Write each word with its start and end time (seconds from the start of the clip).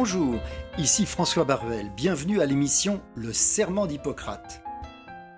Bonjour, 0.00 0.36
ici 0.78 1.06
François 1.06 1.42
Baruel. 1.42 1.90
Bienvenue 1.96 2.40
à 2.40 2.46
l'émission 2.46 3.00
Le 3.16 3.32
Serment 3.32 3.88
d'Hippocrate. 3.88 4.62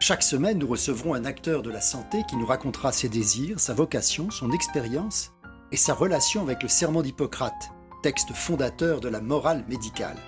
Chaque 0.01 0.23
semaine, 0.23 0.59
nous 0.59 0.67
recevrons 0.67 1.15
un 1.15 1.25
acteur 1.25 1.63
de 1.63 1.71
la 1.71 1.81
santé 1.81 2.25
qui 2.29 2.37
nous 2.37 2.45
racontera 2.45 2.93
ses 2.93 3.09
désirs, 3.09 3.59
sa 3.59 3.73
vocation, 3.73 4.31
son 4.31 4.53
expérience 4.53 5.33
et 5.73 5.79
sa 5.79 5.95
relation 5.95 6.43
avec 6.43 6.63
le 6.63 6.69
Serment 6.69 7.01
d'Hippocrate, 7.01 7.71
texte 8.03 8.35
fondateur 8.35 9.01
de 9.01 9.09
la 9.09 9.23
morale 9.23 9.65
médicale. 9.67 10.19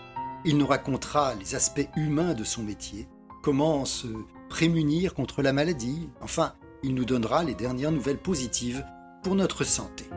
Il 0.47 0.57
nous 0.57 0.67
racontera 0.67 1.35
les 1.35 1.55
aspects 1.55 1.91
humains 1.97 2.33
de 2.33 2.43
son 2.43 2.63
métier, 2.63 3.09
comment 3.43 3.85
se 3.85 4.07
prémunir 4.49 5.13
contre 5.13 5.43
la 5.43 5.53
maladie, 5.53 6.09
enfin, 6.23 6.55
il 6.83 6.95
nous 6.95 7.05
donnera 7.05 7.45
les 7.45 7.55
dernières 7.55 7.93
nouvelles 7.93 8.17
positives 8.17 8.83
pour 9.23 9.35
notre 9.35 9.65
santé. 9.65 10.09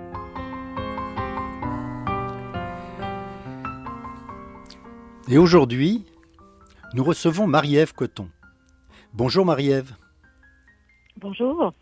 Et 5.27 5.39
aujourd'hui, 5.39 6.05
nous 6.93 7.03
recevons 7.03 7.47
Marie-Ève 7.47 7.93
Coton. 7.93 8.29
Bonjour 9.11 9.43
Marie-Ève. 9.43 9.95
Bonjour. 11.17 11.73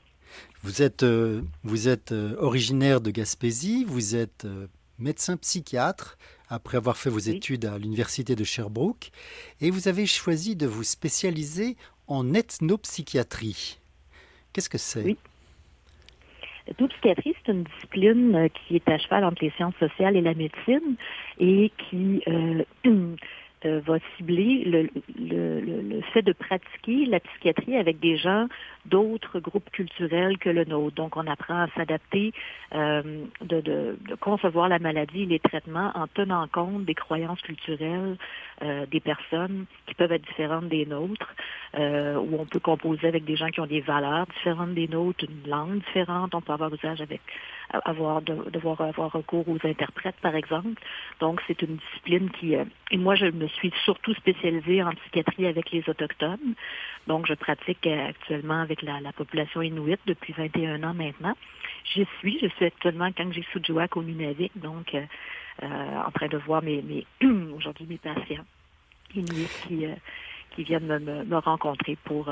Vous 0.61 0.81
êtes, 0.81 1.03
euh, 1.03 1.41
vous 1.63 1.89
êtes 1.89 2.13
euh, 2.13 2.37
originaire 2.39 3.01
de 3.01 3.11
Gaspésie, 3.11 3.83
vous 3.83 4.15
êtes 4.15 4.45
euh, 4.45 4.67
médecin 4.97 5.35
psychiatre 5.35 6.17
après 6.47 6.77
avoir 6.77 6.95
fait 6.95 7.09
vos 7.09 7.19
études 7.19 7.65
à 7.65 7.77
l'université 7.77 8.37
de 8.37 8.45
Sherbrooke 8.45 9.11
et 9.59 9.71
vous 9.71 9.89
avez 9.89 10.05
choisi 10.05 10.55
de 10.55 10.65
vous 10.65 10.83
spécialiser 10.83 11.75
en 12.07 12.33
ethnopsychiatrie. 12.33 13.77
Qu'est-ce 14.53 14.69
que 14.69 14.77
c'est? 14.77 15.03
Oui. 15.03 15.17
L'ethnopsychiatrie, 16.67 17.35
c'est 17.45 17.51
une 17.51 17.63
discipline 17.63 18.49
qui 18.53 18.77
est 18.77 18.87
à 18.87 18.97
cheval 18.97 19.25
entre 19.25 19.43
les 19.43 19.51
sciences 19.51 19.75
sociales 19.79 20.15
et 20.15 20.21
la 20.21 20.33
médecine 20.33 20.95
et 21.39 21.73
qui 21.77 22.21
Euh, 22.27 22.63
va 23.65 23.97
cibler 24.17 24.63
le, 24.65 24.89
le, 25.17 25.59
le, 25.59 26.01
fait 26.13 26.21
de 26.21 26.33
pratiquer 26.33 27.05
la 27.05 27.19
psychiatrie 27.19 27.75
avec 27.75 27.99
des 27.99 28.17
gens 28.17 28.47
d'autres 28.85 29.39
groupes 29.39 29.69
culturels 29.71 30.37
que 30.37 30.49
le 30.49 30.65
nôtre. 30.65 30.95
Donc, 30.95 31.17
on 31.17 31.25
apprend 31.27 31.61
à 31.63 31.67
s'adapter, 31.75 32.33
euh, 32.73 33.25
de, 33.41 33.61
de, 33.61 33.97
de, 34.07 34.15
concevoir 34.15 34.67
la 34.69 34.79
maladie 34.79 35.23
et 35.23 35.25
les 35.25 35.39
traitements 35.39 35.91
en 35.95 36.07
tenant 36.07 36.47
compte 36.47 36.85
des 36.85 36.95
croyances 36.95 37.41
culturelles 37.41 38.17
euh, 38.61 38.85
des 38.85 38.99
personnes 38.99 39.65
qui 39.87 39.95
peuvent 39.95 40.11
être 40.11 40.25
différentes 40.25 40.69
des 40.69 40.85
nôtres, 40.85 41.33
euh, 41.77 42.15
où 42.15 42.37
on 42.39 42.45
peut 42.45 42.59
composer 42.59 43.07
avec 43.07 43.25
des 43.25 43.35
gens 43.35 43.47
qui 43.47 43.59
ont 43.59 43.65
des 43.65 43.81
valeurs 43.81 44.27
différentes 44.27 44.73
des 44.73 44.87
nôtres, 44.87 45.25
une 45.25 45.49
langue 45.49 45.81
différente. 45.85 46.35
On 46.35 46.41
peut 46.41 46.53
avoir 46.53 46.73
usage 46.73 47.01
avec 47.01 47.21
avoir 47.83 48.21
de, 48.21 48.49
devoir 48.51 48.79
avoir 48.81 49.11
recours 49.11 49.47
aux 49.49 49.57
interprètes, 49.63 50.15
par 50.21 50.35
exemple. 50.35 50.81
Donc, 51.19 51.41
c'est 51.47 51.61
une 51.61 51.77
discipline 51.77 52.29
qui... 52.31 52.55
Euh, 52.55 52.65
et 52.91 52.97
moi, 52.97 53.15
je 53.15 53.25
me 53.25 53.47
suis 53.47 53.73
surtout 53.83 54.13
spécialisée 54.13 54.83
en 54.83 54.91
psychiatrie 54.91 55.47
avec 55.47 55.71
les 55.71 55.83
Autochtones. 55.87 56.53
Donc, 57.07 57.27
je 57.27 57.33
pratique 57.33 57.85
euh, 57.85 58.09
actuellement 58.09 58.61
avec 58.61 58.81
la, 58.81 59.01
la 59.01 59.11
population 59.11 59.61
inuite 59.61 59.99
depuis 60.05 60.33
21 60.33 60.83
ans 60.83 60.93
maintenant. 60.93 61.35
J'y 61.93 62.07
suis. 62.19 62.39
Je 62.41 62.47
suis 62.47 62.65
actuellement 62.65 63.09
quand 63.15 63.31
j'ai 63.31 63.45
Soudjouak 63.51 63.97
au 63.97 64.03
Nunavik, 64.03 64.51
donc 64.55 64.93
euh, 64.95 65.03
euh, 65.63 66.01
en 66.05 66.11
train 66.11 66.27
de 66.27 66.37
voir 66.37 66.63
aujourd'hui 67.55 67.85
mes 67.87 67.97
patients 67.97 68.45
inuits 69.15 69.49
qui, 69.67 70.63
viennent 70.63 70.99
me 70.99 71.37
rencontrer 71.37 71.97
pour 72.03 72.31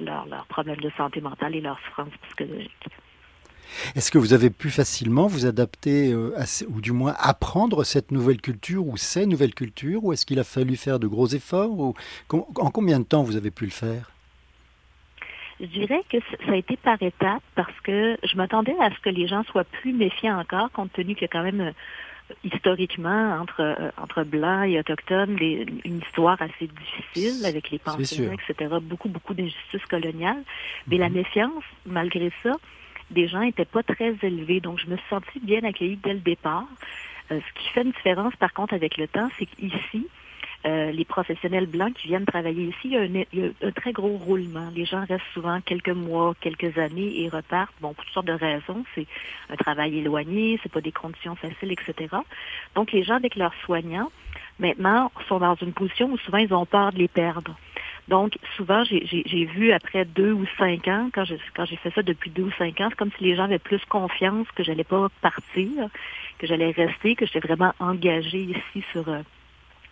leurs 0.00 0.26
leur 0.26 0.46
problèmes 0.46 0.80
de 0.80 0.90
santé 0.96 1.20
mentale 1.20 1.54
et 1.54 1.60
leurs 1.60 1.78
souffrances 1.80 2.16
psychologiques. 2.22 2.86
Est-ce 3.96 4.10
que 4.10 4.18
vous 4.18 4.32
avez 4.32 4.50
pu 4.50 4.70
facilement 4.70 5.26
vous 5.26 5.46
adapter, 5.46 6.12
euh, 6.12 6.32
à, 6.36 6.44
ou 6.68 6.80
du 6.80 6.92
moins 6.92 7.14
apprendre 7.18 7.84
cette 7.84 8.10
nouvelle 8.10 8.40
culture 8.40 8.86
ou 8.86 8.96
ces 8.96 9.26
nouvelles 9.26 9.54
cultures, 9.54 10.04
ou 10.04 10.12
est-ce 10.12 10.26
qu'il 10.26 10.38
a 10.38 10.44
fallu 10.44 10.76
faire 10.76 10.98
de 10.98 11.06
gros 11.06 11.28
efforts 11.28 11.70
ou, 11.70 11.94
En 12.32 12.70
combien 12.70 12.98
de 13.00 13.04
temps 13.04 13.22
vous 13.22 13.36
avez 13.36 13.50
pu 13.50 13.64
le 13.64 13.70
faire? 13.70 14.10
Je 15.60 15.66
dirais 15.66 16.02
que 16.10 16.16
ça 16.46 16.52
a 16.52 16.56
été 16.56 16.76
par 16.78 17.02
étapes 17.02 17.42
parce 17.54 17.78
que 17.82 18.16
je 18.22 18.36
m'attendais 18.36 18.74
à 18.80 18.90
ce 18.90 19.00
que 19.00 19.10
les 19.10 19.26
gens 19.26 19.44
soient 19.44 19.64
plus 19.64 19.92
méfiants 19.92 20.40
encore, 20.40 20.70
compte 20.72 20.92
tenu 20.94 21.14
qu'il 21.14 21.22
y 21.22 21.24
a 21.26 21.28
quand 21.28 21.42
même 21.42 21.74
historiquement 22.44 23.38
entre 23.40 23.60
euh, 23.60 23.90
entre 24.00 24.22
blancs 24.24 24.68
et 24.68 24.78
autochtones 24.78 25.36
des, 25.36 25.66
une 25.84 25.98
histoire 25.98 26.40
assez 26.40 26.68
difficile 26.68 27.44
avec 27.44 27.70
les 27.70 27.78
pensionnats, 27.78 28.34
etc. 28.34 28.76
Beaucoup 28.80 29.08
beaucoup 29.08 29.34
d'injustices 29.34 29.86
coloniales, 29.88 30.42
mais 30.86 30.96
mm 30.96 30.98
-hmm. 30.98 31.00
la 31.00 31.08
méfiance, 31.08 31.64
malgré 31.86 32.30
ça, 32.42 32.56
des 33.10 33.28
gens 33.28 33.40
n'étaient 33.40 33.64
pas 33.64 33.82
très 33.82 34.14
élevés. 34.22 34.60
Donc, 34.60 34.78
je 34.78 34.86
me 34.86 34.96
suis 34.96 35.08
sentie 35.08 35.40
bien 35.40 35.62
accueillie 35.64 35.98
dès 36.02 36.14
le 36.14 36.20
départ. 36.20 36.66
Euh, 37.30 37.40
ce 37.40 37.60
qui 37.60 37.68
fait 37.70 37.82
une 37.82 37.92
différence, 37.92 38.34
par 38.36 38.52
contre, 38.52 38.74
avec 38.74 38.96
le 38.96 39.06
temps, 39.06 39.28
c'est 39.38 39.46
qu'ici, 39.46 40.08
euh, 40.66 40.90
les 40.90 41.04
professionnels 41.04 41.66
blancs 41.66 41.94
qui 41.94 42.08
viennent 42.08 42.26
travailler 42.26 42.64
ici, 42.64 42.80
il 42.84 42.90
y, 42.90 42.96
a 42.96 43.00
un, 43.00 43.04
il 43.06 43.40
y, 43.40 43.44
a 43.44 43.68
un, 43.68 43.70
très 43.72 43.92
gros 43.92 44.16
roulement. 44.16 44.68
Les 44.74 44.84
gens 44.84 45.04
restent 45.08 45.24
souvent 45.32 45.60
quelques 45.60 45.88
mois, 45.88 46.34
quelques 46.40 46.76
années 46.76 47.22
et 47.22 47.28
repartent. 47.28 47.74
Bon, 47.80 47.94
pour 47.94 48.04
toutes 48.04 48.14
sortes 48.14 48.26
de 48.26 48.32
raisons. 48.32 48.84
C'est 48.94 49.06
un 49.48 49.56
travail 49.56 49.98
éloigné, 49.98 50.58
c'est 50.62 50.72
pas 50.72 50.80
des 50.80 50.92
conditions 50.92 51.34
faciles, 51.36 51.72
etc. 51.72 52.14
Donc, 52.74 52.92
les 52.92 53.02
gens 53.02 53.14
avec 53.14 53.36
leurs 53.36 53.54
soignants, 53.64 54.10
maintenant, 54.58 55.10
sont 55.28 55.38
dans 55.38 55.54
une 55.54 55.72
position 55.72 56.10
où 56.12 56.18
souvent 56.18 56.38
ils 56.38 56.52
ont 56.52 56.66
peur 56.66 56.92
de 56.92 56.98
les 56.98 57.08
perdre. 57.08 57.56
Donc, 58.10 58.36
souvent, 58.56 58.82
j'ai 58.82 59.44
vu 59.44 59.70
après 59.70 60.04
deux 60.04 60.32
ou 60.32 60.44
cinq 60.58 60.88
ans, 60.88 61.10
quand 61.14 61.24
j'ai 61.24 61.38
quand 61.54 61.64
fait 61.64 61.92
ça 61.94 62.02
depuis 62.02 62.28
deux 62.28 62.42
ou 62.42 62.50
cinq 62.58 62.80
ans, 62.80 62.88
c'est 62.90 62.96
comme 62.96 63.12
si 63.16 63.22
les 63.22 63.36
gens 63.36 63.44
avaient 63.44 63.60
plus 63.60 63.84
confiance 63.84 64.48
que 64.56 64.64
j'allais 64.64 64.82
pas 64.82 65.06
partir, 65.22 65.70
que 66.38 66.46
j'allais 66.48 66.72
rester, 66.72 67.14
que 67.14 67.24
j'étais 67.24 67.46
vraiment 67.46 67.72
engagée 67.78 68.42
ici 68.56 68.84
sur 68.90 69.08
euh, 69.08 69.20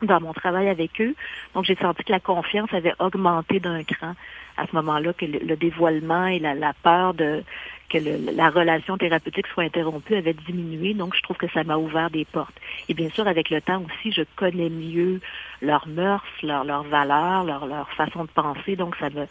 dans 0.03 0.21
mon 0.21 0.33
travail 0.33 0.69
avec 0.69 1.01
eux. 1.01 1.15
Donc, 1.55 1.65
j'ai 1.65 1.77
senti 1.77 2.03
que 2.03 2.11
la 2.11 2.19
confiance 2.19 2.75
avait 2.75 2.95
augmenté 2.99 3.61
d'un 3.61 3.85
cran 3.85 4.15
à 4.57 4.67
ce 4.67 4.75
moment-là, 4.75 5.13
que 5.13 5.25
le, 5.25 5.39
le, 5.39 5.57
dévoilement 5.57 6.27
et 6.27 6.41
la 6.41 6.73
peur 6.83 7.15
de 7.15 7.45
que 7.89 7.99
le, 7.99 8.33
la 8.35 8.51
relation 8.51 8.97
thérapeutique 8.97 9.47
soit 9.49 9.65
interrompue 9.65 10.15
avait 10.15 10.35
diminué. 10.35 10.95
Donc, 10.95 11.15
je 11.17 11.23
trouve 11.23 11.37
que 11.37 11.49
ça 11.49 11.65
m'a 11.65 11.77
ouvert 11.77 12.11
des 12.11 12.25
portes. 12.25 12.55
Et 12.89 12.95
bien 12.95 13.09
sûr, 13.11 13.27
avec 13.27 13.51
le 13.51 13.61
temps 13.61 13.83
aussi, 13.85 14.13
je 14.13 14.23
connais 14.37 14.71
mieux 14.71 15.21
leurs 15.63 15.89
mœurs, 15.89 16.25
leurs 16.43 16.65
leur 16.65 16.83
valeurs, 16.85 17.45
leur, 17.45 17.91
façon 17.93 18.25
de 18.25 18.31
penser. 18.31 18.77
Donc, 18.77 18.97
ça 18.97 19.11
me 19.11 19.27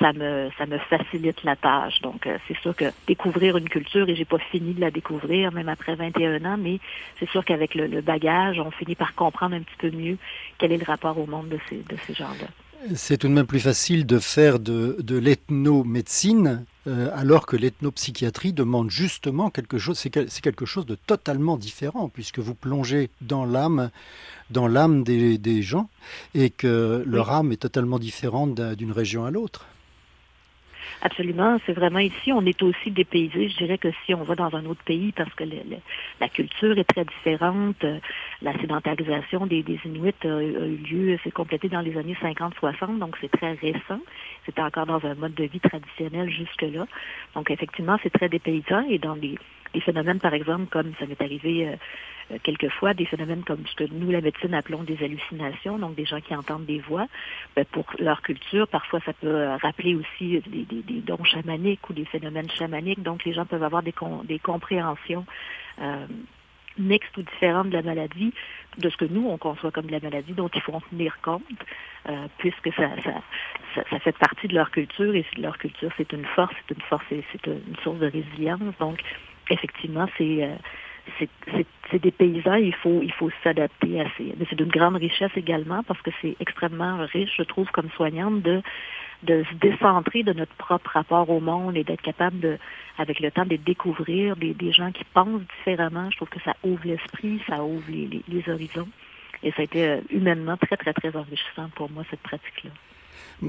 ça 0.00 0.12
me 0.12 0.50
ça 0.58 0.66
me 0.66 0.78
facilite 0.78 1.44
la 1.44 1.54
tâche. 1.54 2.00
Donc 2.00 2.26
euh, 2.26 2.38
c'est 2.48 2.58
sûr 2.58 2.74
que 2.74 2.86
découvrir 3.06 3.56
une 3.56 3.68
culture 3.68 4.08
et 4.08 4.16
j'ai 4.16 4.24
pas 4.24 4.38
fini 4.38 4.74
de 4.74 4.80
la 4.80 4.90
découvrir 4.90 5.52
même 5.52 5.68
après 5.68 5.94
21 5.94 6.44
ans, 6.44 6.56
mais 6.58 6.80
c'est 7.20 7.30
sûr 7.30 7.44
qu'avec 7.44 7.76
le, 7.76 7.86
le, 7.86 8.00
bagage, 8.00 8.58
on 8.58 8.72
finit 8.72 8.96
par 8.96 9.14
comprendre 9.14 9.54
un 9.54 9.60
petit 9.60 9.76
peu 9.78 9.90
mieux 9.90 10.18
quel 10.58 10.72
est 10.72 10.78
le 10.78 10.84
rapport 10.84 11.16
au 11.18 11.26
monde 11.26 11.48
de 11.48 11.58
ces 11.68 11.76
de 11.76 11.96
ces 12.04 12.14
gens-là. 12.14 12.48
C'est 12.94 13.18
tout 13.18 13.28
de 13.28 13.32
même 13.32 13.46
plus 13.46 13.60
facile 13.60 14.06
de 14.06 14.18
faire 14.18 14.58
de, 14.58 14.96
de 15.00 15.16
l'ethnomédecine 15.16 16.64
euh, 16.86 17.10
alors 17.14 17.46
que 17.46 17.56
l'ethnopsychiatrie 17.56 18.52
demande 18.52 18.90
justement 18.90 19.50
quelque 19.50 19.76
chose, 19.76 19.98
c'est 19.98 20.10
quelque 20.10 20.66
chose 20.66 20.86
de 20.86 20.94
totalement 20.94 21.56
différent 21.56 22.08
puisque 22.08 22.38
vous 22.38 22.54
plongez 22.54 23.10
dans 23.20 23.44
l'âme, 23.44 23.90
dans 24.50 24.68
l'âme 24.68 25.02
des, 25.02 25.36
des, 25.36 25.62
gens 25.62 25.88
et 26.34 26.50
que 26.50 27.02
leur 27.04 27.32
âme 27.32 27.50
est 27.50 27.56
totalement 27.56 27.98
différente 27.98 28.60
d'une 28.60 28.92
région 28.92 29.24
à 29.24 29.30
l'autre. 29.32 29.66
Absolument, 31.02 31.58
c'est 31.66 31.72
vraiment 31.72 31.98
ici, 31.98 32.32
on 32.32 32.44
est 32.46 32.62
aussi 32.62 32.90
dépaysé. 32.90 33.48
Je 33.48 33.56
dirais 33.58 33.78
que 33.78 33.88
si 34.04 34.14
on 34.14 34.22
va 34.22 34.34
dans 34.34 34.54
un 34.56 34.64
autre 34.66 34.82
pays, 34.84 35.12
parce 35.12 35.32
que 35.34 35.44
le, 35.44 35.56
la 36.20 36.28
culture 36.28 36.76
est 36.78 36.84
très 36.84 37.04
différente, 37.04 37.84
euh, 37.84 37.98
la 38.42 38.58
sédentarisation 38.58 39.46
des, 39.46 39.64
Inuits 39.84 40.14
a, 40.24 40.28
a 40.28 40.40
eu 40.40 40.76
lieu, 40.76 41.18
s'est 41.22 41.30
complété 41.30 41.68
dans 41.68 41.80
les 41.80 41.96
années 41.98 42.16
50-60, 42.20 42.98
donc 42.98 43.16
c'est 43.20 43.30
très 43.30 43.52
récent. 43.52 44.00
C'était 44.46 44.62
encore 44.62 44.86
dans 44.86 45.04
un 45.04 45.14
mode 45.14 45.34
de 45.34 45.44
vie 45.44 45.60
traditionnel 45.60 46.30
jusque-là. 46.30 46.86
Donc 47.34 47.50
effectivement, 47.50 47.98
c'est 48.02 48.12
très 48.12 48.28
dépaysant 48.28 48.84
et 48.88 48.98
dans 48.98 49.14
les, 49.14 49.36
les 49.76 49.82
phénomènes, 49.82 50.20
par 50.20 50.32
exemple, 50.32 50.66
comme 50.70 50.92
ça 50.98 51.04
m'est 51.06 51.20
arrivé 51.20 51.68
euh, 51.68 52.38
quelquefois 52.42 52.94
des 52.94 53.04
phénomènes 53.04 53.44
comme 53.44 53.64
ce 53.66 53.74
que 53.74 53.84
nous, 53.92 54.10
la 54.10 54.22
médecine, 54.22 54.54
appelons 54.54 54.82
des 54.82 54.96
hallucinations, 55.04 55.78
donc 55.78 55.94
des 55.94 56.06
gens 56.06 56.20
qui 56.22 56.34
entendent 56.34 56.64
des 56.64 56.80
voix. 56.80 57.06
Ben, 57.54 57.66
pour 57.66 57.84
leur 57.98 58.22
culture, 58.22 58.66
parfois 58.68 59.00
ça 59.04 59.12
peut 59.12 59.48
rappeler 59.62 59.94
aussi 59.94 60.40
des, 60.46 60.64
des, 60.64 60.82
des, 60.82 61.00
dons 61.00 61.24
chamaniques 61.24 61.88
ou 61.90 61.92
des 61.92 62.06
phénomènes 62.06 62.50
chamaniques, 62.50 63.02
donc 63.02 63.24
les 63.26 63.34
gens 63.34 63.44
peuvent 63.44 63.62
avoir 63.62 63.82
des, 63.82 63.94
des 64.24 64.38
compréhensions 64.38 65.26
euh, 65.82 66.06
mixte 66.78 67.16
ou 67.18 67.22
différente 67.22 67.68
de 67.68 67.74
la 67.74 67.82
maladie, 67.82 68.32
de 68.78 68.88
ce 68.90 68.96
que 68.96 69.04
nous, 69.04 69.26
on 69.28 69.38
conçoit 69.38 69.70
comme 69.70 69.86
de 69.86 69.92
la 69.92 70.00
maladie, 70.00 70.32
dont 70.32 70.50
il 70.54 70.60
faut 70.60 70.72
en 70.72 70.80
tenir 70.80 71.20
compte, 71.22 71.42
euh, 72.08 72.26
puisque 72.38 72.72
ça, 72.74 72.90
ça, 73.02 73.82
ça, 73.90 73.98
fait 73.98 74.16
partie 74.16 74.48
de 74.48 74.54
leur 74.54 74.70
culture, 74.70 75.14
et 75.14 75.24
leur 75.38 75.58
culture, 75.58 75.90
c'est 75.96 76.12
une 76.12 76.24
force, 76.24 76.54
c'est 76.66 76.74
une 76.74 76.82
force, 76.82 77.04
c'est 77.10 77.46
une 77.46 77.76
source 77.82 77.98
de 77.98 78.06
résilience. 78.06 78.74
Donc, 78.78 79.00
effectivement, 79.50 80.06
c'est... 80.16 80.44
Euh, 80.44 80.54
c'est 81.92 82.02
des 82.02 82.10
paysans, 82.10 82.56
il 82.56 82.74
faut, 82.74 83.00
il 83.00 83.12
faut 83.12 83.30
s'adapter 83.44 84.00
à 84.00 84.06
ces. 84.16 84.34
Mais 84.36 84.44
c'est 84.50 84.56
d'une 84.56 84.72
grande 84.72 84.96
richesse 84.96 85.30
également 85.36 85.84
parce 85.84 86.02
que 86.02 86.10
c'est 86.20 86.34
extrêmement 86.40 86.96
riche, 87.12 87.30
je 87.38 87.44
trouve, 87.44 87.70
comme 87.70 87.88
soignante, 87.90 88.42
de, 88.42 88.60
de 89.22 89.44
se 89.44 89.54
décentrer 89.54 90.24
de 90.24 90.32
notre 90.32 90.52
propre 90.54 90.90
rapport 90.90 91.30
au 91.30 91.38
monde 91.38 91.76
et 91.76 91.84
d'être 91.84 92.02
capable 92.02 92.40
de, 92.40 92.58
avec 92.98 93.20
le 93.20 93.30
temps, 93.30 93.46
de 93.46 93.54
découvrir 93.54 94.34
des, 94.34 94.52
des 94.52 94.72
gens 94.72 94.90
qui 94.90 95.04
pensent 95.04 95.42
différemment. 95.58 96.10
Je 96.10 96.16
trouve 96.16 96.28
que 96.28 96.40
ça 96.40 96.56
ouvre 96.64 96.82
l'esprit, 96.84 97.40
ça 97.46 97.62
ouvre 97.62 97.88
les, 97.88 98.22
les 98.26 98.52
horizons. 98.52 98.88
Et 99.44 99.52
ça 99.52 99.60
a 99.60 99.64
été 99.64 99.86
euh, 99.86 100.00
humainement 100.10 100.56
très, 100.56 100.76
très, 100.76 100.92
très 100.92 101.14
enrichissant 101.14 101.68
pour 101.76 101.88
moi, 101.88 102.02
cette 102.10 102.22
pratique-là. 102.22 102.70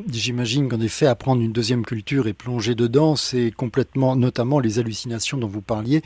J'imagine 0.09 0.67
qu'en 0.67 0.81
effet, 0.81 1.05
apprendre 1.05 1.41
une 1.41 1.53
deuxième 1.53 1.85
culture 1.85 2.27
et 2.27 2.33
plonger 2.33 2.75
dedans, 2.75 3.15
c'est 3.15 3.51
complètement, 3.51 4.15
notamment 4.15 4.59
les 4.59 4.79
hallucinations 4.79 5.37
dont 5.37 5.47
vous 5.47 5.61
parliez, 5.61 6.01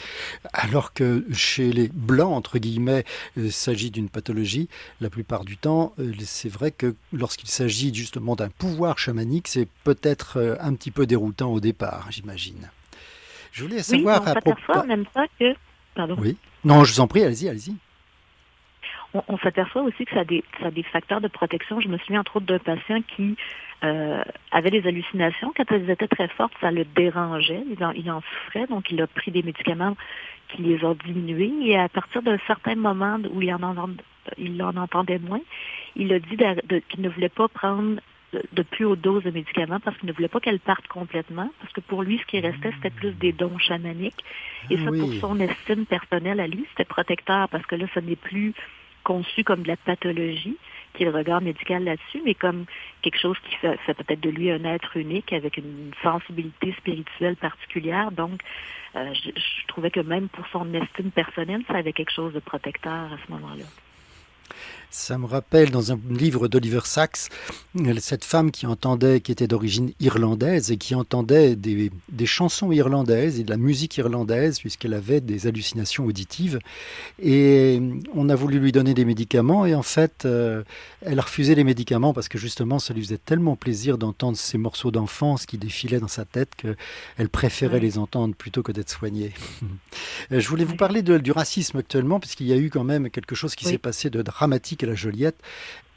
alors 0.53 0.93
que 0.93 1.25
chez 1.33 1.71
les 1.71 1.87
blancs, 1.87 2.33
entre 2.33 2.59
guillemets, 2.59 3.05
il 3.37 3.51
s'agit 3.51 3.89
d'une 3.89 4.09
pathologie, 4.09 4.69
la 4.99 5.09
plupart 5.09 5.45
du 5.45 5.57
temps, 5.57 5.93
euh, 5.99 6.13
c'est 6.23 6.49
vrai 6.49 6.71
que 6.71 6.95
lorsqu'il 7.11 7.49
s'agit 7.49 7.93
justement 7.93 8.35
d'un 8.35 8.49
pouvoir 8.49 8.99
chamanique, 8.99 9.47
c'est 9.47 9.67
peut-être 9.83 10.37
euh, 10.37 10.55
un 10.59 10.73
petit 10.75 10.91
peu 10.91 11.07
déroutant 11.07 11.51
au 11.51 11.59
départ, 11.59 12.07
j'imagine. 12.11 12.69
Je 13.51 13.63
voulais 13.63 13.83
savoir 13.83 14.21
oui, 14.21 14.27
on 14.27 14.31
à 14.31 14.41
propos... 14.41 14.87
même 14.87 15.05
pas 15.13 15.25
que... 15.39 15.53
Pardon. 15.95 16.15
Oui. 16.19 16.37
Non, 16.63 16.83
je 16.83 16.93
vous 16.93 16.99
en 17.01 17.07
prie, 17.07 17.23
allez-y, 17.23 17.49
allez-y 17.49 17.75
on, 19.13 19.37
s'aperçoit 19.39 19.81
aussi 19.81 20.05
que 20.05 20.13
ça 20.13 20.21
a, 20.21 20.23
des, 20.23 20.43
ça 20.59 20.67
a 20.67 20.71
des 20.71 20.83
facteurs 20.83 21.21
de 21.21 21.27
protection. 21.27 21.81
Je 21.81 21.87
me 21.87 21.97
souviens 21.97 22.21
entre 22.21 22.37
autres 22.37 22.45
d'un 22.45 22.59
patient 22.59 23.01
qui 23.01 23.35
euh, 23.83 24.23
avait 24.51 24.69
des 24.69 24.87
hallucinations. 24.87 25.53
Quand 25.55 25.69
elles 25.71 25.89
étaient 25.89 26.07
très 26.07 26.27
fortes, 26.29 26.53
ça 26.61 26.71
le 26.71 26.85
dérangeait. 26.85 27.63
Il 27.69 27.83
en, 27.83 27.91
il 27.91 28.09
en 28.09 28.21
souffrait, 28.21 28.67
donc 28.67 28.89
il 28.91 29.01
a 29.01 29.07
pris 29.07 29.31
des 29.31 29.43
médicaments 29.43 29.97
qui 30.49 30.61
les 30.61 30.83
ont 30.85 30.95
diminués. 31.05 31.51
Et 31.63 31.77
à 31.77 31.89
partir 31.89 32.21
d'un 32.21 32.37
certain 32.47 32.75
moment 32.75 33.17
où 33.31 33.41
il 33.41 33.53
en, 33.53 33.89
il 34.37 34.61
en 34.63 34.77
entendait 34.77 35.19
moins, 35.19 35.41
il 35.95 36.13
a 36.13 36.19
dit 36.19 36.37
qu'il 36.89 37.01
ne 37.01 37.09
voulait 37.09 37.29
pas 37.29 37.47
prendre 37.47 37.99
de 38.53 38.63
plus 38.63 38.85
haute 38.85 39.01
dose 39.01 39.23
de 39.23 39.31
médicaments 39.31 39.79
parce 39.79 39.97
qu'il 39.97 40.07
ne 40.07 40.13
voulait 40.13 40.29
pas 40.29 40.39
qu'elle 40.39 40.59
parte 40.59 40.87
complètement, 40.87 41.49
parce 41.59 41.73
que 41.73 41.81
pour 41.81 42.03
lui, 42.03 42.17
ce 42.19 42.25
qui 42.25 42.39
restait, 42.39 42.71
c'était 42.75 42.89
plus 42.89 43.11
des 43.11 43.33
dons 43.33 43.57
chamaniques. 43.57 44.23
Et 44.69 44.77
ça, 44.77 44.85
pour 44.85 45.13
son 45.15 45.39
estime 45.39 45.85
personnelle 45.85 46.39
à 46.39 46.47
lui, 46.47 46.65
c'était 46.69 46.85
protecteur, 46.85 47.49
parce 47.49 47.65
que 47.65 47.75
là, 47.75 47.87
ce 47.93 47.99
n'est 47.99 48.15
plus 48.15 48.53
conçu 49.03 49.43
comme 49.43 49.63
de 49.63 49.67
la 49.69 49.77
pathologie, 49.77 50.57
qui 50.93 51.03
est 51.03 51.05
le 51.05 51.15
regard 51.15 51.41
médical 51.41 51.83
là-dessus, 51.83 52.21
mais 52.25 52.35
comme 52.35 52.65
quelque 53.01 53.19
chose 53.19 53.37
qui 53.49 53.55
fait, 53.55 53.77
peut-être 53.85 54.19
de 54.19 54.29
lui 54.29 54.51
un 54.51 54.63
être 54.65 54.97
unique 54.97 55.31
avec 55.33 55.57
une 55.57 55.91
sensibilité 56.03 56.73
spirituelle 56.77 57.35
particulière. 57.35 58.11
Donc, 58.11 58.41
euh, 58.95 59.13
je, 59.13 59.29
je, 59.29 59.67
trouvais 59.67 59.91
que 59.91 60.01
même 60.01 60.27
pour 60.29 60.45
son 60.47 60.73
estime 60.73 61.11
personnelle, 61.11 61.63
ça 61.67 61.75
avait 61.75 61.93
quelque 61.93 62.11
chose 62.11 62.33
de 62.33 62.39
protecteur 62.39 63.13
à 63.13 63.17
ce 63.25 63.31
moment-là. 63.31 63.65
Ça 64.93 65.17
me 65.17 65.25
rappelle 65.25 65.71
dans 65.71 65.93
un 65.93 65.99
livre 66.09 66.49
d'Oliver 66.49 66.81
Sacks, 66.83 67.29
cette 67.99 68.25
femme 68.25 68.51
qui 68.51 68.65
entendait, 68.65 69.21
qui 69.21 69.31
était 69.31 69.47
d'origine 69.47 69.93
irlandaise 70.01 70.69
et 70.69 70.75
qui 70.75 70.95
entendait 70.95 71.55
des, 71.55 71.89
des, 72.09 72.25
chansons 72.25 72.73
irlandaises 72.73 73.39
et 73.39 73.45
de 73.45 73.49
la 73.49 73.55
musique 73.55 73.95
irlandaise 73.95 74.59
puisqu'elle 74.59 74.93
avait 74.93 75.21
des 75.21 75.47
hallucinations 75.47 76.05
auditives. 76.05 76.59
Et 77.23 77.81
on 78.13 78.27
a 78.27 78.35
voulu 78.35 78.59
lui 78.59 78.73
donner 78.73 78.93
des 78.93 79.05
médicaments 79.05 79.65
et 79.65 79.75
en 79.75 79.81
fait, 79.81 80.25
euh, 80.25 80.61
elle 81.05 81.19
a 81.19 81.21
refusé 81.21 81.55
les 81.55 81.63
médicaments 81.63 82.13
parce 82.13 82.27
que 82.27 82.37
justement, 82.37 82.77
ça 82.77 82.93
lui 82.93 83.01
faisait 83.01 83.17
tellement 83.17 83.55
plaisir 83.55 83.97
d'entendre 83.97 84.37
ces 84.37 84.57
morceaux 84.57 84.91
d'enfance 84.91 85.45
qui 85.45 85.57
défilaient 85.57 86.01
dans 86.01 86.09
sa 86.09 86.25
tête 86.25 86.53
qu'elle 86.57 87.29
préférait 87.29 87.79
les 87.79 87.97
entendre 87.97 88.35
plutôt 88.35 88.61
que 88.61 88.73
d'être 88.73 88.89
soignée. 88.89 89.31
Je 90.31 90.47
voulais 90.49 90.65
vous 90.65 90.75
parler 90.75 91.01
de, 91.01 91.17
du 91.17 91.31
racisme 91.31 91.77
actuellement 91.77 92.19
puisqu'il 92.19 92.47
y 92.47 92.53
a 92.53 92.57
eu 92.57 92.69
quand 92.69 92.83
même 92.83 93.09
quelque 93.09 93.35
chose 93.35 93.55
qui 93.55 93.63
s'est 93.63 93.77
passé 93.77 94.09
de 94.09 94.21
dramatique 94.21 94.80
à 94.83 94.87
la 94.87 94.95
Joliette. 94.95 95.37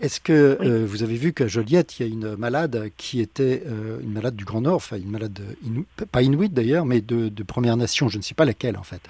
Est-ce 0.00 0.20
que 0.20 0.32
euh, 0.32 0.84
vous 0.84 1.04
avez 1.04 1.14
vu 1.14 1.32
qu'à 1.32 1.46
Joliette, 1.46 1.98
il 1.98 2.06
y 2.06 2.10
a 2.10 2.12
une 2.12 2.34
malade 2.36 2.90
qui 2.96 3.20
était 3.20 3.62
euh, 3.64 4.00
une 4.02 4.12
malade 4.12 4.34
du 4.34 4.44
Grand 4.44 4.60
Nord, 4.60 4.74
enfin 4.74 4.96
une 4.96 5.10
malade, 5.10 5.40
pas 6.10 6.22
inuit 6.22 6.48
d'ailleurs, 6.48 6.84
mais 6.84 7.00
de, 7.00 7.30
Première 7.44 7.76
Nation, 7.76 8.08
je 8.08 8.18
ne 8.18 8.22
sais 8.22 8.34
pas 8.34 8.44
laquelle 8.44 8.76
en 8.76 8.82
fait, 8.82 9.00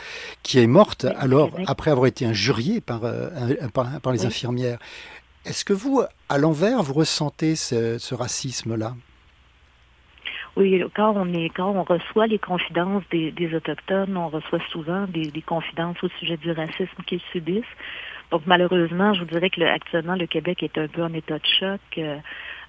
qui 0.43 0.59
est 0.59 0.67
morte 0.67 1.07
alors 1.17 1.51
après 1.67 1.91
avoir 1.91 2.07
été 2.07 2.27
injuriée 2.27 2.83
par, 2.83 3.01
euh, 3.05 3.29
par, 3.73 4.13
les 4.13 4.27
infirmières. 4.27 4.79
Est-ce 5.47 5.65
que 5.65 5.73
vous, 5.73 6.03
à 6.29 6.39
l'envers, 6.39 6.83
vous 6.83 6.95
ressentez 6.95 7.57
ce, 7.57 8.15
racisme-là? 8.15 8.95
Oui, 10.57 10.81
quand 10.95 11.15
on 11.17 11.33
est 11.33 11.49
quand 11.49 11.71
on 11.73 11.83
reçoit 11.83 12.27
les 12.27 12.39
confidences 12.39 13.03
des, 13.11 13.55
autochtones, 13.55 14.17
on 14.17 14.29
reçoit 14.29 14.61
souvent 14.71 15.07
des, 15.07 15.31
des, 15.31 15.43
confidences 15.43 15.97
au 16.03 16.09
sujet 16.21 16.37
du 16.37 16.53
racisme 16.53 17.03
qu'ils 17.07 17.23
subissent. 17.33 17.65
Donc 18.35 18.43
malheureusement, 18.47 19.15
je 19.15 19.21
vous 19.21 19.27
dirais 19.27 19.49
que 19.49 19.63
actuellement, 19.63 20.17
le 20.17 20.27
Québec 20.27 20.65
est 20.65 20.77
un 20.77 20.89
peu 20.89 21.05
en 21.05 21.15
état 21.15 21.39
de 21.39 21.47
choc 21.47 21.81
euh, 21.99 22.17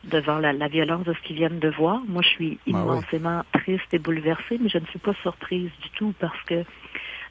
devant 0.04 0.38
la, 0.38 0.68
violence 0.68 1.06
de 1.06 1.14
ce 1.14 1.20
qu'ils 1.22 1.38
viennent 1.38 1.58
de 1.58 1.70
voir. 1.70 2.02
Moi, 2.08 2.22
je 2.22 2.28
suis 2.28 2.60
ah 2.68 2.70
immensément 2.70 3.42
triste 3.52 3.92
et 3.92 3.98
bouleversée, 3.98 4.60
mais 4.62 4.70
je 4.70 4.78
ne 4.78 4.86
suis 4.86 5.00
pas 5.00 5.16
surprise 5.24 5.72
du 5.82 5.90
tout 5.96 6.14
parce 6.20 6.40
que 6.44 6.64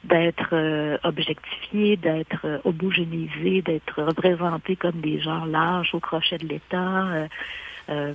d'être 0.03 0.49
euh, 0.51 0.97
objectifié, 1.03 1.95
d'être 1.95 2.41
euh, 2.43 2.57
homogénéisé, 2.65 3.61
d'être 3.61 4.03
représenté 4.03 4.75
comme 4.75 4.99
des 4.99 5.21
gens 5.21 5.45
larges 5.45 5.95
au 5.95 6.01
crochet 6.01 6.37
de 6.37 6.45
l'État, 6.45 7.29
euh, 7.87 8.13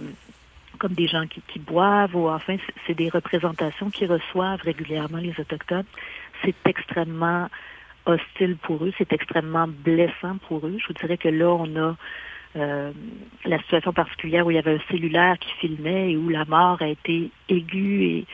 comme 0.78 0.93
des 0.93 1.06
gens 1.06 1.26
qui, 1.28 1.40
qui 1.49 1.61
boivent, 1.61 2.14
ou 2.14 2.28
enfin, 2.28 2.58
c'est 2.87 2.94
des 2.94 3.08
représentations 3.08 3.88
qui 3.88 4.05
reçoivent 4.05 4.61
régulièrement 4.61 5.17
les 5.17 5.32
Autochtones. 5.40 5.87
C'est 6.44 6.55
extrêmement 6.67 7.49
hostile 8.06 8.56
pour 8.56 8.85
eux, 8.85 8.93
c'est 8.99 9.12
extrêmement 9.12 9.69
blessant 9.69 10.38
pour 10.49 10.67
eux. 10.67 10.76
Je 10.79 10.87
vous 10.87 10.94
dirais 10.94 11.19
que 11.19 11.29
là, 11.29 11.49
on 11.49 11.76
a 11.76 11.97
euh, 12.56 12.93
la 13.44 13.58
situation 13.61 13.93
particulière 13.93 14.47
où 14.47 14.50
il 14.50 14.55
y 14.55 14.58
avait 14.58 14.75
un 14.75 14.91
cellulaire 14.91 15.38
qui 15.38 15.52
filmait 15.61 16.12
et 16.12 16.17
où 16.17 16.29
la 16.29 16.44
mort 16.44 16.82
a 16.82 16.88
été 16.88 17.31
aiguë 17.49 18.25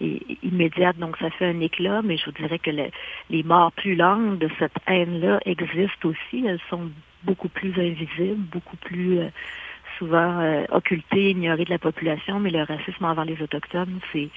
et, 0.00 0.36
immédiate, 0.42 0.96
donc 0.96 1.18
ça 1.18 1.28
fait 1.30 1.46
un 1.46 1.60
éclat, 1.60 2.00
mais 2.02 2.16
je 2.16 2.24
vous 2.24 2.32
dirais 2.32 2.58
que 2.58 2.70
les 2.70 3.42
morts 3.42 3.70
plus 3.72 3.94
longues 3.94 4.38
de 4.38 4.48
cette 4.58 4.76
haine-là 4.86 5.40
existent 5.44 6.08
aussi. 6.08 6.46
Elles 6.46 6.60
sont 6.70 6.90
beaucoup 7.22 7.50
plus 7.50 7.78
invisibles, 7.78 8.42
beaucoup 8.50 8.78
plus 8.78 9.18
euh, 9.18 9.28
souvent 9.98 10.40
euh, 10.40 10.64
occultées, 10.70 11.30
ignorées 11.30 11.66
de 11.66 11.70
la 11.70 11.78
population, 11.78 12.40
mais 12.40 12.50
le 12.50 12.62
racisme 12.62 13.04
envers 13.04 13.26
les 13.26 13.40
Autochtones, 13.42 14.00
c'est 14.12 14.30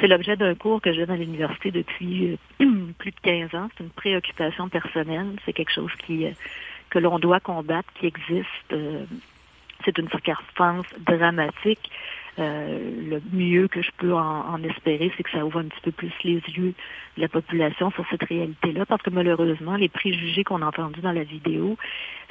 c'est 0.00 0.08
l'objet 0.08 0.36
d'un 0.36 0.54
cours 0.54 0.80
que 0.80 0.92
je 0.92 1.00
donne 1.00 1.10
à 1.10 1.16
l'université 1.16 1.70
depuis 1.70 2.38
euh, 2.60 2.66
plus 2.98 3.10
de 3.10 3.20
15 3.22 3.54
ans. 3.54 3.68
C'est 3.76 3.84
une 3.84 3.90
préoccupation 3.90 4.68
personnelle. 4.68 5.36
C'est 5.44 5.52
quelque 5.52 5.72
chose 5.72 5.92
qui 6.06 6.26
euh, 6.26 6.30
que 6.90 6.98
l'on 6.98 7.18
doit 7.18 7.40
combattre, 7.40 7.88
qui 7.94 8.06
existe. 8.06 8.72
Euh, 8.72 9.04
c'est 9.84 9.96
une 9.98 10.08
circonstance 10.08 10.86
dramatique. 11.00 11.90
le 12.38 13.20
mieux 13.32 13.68
que 13.68 13.82
je 13.82 13.90
peux 13.98 14.14
en, 14.14 14.62
espérer, 14.62 15.12
c'est 15.16 15.22
que 15.22 15.30
ça 15.30 15.44
ouvre 15.44 15.60
un 15.60 15.64
petit 15.64 15.80
peu 15.82 15.92
plus 15.92 16.12
les 16.24 16.42
yeux 16.48 16.74
de 17.16 17.20
la 17.20 17.28
population 17.28 17.90
sur 17.90 18.04
cette 18.10 18.22
réalité-là, 18.22 18.86
parce 18.86 19.02
que 19.02 19.10
malheureusement, 19.10 19.76
les 19.76 19.90
préjugés 19.90 20.44
qu'on 20.44 20.62
a 20.62 20.66
entendus 20.66 21.02
dans 21.02 21.12
la 21.12 21.24
vidéo, 21.24 21.76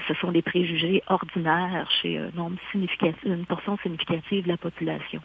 ce 0.08 0.14
sont 0.16 0.32
des 0.32 0.42
préjugés 0.42 1.04
ordinaires 1.08 1.90
chez 2.02 2.18
un 2.18 2.32
nombre 2.36 2.58
significatif, 2.72 3.24
une 3.24 3.46
portion 3.46 3.78
significative 3.84 4.44
de 4.44 4.50
la 4.50 4.58
population. 4.58 5.22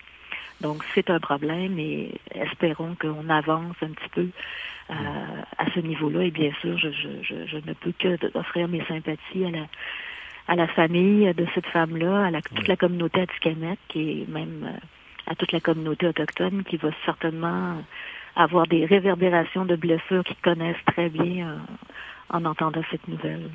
Donc, 0.61 0.85
c'est 0.95 1.11
un 1.11 1.21
problème 1.21 1.79
et 1.79 2.13
espérons 2.35 2.95
qu'on 3.01 3.29
avance 3.29 3.77
un 3.83 3.89
petit 3.89 4.09
peu 4.13 4.29
euh, 4.91 4.95
à 5.59 5.71
ce 5.75 5.81
niveau-là. 5.81 6.25
Et 6.25 6.31
bien 6.31 6.53
sûr, 6.61 6.77
je, 6.79 6.91
je, 6.91 7.47
je, 7.47 7.57
ne 7.57 7.73
peux 7.73 7.93
que 7.99 8.19
offrir 8.37 8.69
mes 8.69 8.85
sympathies 8.85 9.47
à 9.47 9.51
la, 9.51 9.67
à 10.49 10.57
la 10.57 10.67
famille 10.67 11.33
de 11.33 11.47
cette 11.55 11.67
femme-là, 11.67 12.27
à 12.27 12.31
la, 12.31 12.43
toute 12.43 12.69
la 12.69 12.77
communauté 12.77 13.23
Atikamek 13.23 13.79
et 13.95 14.27
même 14.29 14.69
euh, 14.69 14.79
à 15.27 15.35
toute 15.35 15.53
la 15.53 15.61
communauté 15.61 16.09
autochtone 16.09 16.65
qui 16.65 16.77
va 16.77 16.91
certainement 17.05 17.77
avoir 18.37 18.67
des 18.67 18.85
réverbérations 18.85 19.65
de 19.65 19.77
blessures 19.77 20.25
qu'ils 20.25 20.37
connaissent 20.37 20.85
très 20.87 21.09
bien 21.09 21.49
euh, 21.49 21.57
en 22.31 22.45
entendant 22.45 22.83
cette 22.91 23.07
nouvelle. 23.09 23.49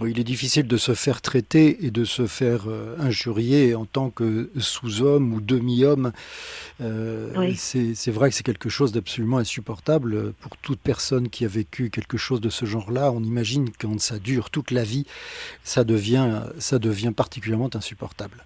Il 0.00 0.18
est 0.18 0.24
difficile 0.24 0.66
de 0.66 0.76
se 0.78 0.94
faire 0.94 1.20
traiter 1.20 1.84
et 1.84 1.90
de 1.90 2.04
se 2.04 2.26
faire 2.26 2.64
euh, 2.66 2.96
injurier 2.98 3.74
en 3.74 3.84
tant 3.84 4.08
que 4.08 4.50
sous-homme 4.58 5.34
ou 5.34 5.40
demi-homme. 5.42 6.12
Euh, 6.80 7.52
c'est 7.56 8.10
vrai 8.10 8.30
que 8.30 8.34
c'est 8.34 8.42
quelque 8.42 8.70
chose 8.70 8.92
d'absolument 8.92 9.36
insupportable 9.36 10.32
pour 10.40 10.56
toute 10.56 10.80
personne 10.80 11.28
qui 11.28 11.44
a 11.44 11.48
vécu 11.48 11.90
quelque 11.90 12.16
chose 12.16 12.40
de 12.40 12.48
ce 12.48 12.64
genre-là. 12.64 13.12
On 13.12 13.22
imagine 13.22 13.68
quand 13.78 14.00
ça 14.00 14.18
dure 14.18 14.48
toute 14.48 14.70
la 14.70 14.82
vie, 14.82 15.04
ça 15.62 15.84
devient, 15.84 16.42
ça 16.58 16.78
devient 16.78 17.12
particulièrement 17.14 17.70
insupportable. 17.74 18.44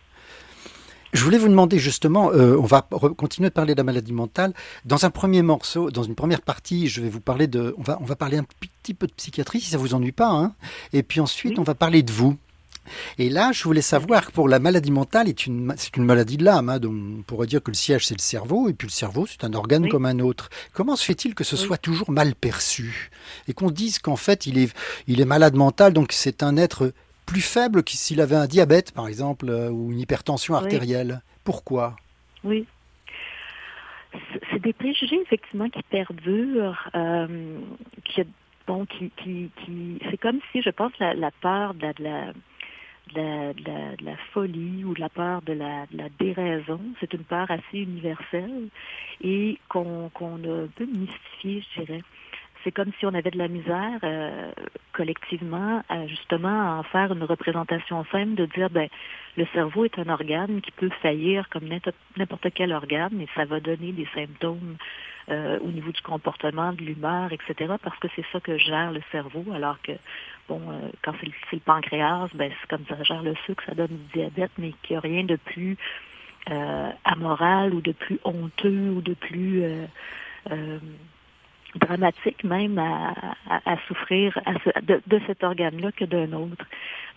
Je 1.17 1.25
voulais 1.25 1.39
vous 1.39 1.49
demander 1.49 1.79
justement, 1.79 2.31
euh, 2.31 2.57
on 2.59 2.67
va 2.67 2.83
continuer 3.17 3.49
de 3.49 3.55
parler 3.55 3.73
de 3.75 3.79
la 3.79 3.85
maladie 3.85 4.13
mentale. 4.13 4.53
Dans 4.85 5.07
un 5.07 5.11
premier 5.11 5.41
morceau, 5.41 5.91
dans 5.91 6.03
une 6.03 6.15
première 6.15 6.43
partie, 6.43 6.89
je 6.89 7.01
vais 7.01 7.09
vous 7.09 7.23
parler 7.23 7.47
de, 7.47 7.75
on 7.79 7.83
va, 7.83 7.97
on 8.03 8.05
va 8.05 8.17
parler 8.17 8.37
un 8.37 8.45
petit 8.83 8.93
peu 8.93 9.07
de 9.07 9.13
psychiatrie 9.13 9.63
si 9.63 9.71
ça 9.71 9.79
vous 9.79 9.95
ennuie 9.95 10.13
pas, 10.13 10.29
hein. 10.29 10.53
Et 10.93 11.03
puis 11.03 11.21
ensuite, 11.21 11.59
on 11.59 11.63
va 11.63 11.75
parler 11.75 12.03
de 12.03 12.13
vous. 12.13 12.37
Et 13.19 13.31
là, 13.31 13.51
je 13.51 13.65
voulais 13.65 13.81
savoir 13.81 14.27
que 14.27 14.33
pour 14.33 14.47
la 14.47 14.59
maladie 14.59 14.91
mentale, 14.91 15.29
c'est 15.29 15.47
une, 15.47 15.75
une 15.97 16.05
maladie 16.05 16.37
de 16.37 16.45
l'âme, 16.45 16.69
hein, 16.69 16.79
donc 16.79 16.93
on 16.93 17.23
pourrait 17.23 17.47
dire 17.47 17.63
que 17.63 17.71
le 17.71 17.77
siège 17.77 18.07
c'est 18.07 18.15
le 18.17 18.23
cerveau, 18.23 18.69
et 18.69 18.75
puis 18.75 18.87
le 18.87 18.93
cerveau 18.93 19.27
c'est 19.27 19.43
un 19.43 19.55
organe 19.55 19.89
comme 19.89 20.05
un 20.07 20.21
autre. 20.21 20.51
Comment 20.75 20.97
se 20.97 21.05
fait-il 21.05 21.35
que 21.35 21.45
ce 21.45 21.57
soit 21.57 21.79
toujours 21.79 22.11
mal 22.11 22.35
perçu? 22.35 23.11
Et 23.49 23.55
qu'on 23.55 23.71
dise 23.71 23.99
qu'en 23.99 24.17
fait 24.17 24.47
il 24.47 24.59
est, 24.59 24.73
il 25.09 25.21
est 25.21 25.25
malade 25.25 25.55
mental, 25.55 25.95
donc 25.95 26.13
c'est 26.13 26.43
un 26.43 26.57
être 26.57 26.93
plus 27.27 27.41
faible 27.41 27.83
que 27.83 27.93
s'il 27.93 28.21
avait 28.21 28.37
un 28.37 28.47
diabète 28.47 28.93
par 28.93 29.09
exemple 29.09 29.49
euh, 29.49 29.71
ou 29.71 29.93
une 29.93 30.01
hypertension 30.01 30.55
artérielle 30.55 31.23
Pourquoi? 31.45 31.97
Oui. 32.45 32.67
C'est 34.51 34.63
des 34.63 34.73
préjugés 34.73 35.21
effectivement 35.21 35.69
qui 35.69 35.83
perdurent, 35.83 36.89
euh, 36.95 37.59
qui, 38.05 38.23
bon, 38.67 38.87
qui, 38.87 39.11
qui, 39.23 39.51
qui 39.65 39.99
c'est 40.11 40.17
comme 40.17 40.39
si 40.53 40.63
je 40.63 40.71
pense 40.71 40.93
la, 40.99 41.13
la 41.13 41.31
peur 41.43 41.75
de 41.75 41.93
la 41.99 42.33
de 43.15 44.05
la, 44.05 44.17
folie 44.33 44.85
ou 44.85 44.95
de 44.95 45.01
la 45.01 45.09
peur 45.09 45.43
de 45.43 45.53
la, 45.53 45.87
déraison. 46.19 46.81
C'est 47.01 47.13
une 47.13 47.25
peur 47.25 47.51
assez 47.51 47.79
universelle 47.79 48.69
et 49.23 49.59
qu'on 49.69 50.07
a 50.07 50.65
un 50.65 50.69
peu 50.75 50.87
mystifiée, 50.87 51.65
je 51.75 51.83
dirais. 51.83 52.03
C'est 52.67 52.73
comme 52.73 52.91
si 52.99 53.07
on 53.07 53.15
avait 53.15 53.31
de 53.31 53.39
la 53.39 53.47
misère 53.47 54.01
euh, 54.03 54.51
collectivement 54.93 55.85
à 55.89 56.09
justement 56.09 56.81
en 56.81 56.83
faire 56.83 57.13
une 57.13 57.23
représentation 57.23 58.05
simple, 58.11 58.35
de 58.35 58.47
dire 58.47 58.71
ben 58.71 58.89
le 59.37 59.47
cerveau 59.55 59.85
est 59.85 59.97
un 60.01 60.09
organe 60.09 60.61
qui 60.61 60.73
peut 60.73 60.91
faillir 61.01 61.49
comme 61.49 61.69
n'importe 62.17 62.49
quel 62.53 62.73
organe 62.73 63.21
et 63.21 63.29
ça 63.37 63.45
va 63.45 63.61
donner 63.61 63.93
des 63.93 64.09
symptômes 64.13 64.79
euh, 65.29 65.61
au 65.61 65.69
niveau 65.69 65.93
du 65.93 66.03
comportement, 66.03 66.73
de 66.73 66.83
l'humeur, 66.83 67.33
etc. 67.33 67.75
Parce 67.81 67.97
que 68.01 68.09
c'est 68.17 68.25
ça 68.33 68.41
que 68.41 68.59
gère 68.59 68.91
le 68.91 69.03
cerveau, 69.13 69.45
alors 69.55 69.81
que 69.83 69.93
bon, 70.49 70.61
euh, 70.69 70.89
quand 71.05 71.13
c'est 71.21 71.27
le, 71.53 71.61
pancréas, 71.61 72.31
ben 72.35 72.51
c'est 72.61 72.69
comme 72.69 72.85
ça 72.89 73.01
gère 73.05 73.23
le 73.23 73.37
sucre, 73.47 73.63
ça 73.65 73.77
donne 73.77 73.97
du 73.97 74.13
diabète, 74.13 74.51
mais 74.59 74.73
qu'il 74.83 74.95
n'y 74.95 74.97
a 74.97 75.01
rien 75.01 75.23
de 75.23 75.37
plus 75.37 75.77
amoral 77.05 77.75
ou 77.75 77.81
de 77.81 77.93
plus 77.93 78.19
honteux 78.25 78.91
ou 78.91 79.03
de 79.03 79.15
plus 79.15 79.65
dramatique 81.77 82.45
même 82.45 82.79
à, 82.79 83.77
souffrir 83.89 84.39
de, 84.83 85.01
de, 85.07 85.21
cet 85.27 85.45
organe-là 85.45 85.93
que 85.93 86.05
d'un 86.05 86.33
autre. 86.33 86.65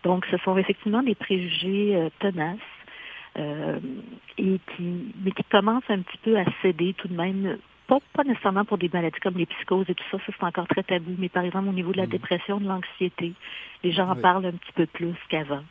Donc, 0.04 0.26
ce 0.32 0.38
sont 0.38 0.58
effectivement 0.58 1.04
des 1.04 1.16
préjugés 1.16 2.10
tenaces. 2.20 2.58
et 3.38 4.60
qui, 4.76 5.14
mais 5.24 5.32
qui 5.32 5.44
commencent 5.52 5.90
un 5.90 6.02
petit 6.02 6.18
peu 6.24 6.38
à 6.38 6.46
céder 6.62 6.94
tout 6.94 7.08
de 7.08 7.16
même 7.16 7.58
pas, 8.14 8.24
nécessairement 8.24 8.66
pour 8.66 8.78
des 8.78 8.90
maladies 8.92 9.20
comme 9.20 9.38
les 9.38 9.46
psychoses 9.48 9.90
et 9.90 9.96
tout 9.96 10.04
ça, 10.12 10.18
ça 10.20 10.34
c'est 10.38 10.46
encore 10.46 10.68
très 10.68 10.84
tabou, 10.84 11.16
mais 11.18 11.30
par 11.30 11.44
exemple 11.44 11.70
au 11.70 11.74
niveau 11.74 11.92
de 11.92 11.98
la 11.98 12.06
mm. 12.06 12.10
dépression, 12.10 12.60
de 12.60 12.68
l'anxiété, 12.68 13.34
les 13.84 13.92
gens 13.92 14.10
en 14.10 14.16
parlent 14.16 14.46
un 14.46 14.52
petit 14.52 14.74
peu 14.74 14.86
plus 14.86 15.16
qu'avant. 15.30 15.64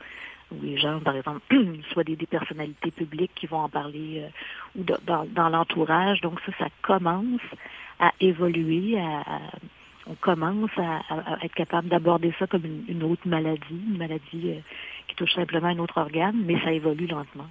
Ou 0.50 0.62
les 0.62 0.78
gens, 0.78 1.00
par 1.00 1.16
exemple, 1.16 1.40
soit 1.92 2.04
des, 2.04 2.16
personnalités 2.16 2.90
publiques 2.90 3.32
qui 3.34 3.46
vont 3.46 3.58
en 3.58 3.68
parler 3.68 4.24
euh, 4.24 4.80
ou 4.80 4.84
dans, 4.84 5.48
l'entourage. 5.48 6.20
Donc 6.20 6.40
ça, 6.46 6.52
ça 6.58 6.66
commence 6.82 7.40
à 8.00 8.12
évoluer, 8.20 8.96
on 10.08 10.14
commence 10.14 10.70
à, 10.78 11.44
être 11.44 11.54
capable 11.54 11.88
d'aborder 11.88 12.32
ça 12.38 12.46
comme 12.46 12.64
une, 12.64 13.02
autre 13.02 13.26
maladie, 13.26 13.60
une 13.70 13.98
maladie 13.98 14.52
euh, 14.52 14.60
qui 15.06 15.16
touche 15.16 15.34
simplement 15.34 15.68
un 15.68 15.78
autre 15.78 15.98
organe, 15.98 16.36
mais 16.44 16.58
ça 16.60 16.72
évolue 16.72 17.06
lentement. 17.06 17.48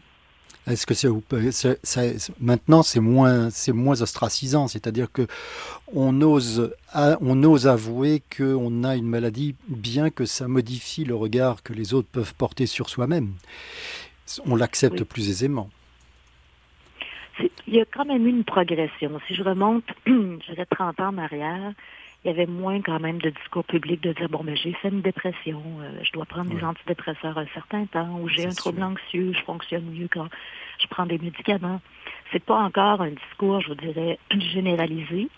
Est-ce 0.68 0.86
que 0.86 0.94
c'est, 0.94 2.32
maintenant 2.42 2.84
c'est 2.84 3.00
moins 3.00 3.50
c'est 3.50 3.72
moins 3.72 4.02
ostracisant, 4.02 4.68
c'est-à-dire 4.68 5.12
que 5.12 5.26
on 5.94 6.22
ose 6.22 6.74
on 6.94 7.44
ose 7.44 7.68
avouer 7.68 8.22
qu'on 8.36 8.84
a 8.84 8.98
une 8.98 9.08
maladie, 9.08 9.56
bien 9.70 10.10
que 10.10 10.26
ça 10.26 10.50
modifie 10.50 11.06
le 11.06 11.16
regard 11.16 11.64
que 11.64 11.72
les 11.72 11.94
autres 11.94 12.10
peuvent 12.12 12.36
porter 12.36 12.66
sur 12.66 12.90
soi-même. 12.90 13.34
On 14.46 14.58
l'accepte 14.58 15.04
plus 15.06 15.30
aisément. 15.30 15.70
Il 17.68 17.76
y 17.76 17.80
a 17.80 17.86
quand 17.86 18.06
même 18.06 18.28
une 18.28 18.44
progression. 18.44 19.20
Si 19.28 19.36
je 19.36 19.44
remonte, 19.44 19.86
je 20.06 20.52
dirais 20.52 20.66
30 20.70 21.00
ans 21.00 21.08
en 21.10 21.18
arrière, 21.18 21.74
il 22.28 22.32
y 22.32 22.34
avait 22.34 22.46
moins 22.46 22.82
quand 22.82 23.00
même 23.00 23.20
de 23.20 23.30
discours 23.30 23.64
public 23.64 24.04
de 24.04 24.12
dire 24.12 24.28
bon 24.28 24.44
ben, 24.44 24.58
j'ai 24.58 24.74
fait 24.74 24.90
une 24.90 25.02
dépression, 25.02 25.64
euh, 25.80 25.92
je 26.04 26.12
dois 26.12 26.26
prendre 26.26 26.54
des 26.54 26.62
antidépresseurs 26.62 27.38
un 27.38 27.48
certain 27.54 27.86
temps, 27.86 28.20
ou 28.20 28.28
j'ai 28.28 28.46
un 28.46 28.54
trouble 28.54 28.84
anxieux, 28.84 29.32
je 29.32 29.42
fonctionne 29.44 29.86
mieux 29.86 30.10
quand 30.12 30.28
je 30.78 30.88
prends 30.88 31.06
des 31.06 31.20
médicaments. 31.20 31.80
C'est 32.34 32.44
pas 32.44 32.58
encore 32.58 33.00
un 33.00 33.12
discours, 33.12 33.62
je 33.62 33.70
vous 33.70 33.76
dirais, 33.76 34.20
généralisé, 34.52 35.30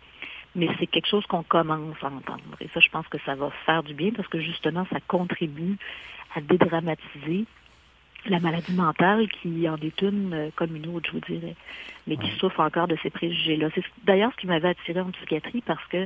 mais 0.55 0.67
c'est 0.79 0.88
quelque 0.88 1.08
chose 1.08 1.24
qu'on 1.27 1.43
commence 1.43 1.96
à 2.01 2.08
entendre. 2.08 2.58
Et 2.60 2.67
ça, 2.74 2.79
je 2.79 2.89
pense 2.89 3.08
que 3.08 3.19
ça 3.24 3.36
va 3.36 3.51
faire 3.67 3.84
du 3.84 3.93
bien 3.93 4.10
parce 4.10 4.27
que 4.27 4.39
justement, 4.39 4.88
ça 4.91 5.00
contribue 5.08 5.77
à 6.36 6.41
dédramatiser 6.41 7.46
la 8.27 8.39
maladie 8.39 8.73
mentale 8.73 9.27
qui 9.29 9.67
en 9.69 9.77
est 9.77 10.01
une 10.01 10.33
euh, 10.33 10.49
comme 10.55 10.75
une 10.75 10.88
autre, 10.88 11.07
je 11.07 11.13
vous 11.13 11.39
dirais, 11.39 11.55
mais 12.07 12.17
qui 12.17 12.29
souffre 12.38 12.59
encore 12.59 12.88
de 12.88 12.97
ces 13.01 13.09
préjugés-là. 13.09 13.69
C'est 13.73 13.83
d'ailleurs 14.03 14.31
ce 14.33 14.38
qui 14.38 14.47
m'avait 14.47 14.69
attiré 14.69 14.99
en 14.99 15.11
psychiatrie 15.11 15.61
parce 15.61 15.85
que 15.88 16.05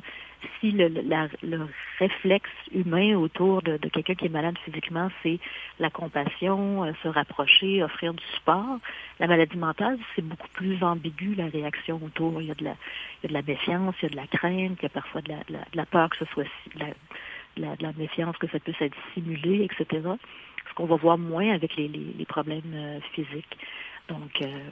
si 0.60 0.72
le, 0.72 0.90
le 0.90 1.68
réflexe 2.00 2.50
humain 2.74 3.16
autour 3.16 3.62
de, 3.62 3.78
quelqu'un 3.78 4.16
qui 4.16 4.26
est 4.26 4.30
malade 4.30 4.58
physiquement, 4.66 5.10
c'est 5.24 5.40
la 5.80 5.90
compassion, 5.90 6.84
euh, 6.84 6.92
se 7.02 7.08
rapprocher, 7.08 7.84
offrir 7.84 8.14
du 8.14 8.24
support, 8.36 8.80
la 9.20 9.28
maladie 9.28 9.58
mentale, 9.58 9.98
c'est 10.16 10.26
beaucoup 10.26 10.50
plus 10.50 10.84
ambigu 10.84 11.36
la 11.36 11.48
réaction 11.48 12.00
autour. 12.04 12.42
Il 12.42 12.48
y, 12.48 12.52
a 12.52 12.56
de 12.56 12.64
la, 12.66 12.76
il 13.22 13.24
y 13.24 13.26
a 13.26 13.30
de 13.30 13.34
la 13.34 13.42
méfiance, 13.42 13.96
il 14.02 14.04
y 14.04 14.06
a 14.08 14.10
de 14.10 14.16
la 14.18 14.28
crainte, 14.28 14.78
il 14.80 14.84
y 14.84 14.86
a 14.86 14.90
parfois 14.90 15.22
de 15.22 15.30
la, 15.30 15.38
de 15.38 15.58
la, 15.74 15.86
peur 15.86 16.10
que 16.10 16.18
ce 16.18 16.26
soit 16.26 16.44
de 16.76 16.80
la, 17.58 17.76
de 17.76 17.84
la 17.84 17.94
méfiance 17.94 18.38
que 18.38 18.48
ça 18.48 18.60
puisse 18.60 18.82
être 18.82 18.98
simulé, 19.14 19.64
etc 19.64 20.02
qu'on 20.74 20.86
va 20.86 20.96
voir 20.96 21.18
moins 21.18 21.54
avec 21.54 21.76
les, 21.76 21.88
les, 21.88 22.26
problèmes 22.26 22.62
euh, 22.74 23.00
physiques. 23.14 23.58
Donc, 24.10 24.42
euh, 24.42 24.70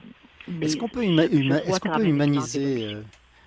est-ce 0.60 0.76
qu'on 0.76 0.88
peut, 0.88 1.04
humaniser 1.04 2.94
euh, 2.94 3.02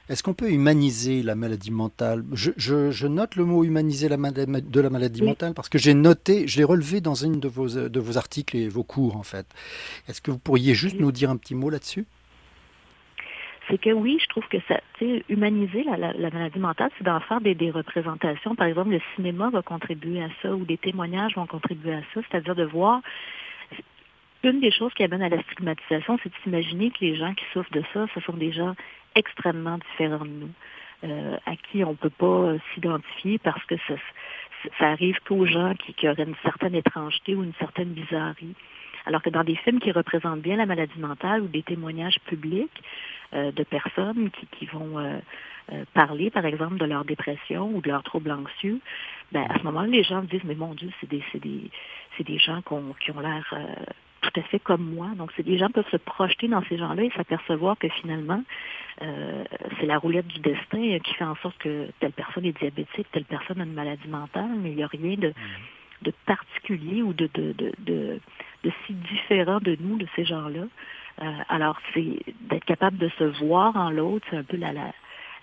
est-ce 0.07 0.21
qu'on 0.21 0.33
peut 0.33 0.51
humaniser 0.51 1.23
la 1.23 1.35
maladie 1.35 1.71
mentale? 1.71 2.23
Je, 2.31 2.51
je, 2.57 3.07
note 3.07 3.35
le 3.35 3.45
mot 3.45 3.63
humaniser 3.63 4.07
la 4.07 4.17
de 4.17 4.79
la 4.79 4.89
maladie 4.89 5.23
mentale 5.23 5.53
parce 5.53 5.69
que 5.69 5.77
j'ai 5.77 5.93
noté, 5.93 6.47
je 6.47 6.57
l'ai 6.57 6.63
relevé 6.63 7.01
dans 7.01 7.15
une 7.15 7.39
de 7.39 7.47
vos, 7.47 7.67
de 7.67 7.99
vos 7.99 8.17
articles 8.17 8.55
et 8.55 8.67
vos 8.67 8.83
cours 8.83 9.17
en 9.17 9.23
fait. 9.23 9.47
Est-ce 10.07 10.21
que 10.21 10.31
vous 10.31 10.37
pourriez 10.37 10.75
juste 10.75 10.99
nous 10.99 11.11
dire 11.11 11.29
un 11.29 11.37
petit 11.37 11.55
mot 11.55 11.69
là-dessus? 11.69 12.05
C'est 13.69 13.79
que 13.79 13.89
oui, 13.89 14.17
je 14.21 14.27
trouve 14.27 14.47
que 14.47 14.57
ça, 14.67 14.79
humaniser 15.29 15.83
la, 15.83 16.13
la, 16.13 16.29
maladie 16.29 16.59
mentale, 16.59 16.91
c'est 16.97 17.03
d'en 17.03 17.19
faire 17.21 17.41
des, 17.41 17.71
représentations. 17.71 18.55
Par 18.55 18.67
exemple, 18.67 18.91
le 18.91 19.01
cinéma 19.15 19.49
va 19.49 19.61
contribuer 19.61 20.21
à 20.21 20.29
ça 20.41 20.53
ou 20.53 20.65
des 20.65 20.77
témoignages 20.77 21.35
vont 21.35 21.47
contribuer 21.47 21.93
à 21.93 22.01
ça, 22.13 22.21
c'est-à-dire 22.29 22.55
de 22.55 22.63
voir. 22.63 23.01
Une 24.43 24.59
des 24.59 24.71
choses 24.71 24.93
qui 24.93 25.03
amène 25.03 25.23
à 25.23 25.29
la 25.29 25.41
stigmatisation, 25.43 26.19
c'est 26.21 26.29
de 26.29 26.35
s'imaginer 26.43 26.91
que 26.91 26.99
les 27.01 27.15
gens 27.15 27.33
qui 27.33 27.45
souffrent 27.51 27.71
de 27.71 27.83
ça, 27.93 28.05
ce 28.13 28.19
sont 28.21 28.33
des 28.33 28.51
gens 28.51 28.75
extrêmement 29.15 29.79
différents 29.79 30.25
de 30.25 30.29
nous, 30.29 30.51
euh, 31.03 31.37
à 31.47 31.55
qui 31.55 31.83
on 31.83 31.91
ne 31.91 31.95
peut 31.95 32.11
pas 32.11 32.53
s'identifier 32.73 33.39
parce 33.39 33.63
que 33.65 33.75
ça, 33.87 33.95
ça 34.77 34.89
arrive 34.91 35.17
qu'aux 35.27 35.47
gens 35.47 35.73
qui, 35.73 35.93
qui 35.95 36.07
auraient 36.07 36.23
une 36.23 36.35
certaine 36.43 36.75
étrangeté 36.75 37.33
ou 37.33 37.43
une 37.43 37.53
certaine 37.55 37.89
bizarrerie. 37.89 38.55
Alors 39.05 39.21
que 39.21 39.29
dans 39.29 39.43
des 39.43 39.55
films 39.55 39.79
qui 39.79 39.91
représentent 39.91 40.41
bien 40.41 40.55
la 40.57 40.65
maladie 40.65 40.99
mentale 40.99 41.41
ou 41.41 41.47
des 41.47 41.63
témoignages 41.63 42.19
publics, 42.25 42.81
euh, 43.33 43.51
de 43.51 43.63
personnes 43.63 44.29
qui, 44.31 44.45
qui 44.57 44.65
vont 44.67 44.99
euh, 44.99 45.17
euh, 45.71 45.83
parler, 45.93 46.29
par 46.29 46.45
exemple, 46.45 46.77
de 46.77 46.85
leur 46.85 47.03
dépression 47.05 47.69
ou 47.73 47.81
de 47.81 47.89
leur 47.89 48.03
trouble 48.03 48.31
anxieux, 48.31 48.79
ben, 49.31 49.45
à 49.49 49.57
ce 49.57 49.63
moment-là, 49.63 49.87
les 49.87 50.03
gens 50.03 50.21
disent, 50.21 50.43
mais 50.43 50.55
mon 50.55 50.73
Dieu, 50.73 50.89
c'est 51.01 51.09
des, 51.09 51.23
c'est 51.31 51.41
des, 51.41 51.69
c'est 52.17 52.23
des 52.23 52.37
gens 52.37 52.61
qui 52.61 52.73
ont 53.11 53.19
l'air 53.19 53.53
tout 54.21 54.39
à 54.39 54.43
fait 54.43 54.59
comme 54.59 54.93
moi. 54.93 55.07
Donc, 55.17 55.35
des 55.41 55.57
gens 55.57 55.69
peuvent 55.69 55.89
se 55.91 55.97
projeter 55.97 56.47
dans 56.47 56.63
ces 56.69 56.77
gens-là 56.77 57.03
et 57.03 57.11
s'apercevoir 57.17 57.77
que 57.77 57.89
finalement, 57.89 58.43
c'est 58.99 59.85
la 59.85 59.97
roulette 59.97 60.27
du 60.27 60.39
destin 60.39 60.99
qui 60.99 61.13
fait 61.15 61.25
en 61.25 61.35
sorte 61.37 61.57
que 61.57 61.89
telle 61.99 62.13
personne 62.13 62.45
est 62.45 62.57
diabétique, 62.57 63.07
telle 63.11 63.25
personne 63.25 63.59
a 63.59 63.65
une 63.65 63.73
maladie 63.73 64.07
mentale, 64.07 64.51
mais 64.61 64.69
il 64.69 64.75
n'y 64.77 64.83
a 64.83 64.87
rien 64.87 65.17
de, 65.17 65.33
de 66.03 66.13
particulier 66.25 67.01
ou 67.01 67.13
de, 67.13 67.29
de, 67.33 67.53
de, 67.79 68.19
de, 68.65 68.71
si 68.85 68.93
différent 68.93 69.59
de 69.59 69.77
nous, 69.79 69.97
de 69.97 70.07
ces 70.15 70.25
gens-là. 70.25 70.65
Euh, 71.21 71.31
alors, 71.47 71.77
c'est 71.93 72.19
d'être 72.41 72.65
capable 72.65 72.97
de 72.97 73.09
se 73.17 73.23
voir 73.43 73.75
en 73.75 73.89
l'autre, 73.89 74.25
c'est 74.29 74.37
un 74.37 74.43
peu 74.43 74.57
la, 74.57 74.73
la, 74.73 74.91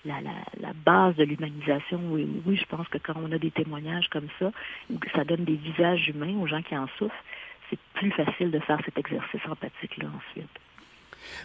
la, 0.05 0.73
base 0.85 1.14
de 1.17 1.25
l'humanisation. 1.25 2.00
Oui, 2.11 2.29
oui, 2.45 2.57
je 2.57 2.67
pense 2.67 2.88
que 2.88 2.99
quand 2.99 3.14
on 3.17 3.33
a 3.33 3.38
des 3.38 3.50
témoignages 3.50 4.09
comme 4.09 4.29
ça, 4.38 4.50
ça 5.14 5.25
donne 5.25 5.45
des 5.45 5.57
visages 5.57 6.09
humains 6.09 6.37
aux 6.38 6.47
gens 6.47 6.62
qui 6.62 6.76
en 6.76 6.88
souffrent, 6.99 7.25
c'est 7.71 7.79
plus 7.95 8.11
facile 8.11 8.50
de 8.50 8.59
faire 8.59 8.81
cet 8.85 8.99
exercice 8.99 9.41
empathique-là 9.49 10.09
ensuite. 10.14 10.50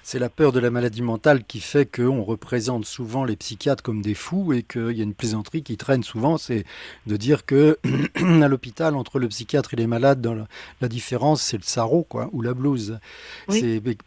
C'est 0.03 0.19
la 0.19 0.29
peur 0.29 0.51
de 0.51 0.59
la 0.59 0.69
maladie 0.69 1.01
mentale 1.01 1.43
qui 1.43 1.59
fait 1.59 1.85
qu'on 1.85 2.23
représente 2.23 2.85
souvent 2.85 3.23
les 3.23 3.35
psychiatres 3.35 3.83
comme 3.83 4.01
des 4.01 4.13
fous 4.13 4.53
et 4.53 4.63
qu'il 4.63 4.91
y 4.91 5.01
a 5.01 5.03
une 5.03 5.13
plaisanterie 5.13 5.63
qui 5.63 5.77
traîne 5.77 6.03
souvent, 6.03 6.37
c'est 6.37 6.65
de 7.05 7.17
dire 7.17 7.45
que 7.45 7.77
à 8.41 8.47
l'hôpital, 8.47 8.95
entre 8.95 9.19
le 9.19 9.27
psychiatre 9.27 9.73
et 9.73 9.77
les 9.77 9.87
malades, 9.87 10.21
dans 10.21 10.35
la, 10.81 10.87
différence, 10.87 11.41
c'est 11.41 11.57
le 11.57 11.63
sarreau 11.63 12.03
quoi, 12.03 12.29
ou 12.31 12.41
la 12.41 12.53
blouse. 12.53 12.99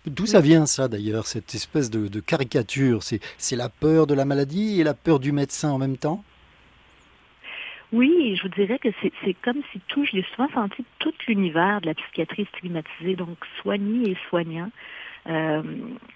D'où 0.07 0.27
ça 0.27 0.41
vient 0.41 0.67
ça 0.67 0.89
d'ailleurs, 0.89 1.27
cette 1.27 1.55
espèce 1.55 1.91
de, 1.91 2.09
de 2.09 2.21
caricature? 2.21 3.03
C'est 3.03 3.57
la 3.57 3.69
peur 3.69 4.07
de 4.07 4.15
la 4.15 4.25
maladie 4.25 4.81
et 4.81 4.85
la 4.85 4.95
peur 4.95 5.19
du 5.19 5.33
médecin 5.33 5.71
en 5.71 5.79
même 5.79 5.97
temps? 5.97 6.25
Oui, 7.93 8.37
je 8.37 8.43
vous 8.43 8.49
dirais 8.49 8.79
que 8.79 8.89
c'est 9.03 9.35
comme 9.43 9.63
si 9.73 9.81
tout, 9.89 10.05
je 10.05 10.17
l'ai 10.17 10.25
souvent 10.35 10.49
senti, 10.55 10.85
tout 11.01 11.13
l'univers 11.27 11.81
de 11.81 11.87
la 11.87 11.95
psychiatrie 11.95 12.47
stigmatisée, 12.57 13.17
donc 13.17 13.37
soigné 13.61 14.11
et 14.11 14.17
soignant. 14.29 14.71
Euh, 15.29 15.63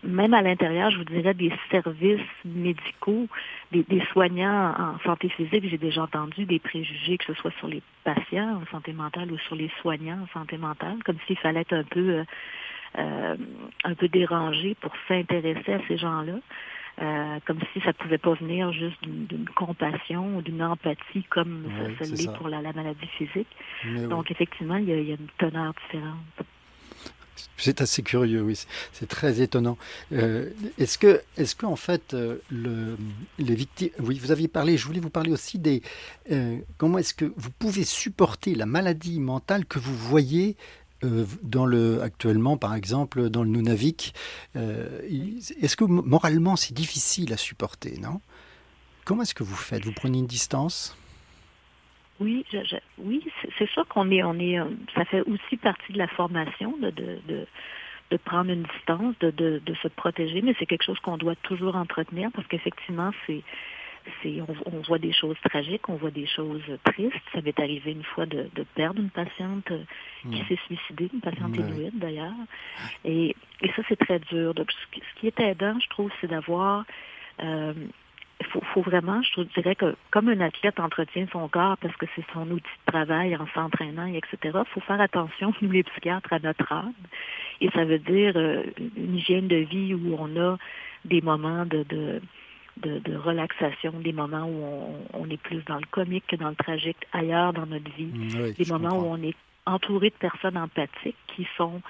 même 0.02 0.32
à 0.32 0.40
l'intérieur, 0.40 0.90
je 0.90 0.98
vous 0.98 1.04
dirais, 1.04 1.34
des 1.34 1.52
services 1.70 2.20
médicaux, 2.44 3.28
des, 3.70 3.82
des 3.82 4.02
soignants 4.12 4.74
en 4.78 4.98
santé 5.00 5.28
physique, 5.28 5.68
j'ai 5.68 5.78
déjà 5.78 6.04
entendu 6.04 6.46
des 6.46 6.58
préjugés, 6.58 7.18
que 7.18 7.24
ce 7.26 7.34
soit 7.34 7.52
sur 7.58 7.68
les 7.68 7.82
patients 8.02 8.62
en 8.62 8.66
santé 8.70 8.92
mentale 8.92 9.30
ou 9.30 9.38
sur 9.38 9.56
les 9.56 9.70
soignants 9.80 10.20
en 10.22 10.38
santé 10.38 10.56
mentale, 10.56 11.02
comme 11.04 11.18
s'il 11.26 11.38
fallait 11.38 11.60
être 11.60 11.74
un 11.74 11.84
peu, 11.84 12.10
euh, 12.10 12.24
euh 12.98 13.36
un 13.84 13.94
peu 13.94 14.08
dérangé 14.08 14.74
pour 14.80 14.92
s'intéresser 15.06 15.74
à 15.74 15.80
ces 15.86 15.98
gens-là. 15.98 16.36
Euh, 17.02 17.40
comme 17.44 17.58
si 17.72 17.80
ça 17.80 17.92
pouvait 17.92 18.18
pas 18.18 18.34
venir 18.34 18.70
juste 18.70 19.02
d'une 19.02 19.48
compassion 19.56 20.36
ou 20.36 20.42
d'une 20.42 20.62
empathie 20.62 21.24
comme 21.24 21.64
ça, 21.76 22.04
ça 22.04 22.14
l'est 22.14 22.32
pour 22.36 22.48
la, 22.48 22.62
maladie 22.62 23.08
physique. 23.18 23.48
Donc 24.08 24.30
effectivement, 24.30 24.76
il 24.76 24.88
y, 24.88 24.92
a, 24.92 24.96
il 24.96 25.08
y, 25.08 25.10
a, 25.10 25.16
une 25.16 25.26
teneur 25.36 25.74
différente. 25.74 26.46
C'est 27.56 27.80
assez 27.80 28.02
curieux, 28.02 28.42
oui, 28.42 28.58
c'est 28.92 29.08
très 29.08 29.40
étonnant. 29.40 29.78
Euh, 30.12 30.50
est-ce 30.78 30.98
que, 30.98 31.22
est-ce 31.36 31.54
que 31.54 31.66
en 31.66 31.76
fait, 31.76 32.14
euh, 32.14 32.38
le, 32.50 32.96
les 33.38 33.54
victimes, 33.54 33.90
oui, 34.00 34.18
vous 34.18 34.30
aviez 34.30 34.48
parlé, 34.48 34.76
je 34.76 34.86
voulais 34.86 35.00
vous 35.00 35.10
parler 35.10 35.30
aussi 35.30 35.58
des, 35.58 35.82
euh, 36.30 36.58
comment 36.78 36.98
est-ce 36.98 37.14
que 37.14 37.32
vous 37.36 37.50
pouvez 37.50 37.84
supporter 37.84 38.54
la 38.54 38.66
maladie 38.66 39.20
mentale 39.20 39.64
que 39.66 39.78
vous 39.78 39.96
voyez 39.96 40.56
dans 41.42 41.66
le, 41.66 42.00
actuellement, 42.00 42.56
par 42.56 42.74
exemple, 42.74 43.28
dans 43.28 43.42
le 43.42 43.50
Nunavik, 43.50 44.14
est-ce 44.54 45.76
que 45.76 45.84
moralement 45.84 46.56
c'est 46.56 46.72
difficile 46.72 47.34
à 47.34 47.36
supporter, 47.36 47.98
non? 48.00 48.22
Comment 49.04 49.22
est-ce 49.22 49.34
que 49.34 49.42
vous 49.44 49.54
faites? 49.54 49.84
Vous 49.84 49.92
prenez 49.92 50.16
une 50.16 50.26
distance? 50.26 50.96
Oui, 52.20 52.44
oui, 52.98 53.26
c'est 53.58 53.68
sûr 53.70 53.86
qu'on 53.88 54.10
est, 54.10 54.22
on 54.22 54.38
est, 54.38 54.58
ça 54.94 55.04
fait 55.04 55.22
aussi 55.22 55.56
partie 55.56 55.92
de 55.92 55.98
la 55.98 56.08
formation 56.08 56.76
de, 56.76 56.90
de, 56.90 57.18
de, 58.10 58.16
prendre 58.18 58.50
une 58.50 58.62
distance, 58.62 59.18
de, 59.20 59.30
de, 59.30 59.60
de 59.64 59.74
se 59.74 59.88
protéger, 59.88 60.40
mais 60.40 60.54
c'est 60.58 60.66
quelque 60.66 60.84
chose 60.84 61.00
qu'on 61.00 61.16
doit 61.16 61.34
toujours 61.36 61.74
entretenir 61.74 62.30
parce 62.32 62.46
qu'effectivement, 62.46 63.10
c'est, 63.26 63.42
on, 64.66 64.80
voit 64.86 64.98
des 64.98 65.12
choses 65.12 65.36
tragiques, 65.44 65.88
on 65.88 65.96
voit 65.96 66.10
des 66.10 66.26
choses 66.26 66.62
tristes. 66.84 67.14
Ça 67.32 67.40
m'est 67.40 67.58
arrivé 67.58 67.92
une 67.92 68.04
fois 68.04 68.26
de, 68.26 68.48
perdre 68.74 69.00
une 69.00 69.10
patiente 69.10 69.70
euh, 69.70 69.82
qui 70.22 70.40
hmm. 70.40 70.46
s'est 70.48 70.58
suicidée, 70.66 71.10
une 71.12 71.20
patiente 71.20 71.56
inuite 71.56 71.98
d'ailleurs. 71.98 72.32
Et, 73.04 73.34
ça, 73.76 73.82
c'est 73.88 73.96
très 73.98 74.18
dur. 74.18 74.54
Donc, 74.54 74.70
ce 74.72 75.20
qui 75.20 75.26
est 75.26 75.40
aidant, 75.40 75.78
je 75.80 75.88
trouve, 75.88 76.10
c'est 76.20 76.28
d'avoir 76.28 76.84
euh, 77.42 77.72
il 78.54 78.60
faut, 78.72 78.82
vraiment, 78.82 79.22
je 79.22 79.42
dirais 79.42 79.74
que 79.74 79.94
comme 80.10 80.28
un 80.28 80.40
athlète 80.40 80.78
entretient 80.80 81.26
son 81.32 81.48
corps 81.48 81.76
parce 81.78 81.96
que 81.96 82.06
c'est 82.14 82.24
son 82.32 82.50
outil 82.50 82.64
de 82.86 82.92
travail 82.92 83.36
en 83.36 83.46
s'entraînant, 83.54 84.06
etc., 84.06 84.36
il 84.42 84.72
faut 84.72 84.80
faire 84.80 85.00
attention, 85.00 85.52
nous 85.62 85.70
les 85.70 85.82
psychiatres, 85.82 86.32
à 86.32 86.38
notre 86.38 86.70
âme. 86.72 86.92
Et 87.60 87.70
ça 87.70 87.84
veut 87.84 87.98
dire 87.98 88.32
euh, 88.36 88.62
une 88.96 89.16
hygiène 89.16 89.48
de 89.48 89.56
vie 89.56 89.94
où 89.94 90.16
on 90.18 90.36
a 90.40 90.58
des 91.04 91.20
moments 91.20 91.64
de, 91.66 91.84
de 91.84 92.20
de, 92.76 93.16
relaxation, 93.16 93.92
des 94.00 94.12
moments 94.12 94.46
où 94.46 95.06
on, 95.12 95.30
est 95.30 95.40
plus 95.40 95.64
dans 95.64 95.76
le 95.76 95.86
comique 95.92 96.24
que 96.26 96.34
dans 96.34 96.48
le 96.48 96.56
tragique, 96.56 97.06
ailleurs 97.12 97.52
dans 97.52 97.66
notre 97.66 97.88
vie, 97.94 98.06
mm, 98.12 98.52
des 98.52 98.64
moments 98.64 98.98
où 98.98 99.06
on 99.06 99.22
est 99.22 99.36
entouré 99.64 100.10
de 100.10 100.14
personnes 100.14 100.56
empathiques 100.56 101.16
qui 101.28 101.46
sont 101.56 101.80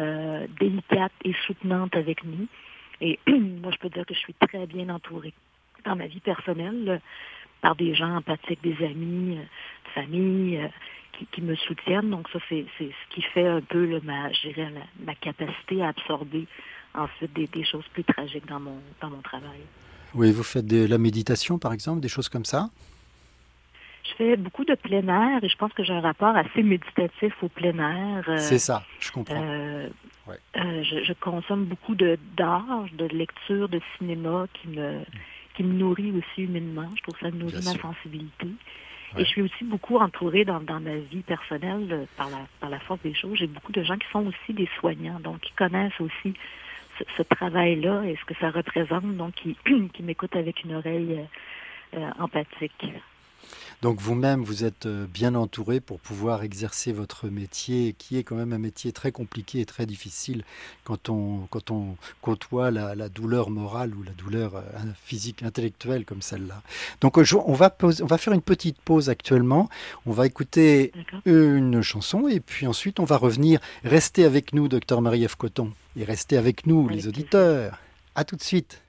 euh, 0.00 0.46
délicates 0.58 1.12
et 1.24 1.32
soutenantes 1.46 1.94
avec 1.94 2.24
nous. 2.24 2.48
Et 3.00 3.20
moi, 3.28 3.70
je 3.72 3.78
peux 3.78 3.88
dire 3.88 4.04
que 4.04 4.14
je 4.14 4.18
suis 4.18 4.34
très 4.34 4.66
bien 4.66 4.88
entourée 4.88 5.32
dans 5.84 5.96
ma 5.96 6.06
vie 6.06 6.20
personnelle 6.20 7.00
par 7.60 7.76
des 7.76 7.94
gens 7.94 8.16
empathiques, 8.16 8.62
des 8.62 8.76
amis, 8.84 9.38
euh, 9.38 9.42
de 9.42 9.90
famille 9.94 10.58
euh, 10.58 10.68
qui, 11.30 11.40
me 11.40 11.54
soutiennent. 11.54 12.10
Donc 12.10 12.28
ça, 12.32 12.38
c'est 12.48 12.66
ce 12.78 13.14
qui 13.14 13.22
fait 13.22 13.46
un 13.46 13.60
peu 13.60 14.00
ma, 14.02 14.30
dirais, 14.42 14.72
ma 15.04 15.14
capacité 15.14 15.82
à 15.82 15.88
absorber 15.88 16.46
ensuite 16.94 17.32
des, 17.32 17.46
des 17.46 17.64
choses 17.64 17.86
plus 17.92 18.04
tragiques 18.04 18.46
dans 18.46 18.60
mon, 18.60 18.80
dans 19.00 19.10
mon 19.10 19.22
travail. 19.22 19.60
Oui, 20.14 20.30
vous 20.32 20.42
faites 20.42 20.66
de 20.66 20.86
la 20.86 20.98
méditation, 20.98 21.58
par 21.58 21.72
exemple, 21.72 22.00
des 22.00 22.08
choses 22.08 22.28
comme 22.28 22.44
ça? 22.44 22.68
Je 24.04 24.14
fais 24.16 24.36
beaucoup 24.36 24.64
de 24.64 24.74
plein 24.74 25.06
air 25.06 25.42
et 25.42 25.48
je 25.48 25.56
pense 25.56 25.72
que 25.72 25.84
j'ai 25.84 25.92
un 25.92 26.00
rapport 26.00 26.36
assez 26.36 26.62
méditatif 26.62 27.32
au 27.42 27.48
plein 27.48 27.78
air. 27.78 28.24
Euh, 28.28 28.36
C'est 28.38 28.58
ça, 28.58 28.82
je 28.98 29.12
comprends. 29.12 29.40
Euh, 29.40 29.88
euh, 30.28 30.82
je, 30.82 31.12
consomme 31.14 31.64
beaucoup 31.64 31.94
de 31.94 32.18
d'art, 32.36 32.86
de 32.92 33.06
lecture, 33.06 33.68
de 33.68 33.80
cinéma 33.96 34.46
qui 34.54 34.68
me 34.68 35.00
qui 35.54 35.62
me 35.62 35.72
nourrit 35.72 36.12
aussi 36.12 36.42
humainement. 36.42 36.88
Je 36.96 37.02
trouve 37.02 37.18
ça 37.20 37.30
nourrit 37.30 37.64
ma 37.64 37.78
sensibilité. 37.78 38.48
Et 39.18 39.24
je 39.24 39.28
suis 39.28 39.42
aussi 39.42 39.64
beaucoup 39.64 39.98
entourée 39.98 40.46
dans, 40.46 40.60
dans 40.60 40.80
ma 40.80 40.96
vie 40.96 41.20
personnelle 41.20 42.06
par 42.16 42.30
la 42.30 42.46
par 42.60 42.70
la 42.70 42.78
force 42.80 43.02
des 43.02 43.12
choses. 43.12 43.36
J'ai 43.36 43.46
beaucoup 43.46 43.72
de 43.72 43.82
gens 43.82 43.98
qui 43.98 44.08
sont 44.10 44.26
aussi 44.26 44.54
des 44.54 44.68
soignants, 44.78 45.20
donc 45.20 45.40
qui 45.40 45.52
connaissent 45.52 46.00
aussi 46.00 46.34
ce, 47.16 47.22
travail-là 47.22 48.04
et 48.04 48.16
ce 48.16 48.24
que 48.24 48.34
ça 48.38 48.50
représente, 48.50 49.16
donc 49.16 49.34
qui, 49.34 49.56
qui 49.92 50.02
m'écoute 50.02 50.34
avec 50.36 50.64
une 50.64 50.74
oreille 50.74 51.20
euh, 51.94 51.98
euh, 51.98 52.10
empathique. 52.18 52.86
Donc 53.82 54.00
vous-même, 54.00 54.42
vous 54.42 54.64
êtes 54.64 54.86
euh, 54.86 55.06
bien 55.06 55.34
entouré 55.34 55.80
pour 55.80 55.98
pouvoir 55.98 56.42
exercer 56.42 56.92
votre 56.92 57.28
métier, 57.28 57.94
qui 57.98 58.16
est 58.16 58.22
quand 58.22 58.36
même 58.36 58.52
un 58.52 58.58
métier 58.58 58.92
très 58.92 59.10
compliqué 59.10 59.60
et 59.60 59.66
très 59.66 59.86
difficile 59.86 60.44
quand 60.84 61.08
on, 61.08 61.48
quand 61.50 61.70
on 61.70 61.96
côtoie 62.20 62.70
la, 62.70 63.08
douleur 63.08 63.50
morale 63.50 63.94
ou 63.94 64.02
la 64.02 64.12
douleur 64.12 64.62
physique, 65.04 65.42
intellectuelle 65.42 66.04
comme 66.04 66.22
celle-là. 66.22 66.62
Donc 67.00 67.18
on 67.18 67.52
va, 67.52 67.76
on 67.82 68.06
va 68.06 68.18
faire 68.18 68.32
une 68.32 68.42
petite 68.42 68.80
pause 68.80 69.10
actuellement. 69.10 69.68
On 70.06 70.12
va 70.12 70.26
écouter 70.26 70.92
une 71.24 71.82
chanson 71.82 72.28
et 72.28 72.40
puis 72.40 72.66
ensuite 72.66 73.00
on 73.00 73.04
va 73.04 73.16
revenir. 73.16 73.60
Restez 73.84 74.24
avec 74.24 74.52
nous, 74.52 74.68
docteur 74.68 75.02
Marie-Ève 75.02 75.36
Coton. 75.36 75.72
Et 75.96 76.04
restez 76.04 76.36
avec 76.36 76.66
nous, 76.66 76.88
les 76.88 77.08
auditeurs. 77.08 77.78
À 78.14 78.24
tout 78.24 78.36
de 78.36 78.42
suite. 78.42 78.82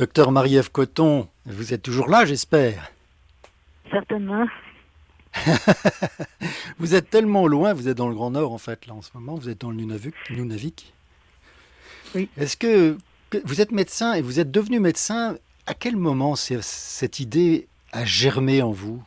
Docteur 0.00 0.32
Marie-Ève 0.32 0.70
Coton, 0.70 1.28
vous 1.44 1.74
êtes 1.74 1.82
toujours 1.82 2.08
là, 2.08 2.24
j'espère 2.24 2.90
Certainement. 3.90 4.46
vous 6.78 6.94
êtes 6.94 7.10
tellement 7.10 7.46
loin, 7.46 7.74
vous 7.74 7.86
êtes 7.86 7.98
dans 7.98 8.08
le 8.08 8.14
Grand 8.14 8.30
Nord 8.30 8.54
en 8.54 8.56
fait, 8.56 8.86
là 8.86 8.94
en 8.94 9.02
ce 9.02 9.10
moment, 9.12 9.34
vous 9.34 9.50
êtes 9.50 9.60
dans 9.60 9.70
le 9.70 9.76
Nunavik. 9.76 10.94
Oui. 12.14 12.30
Est-ce 12.38 12.56
que, 12.56 12.96
vous 13.44 13.60
êtes 13.60 13.72
médecin 13.72 14.14
et 14.14 14.22
vous 14.22 14.40
êtes 14.40 14.50
devenu 14.50 14.80
médecin 14.80 15.36
À 15.66 15.74
quel 15.74 15.96
moment 15.96 16.34
cette 16.34 17.20
idée 17.20 17.68
a 17.92 18.06
germé 18.06 18.62
en 18.62 18.70
vous? 18.70 19.02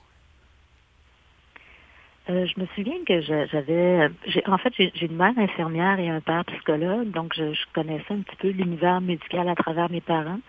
Euh, 2.30 2.46
je 2.46 2.62
me 2.62 2.68
souviens 2.76 3.04
que 3.08 3.20
j'avais, 3.20 4.12
en 4.46 4.58
fait, 4.60 4.74
j'ai 4.78 5.08
une 5.08 5.16
mère 5.16 5.34
infirmière 5.38 6.00
et 6.00 6.10
un 6.10 6.22
père 6.22 6.46
psychologue, 6.46 7.10
donc 7.10 7.34
je, 7.36 7.52
connaissais 7.74 8.14
un 8.14 8.22
petit 8.22 8.36
peu 8.36 8.50
l'univers 8.50 9.02
médical 9.02 9.50
à 9.50 9.56
travers 9.56 9.90
mes 9.90 10.02
parents. 10.02 10.40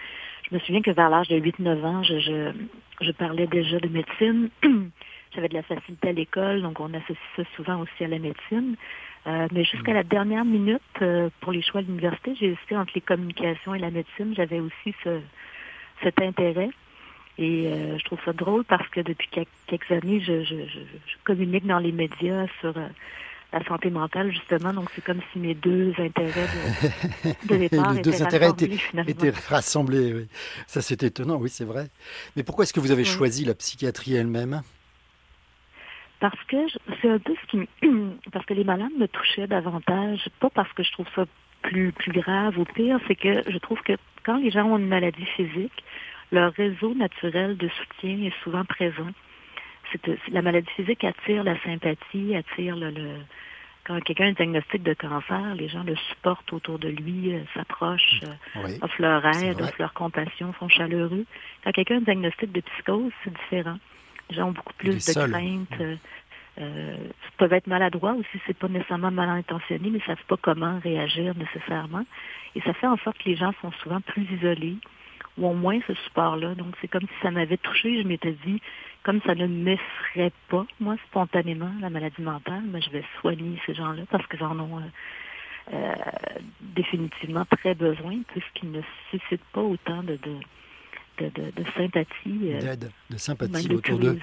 Je 0.49 0.55
me 0.55 0.61
souviens 0.61 0.83
que 0.83 0.91
vers 0.91 1.11
l'âge 1.11 1.29
de 1.29 1.39
8-9 1.39 1.85
ans, 1.85 2.03
je, 2.03 2.53
je, 3.01 3.13
parlais 3.13 3.47
déjà 3.47 3.79
de 3.79 3.89
médecine. 3.89 4.51
J'avais 5.35 5.49
de 5.49 5.55
la 5.55 5.63
facilité 5.63 6.09
à 6.09 6.13
l'école, 6.13 6.63
donc 6.63 6.79
on 6.81 6.93
associe 6.95 7.19
ça 7.35 7.43
souvent 7.57 7.81
aussi 7.81 8.05
à 8.05 8.09
la 8.09 8.19
médecine. 8.19 8.77
Euh, 9.27 9.49
mais 9.53 9.65
jusqu'à 9.65 9.93
mm. 9.93 9.95
la 9.95 10.03
dernière 10.03 10.45
minute, 10.45 10.83
euh, 11.01 11.31
pour 11.41 11.53
les 11.53 11.63
choix 11.63 11.81
de 11.83 11.87
l'université, 11.87 12.35
j'ai 12.39 12.47
hésité 12.49 12.77
entre 12.77 12.93
les 12.95 13.01
communications 13.01 13.75
et 13.75 13.79
la 13.79 13.91
médecine. 13.91 14.35
J'avais 14.37 14.61
aussi 14.61 14.95
ce, 15.03 15.21
cet 16.03 16.21
intérêt. 16.21 16.71
Et 17.37 17.67
euh, 17.67 17.99
je 17.99 18.05
trouve 18.05 18.21
ça 18.25 18.33
drôle 18.33 18.65
parce 18.65 18.89
que 18.89 19.01
depuis 19.01 19.29
quelques 19.67 19.91
années, 19.91 20.21
je, 20.21 20.45
je, 20.45 20.55
je, 20.55 21.17
communique 21.25 21.67
dans 21.67 21.81
les 21.81 21.91
médias 21.91 22.47
sur 22.61 22.77
euh, 22.77 22.87
la 23.55 23.65
santé 23.65 23.89
mentale, 23.89 24.33
justement. 24.33 24.73
Donc, 24.73 24.91
c'est 24.95 25.05
comme 25.05 25.21
si 25.33 25.39
mes 25.39 25.55
deux 25.55 25.95
intérêts 25.99 26.49
de, 27.25 27.49
de 27.49 27.57
départ 27.57 27.93
les 27.93 28.03
deux 28.03 28.23
intérêts 28.23 28.51
étaient, 29.07 29.31
rassemblés. 29.49 30.13
Oui. 30.13 30.29
Ça, 30.67 30.83
c'est 30.83 31.03
étonnant, 31.03 31.37
oui, 31.37 31.49
c'est 31.49 31.65
vrai. 31.65 31.89
Mais 32.37 32.43
pourquoi 32.43 32.65
est-ce 32.65 32.73
que 32.73 32.81
vous 32.81 32.91
avez 32.91 33.05
choisi 33.05 33.45
la 33.45 33.55
psychiatrie 33.55 34.15
elle-même? 34.15 34.63
Parce 36.19 36.43
que 36.49 36.57
c'est 37.01 37.11
un 37.11 37.19
peu 37.19 37.35
ce 37.43 37.47
qui 37.51 37.69
parce 38.33 38.47
que 38.47 38.55
les 38.55 38.65
malades 38.65 38.93
me 38.99 39.07
touchaient 39.07 39.47
davantage, 39.47 40.29
pas 40.41 40.51
parce 40.51 40.73
que 40.73 40.83
je 40.83 40.93
trouve 40.93 41.07
ça 41.15 41.25
plus 41.63 41.93
plus 41.93 42.13
grave 42.13 42.59
ou 42.59 42.65
pire, 42.65 42.99
c'est 43.07 43.15
que 43.15 43.43
je 43.47 43.59
trouve 43.59 43.81
que 43.83 43.93
quand 44.25 44.39
les 44.39 44.51
gens 44.51 44.65
ont 44.65 44.79
une 44.79 44.89
maladie 44.89 45.27
physique, 45.37 45.85
leur 46.33 46.53
réseau 46.55 46.95
naturel 46.95 47.57
de 47.57 47.69
soutien 47.69 48.27
est 48.27 48.43
souvent 48.43 48.65
présent. 48.65 49.11
La 50.29 50.43
maladie 50.43 50.71
physique 50.77 51.05
attire 51.05 51.45
la 51.45 51.61
sympathie, 51.63 52.35
attire 52.35 52.77
le, 52.77 52.93
quand 53.85 54.01
quelqu'un 54.01 54.27
a 54.27 54.29
un 54.29 54.33
diagnostic 54.33 54.83
de 54.83 54.95
cancer, 54.95 55.55
les 55.55 55.69
gens 55.69 55.83
le 55.85 55.95
supportent 55.97 56.53
autour 56.53 56.79
de 56.79 56.89
lui, 56.89 57.35
euh, 57.35 57.43
s'approchent, 57.55 58.23
euh, 58.57 58.79
offrent 58.81 59.03
leur 59.03 59.25
aide, 59.27 59.61
offrent 59.61 59.81
leur 59.81 59.93
compassion, 59.93 60.55
sont 60.59 60.69
chaleureux. 60.69 61.27
Quand 61.65 61.73
quelqu'un 61.73 61.97
a 61.97 61.99
un 61.99 62.03
diagnostic 62.03 62.53
de 62.53 62.61
psychose, 62.61 63.13
c'est 63.23 63.35
différent. 63.35 63.79
Les 64.31 64.37
gens 64.37 64.49
ont 64.49 64.53
beaucoup 64.53 64.73
plus 64.75 65.05
de 65.05 65.13
crainte. 65.13 65.81
Euh, 65.81 65.97
euh, 66.61 66.97
peuvent 67.37 67.53
être 67.53 67.67
maladroits 67.67 68.13
aussi, 68.13 68.41
c'est 68.47 68.57
pas 68.57 68.69
nécessairement 68.69 69.11
mal 69.11 69.29
intentionné, 69.29 69.91
mais 69.91 69.99
savent 70.07 70.25
pas 70.29 70.37
comment 70.41 70.79
réagir 70.79 71.35
nécessairement. 71.37 72.05
Et 72.55 72.61
ça 72.61 72.73
fait 72.75 72.87
en 72.87 72.97
sorte 72.99 73.19
que 73.19 73.29
les 73.29 73.35
gens 73.35 73.53
sont 73.61 73.73
souvent 73.83 74.01
plus 74.01 74.23
isolés, 74.31 74.77
ou 75.39 75.47
au 75.47 75.55
moins 75.55 75.81
ce 75.87 75.95
support-là. 75.95 76.55
Donc, 76.55 76.75
c'est 76.81 76.89
comme 76.89 77.03
si 77.03 77.23
ça 77.23 77.31
m'avait 77.31 77.57
touché. 77.57 78.03
Je 78.03 78.07
m'étais 78.07 78.37
dit, 78.47 78.61
comme 79.03 79.21
ça 79.27 79.35
ne 79.35 79.47
m'effraie 79.47 80.33
pas, 80.49 80.67
moi, 80.81 80.97
spontanément, 81.09 81.73
la 81.81 81.91
maladie 81.91 82.23
mentale, 82.23 82.63
mais 82.67 82.81
je 82.81 82.91
vais 82.91 83.05
soigner 83.21 83.59
ces 83.67 83.75
gens-là 83.75 84.03
parce 84.11 84.27
qu'ils 84.29 84.43
en 84.43 84.59
ont 84.59 84.79
euh, 84.79 85.73
euh, 85.73 85.95
définitivement 86.61 87.45
très 87.45 87.75
besoin, 87.75 88.21
puisqu'ils 88.29 88.71
ne 88.71 88.81
suscitent 89.11 89.45
pas 89.53 89.63
autant 89.63 90.03
de, 90.03 90.19
de, 91.19 91.29
de, 91.29 91.65
sympathie. 91.77 92.53
Euh, 92.53 92.61
D'aide, 92.61 92.91
de 93.11 93.17
sympathie 93.17 93.73
autour 93.73 93.99
d'eux. 93.99 94.19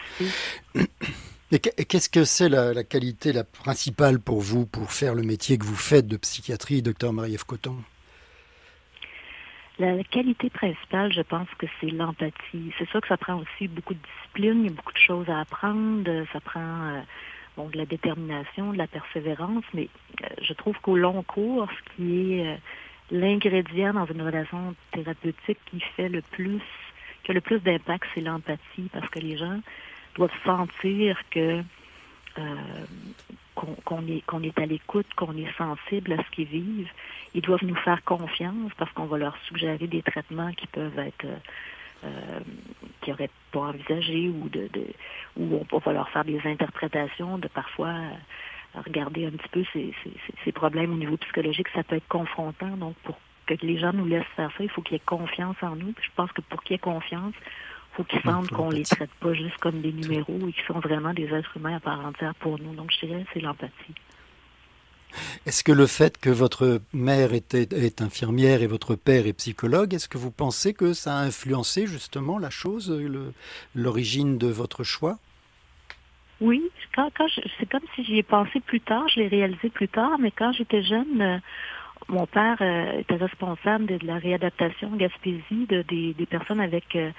Et 1.53 1.59
qu'est-ce 1.59 2.09
que 2.09 2.23
c'est 2.23 2.47
la, 2.47 2.73
la, 2.73 2.85
qualité 2.85 3.33
la 3.33 3.43
principale 3.43 4.19
pour 4.19 4.39
vous 4.39 4.65
pour 4.65 4.93
faire 4.93 5.13
le 5.13 5.21
métier 5.21 5.57
que 5.57 5.65
vous 5.65 5.75
faites 5.75 6.07
de 6.07 6.15
psychiatrie, 6.15 6.81
docteur 6.81 7.11
Marie-Ève 7.11 7.45
Coton? 7.45 7.75
La 9.81 10.03
qualité 10.03 10.49
principale, 10.49 11.11
je 11.11 11.21
pense 11.21 11.47
que 11.57 11.65
c'est 11.79 11.89
l'empathie. 11.89 12.71
C'est 12.77 12.87
sûr 12.89 13.01
que 13.01 13.07
ça 13.07 13.17
prend 13.17 13.35
aussi 13.35 13.67
beaucoup 13.67 13.93
de 13.93 13.99
discipline, 13.99 14.63
il 14.63 14.69
y 14.69 14.73
a 14.73 14.75
beaucoup 14.75 14.93
de 14.93 14.97
choses 14.97 15.29
à 15.29 15.39
apprendre, 15.39 16.25
ça 16.31 16.39
prend 16.39 16.59
euh, 16.61 17.01
bon, 17.57 17.67
de 17.69 17.77
la 17.77 17.85
détermination, 17.85 18.73
de 18.73 18.77
la 18.77 18.87
persévérance, 18.87 19.63
mais 19.73 19.89
euh, 20.23 20.27
je 20.41 20.53
trouve 20.53 20.77
qu'au 20.81 20.95
long 20.95 21.23
cours, 21.23 21.67
ce 21.71 21.95
qui 21.95 22.33
est 22.33 22.47
euh, 22.47 22.55
l'ingrédient 23.09 23.93
dans 23.93 24.05
une 24.05 24.21
relation 24.21 24.75
thérapeutique 24.91 25.59
qui 25.65 25.79
fait 25.95 26.09
le 26.09 26.21
plus, 26.21 26.61
qui 27.23 27.31
a 27.31 27.33
le 27.33 27.41
plus 27.41 27.59
d'impact, 27.59 28.05
c'est 28.13 28.21
l'empathie, 28.21 28.89
parce 28.93 29.09
que 29.09 29.19
les 29.19 29.37
gens 29.37 29.59
doivent 30.15 30.31
sentir 30.45 31.17
que 31.31 31.63
qu'on 33.55 34.07
est, 34.07 34.23
est 34.45 34.59
à 34.59 34.65
l'écoute, 34.65 35.07
qu'on 35.15 35.35
est 35.35 35.51
sensible 35.57 36.13
à 36.13 36.23
ce 36.23 36.29
qu'ils 36.31 36.47
vivent. 36.47 36.91
Ils 37.33 37.41
doivent 37.41 37.63
nous 37.63 37.75
faire 37.75 38.03
confiance 38.03 38.71
parce 38.77 38.91
qu'on 38.93 39.05
va 39.05 39.17
leur 39.17 39.37
suggérer 39.47 39.87
des 39.87 40.01
traitements 40.01 40.51
qui 40.53 40.67
peuvent 40.67 40.99
être 40.99 41.25
euh, 42.03 42.39
qui 43.01 43.11
n'auraient 43.11 43.29
pas 43.51 43.59
envisagé 43.59 44.29
ou 44.29 44.49
de, 44.49 44.67
ou 45.37 45.63
on, 45.71 45.77
va 45.77 45.93
leur 45.93 46.09
faire 46.09 46.25
des 46.25 46.41
interprétations 46.45 47.37
de 47.37 47.47
parfois 47.47 47.89
euh, 47.89 48.81
regarder 48.83 49.27
un 49.27 49.31
petit 49.31 49.49
peu 49.49 49.63
ces, 49.71 49.93
ces, 50.43 50.51
problèmes 50.51 50.93
au 50.93 50.97
niveau 50.97 51.17
psychologique, 51.17 51.67
ça 51.75 51.83
peut 51.83 51.97
être 51.97 52.07
confrontant. 52.07 52.75
Donc 52.77 52.95
pour 53.03 53.19
que 53.45 53.53
les 53.61 53.77
gens 53.77 53.93
nous 53.93 54.05
laissent 54.05 54.25
faire 54.35 54.51
ça, 54.57 54.63
il 54.63 54.69
faut 54.69 54.81
qu'il 54.81 54.93
y 54.93 54.95
ait 54.95 55.03
confiance 55.05 55.55
en 55.61 55.75
nous. 55.75 55.93
je 56.01 56.09
pense 56.15 56.31
que 56.31 56.41
pour 56.41 56.63
qu'il 56.63 56.73
y 56.73 56.75
ait 56.75 56.79
confiance, 56.79 57.35
qu'ils 58.03 58.21
sentent 58.21 58.49
qu'on 58.49 58.69
les 58.69 58.83
traite 58.83 59.11
pas 59.19 59.33
juste 59.33 59.57
comme 59.57 59.81
des 59.81 59.91
numéros 59.91 60.47
et 60.47 60.53
qu'ils 60.53 60.65
sont 60.67 60.79
vraiment 60.79 61.13
des 61.13 61.27
êtres 61.33 61.55
humains 61.57 61.75
à 61.75 61.79
part 61.79 62.05
entière 62.05 62.35
pour 62.35 62.59
nous. 62.59 62.73
Donc, 62.75 62.91
je 62.91 63.05
dirais 63.05 63.25
c'est 63.33 63.41
l'empathie. 63.41 63.95
Est-ce 65.45 65.63
que 65.63 65.71
le 65.71 65.87
fait 65.87 66.17
que 66.17 66.29
votre 66.29 66.81
mère 66.93 67.33
était, 67.33 67.67
est 67.71 68.01
infirmière 68.01 68.61
et 68.61 68.67
votre 68.67 68.95
père 68.95 69.27
est 69.27 69.33
psychologue, 69.33 69.93
est-ce 69.93 70.07
que 70.07 70.17
vous 70.17 70.31
pensez 70.31 70.73
que 70.73 70.93
ça 70.93 71.17
a 71.17 71.21
influencé 71.21 71.85
justement 71.85 72.39
la 72.39 72.49
chose, 72.49 72.89
l'origine 73.75 74.37
de 74.37 74.47
votre 74.47 74.83
choix? 74.83 75.17
Oui, 76.39 76.63
quand, 76.95 77.11
quand 77.15 77.27
c'est 77.59 77.69
comme 77.69 77.81
si 77.95 78.03
j'y 78.03 78.17
ai 78.17 78.23
pensé 78.23 78.59
plus 78.61 78.81
tard, 78.81 79.07
je 79.09 79.19
l'ai 79.19 79.27
réalisé 79.27 79.69
plus 79.69 79.87
tard, 79.87 80.17
mais 80.19 80.31
quand 80.31 80.51
j'étais 80.53 80.81
jeune, 80.81 81.21
euh, 81.21 81.37
mon 82.07 82.25
père 82.25 82.57
euh, 82.61 82.99
était 82.99 83.15
responsable 83.15 83.85
de, 83.85 83.99
la 84.05 84.15
réadaptation 84.15 84.91
en 84.91 84.95
Gaspésie 84.95 85.67
de, 85.69 85.83
des, 85.83 86.13
des 86.15 86.25
personnes 86.25 86.59
avec 86.59 86.95
euh, 86.95 87.11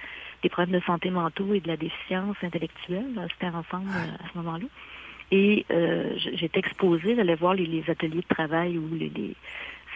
des 0.43 0.49
problèmes 0.49 0.79
de 0.79 0.85
santé 0.85 1.11
mentaux 1.11 1.55
et 1.55 1.61
de 1.61 1.69
la 1.69 1.77
déficience 1.77 2.37
intellectuelle. 2.43 3.29
C'était 3.33 3.47
ensemble 3.47 3.91
euh, 3.91 4.25
à 4.25 4.33
ce 4.33 4.39
moment-là. 4.39 4.67
Et 5.31 5.65
euh, 5.71 6.11
j'étais 6.35 6.59
exposée, 6.59 7.17
j'allais 7.17 7.37
voir 7.37 7.55
les, 7.55 7.85
ateliers 7.89 8.21
de 8.21 8.35
travail 8.35 8.77
où 8.77 8.95
les, 8.95 9.11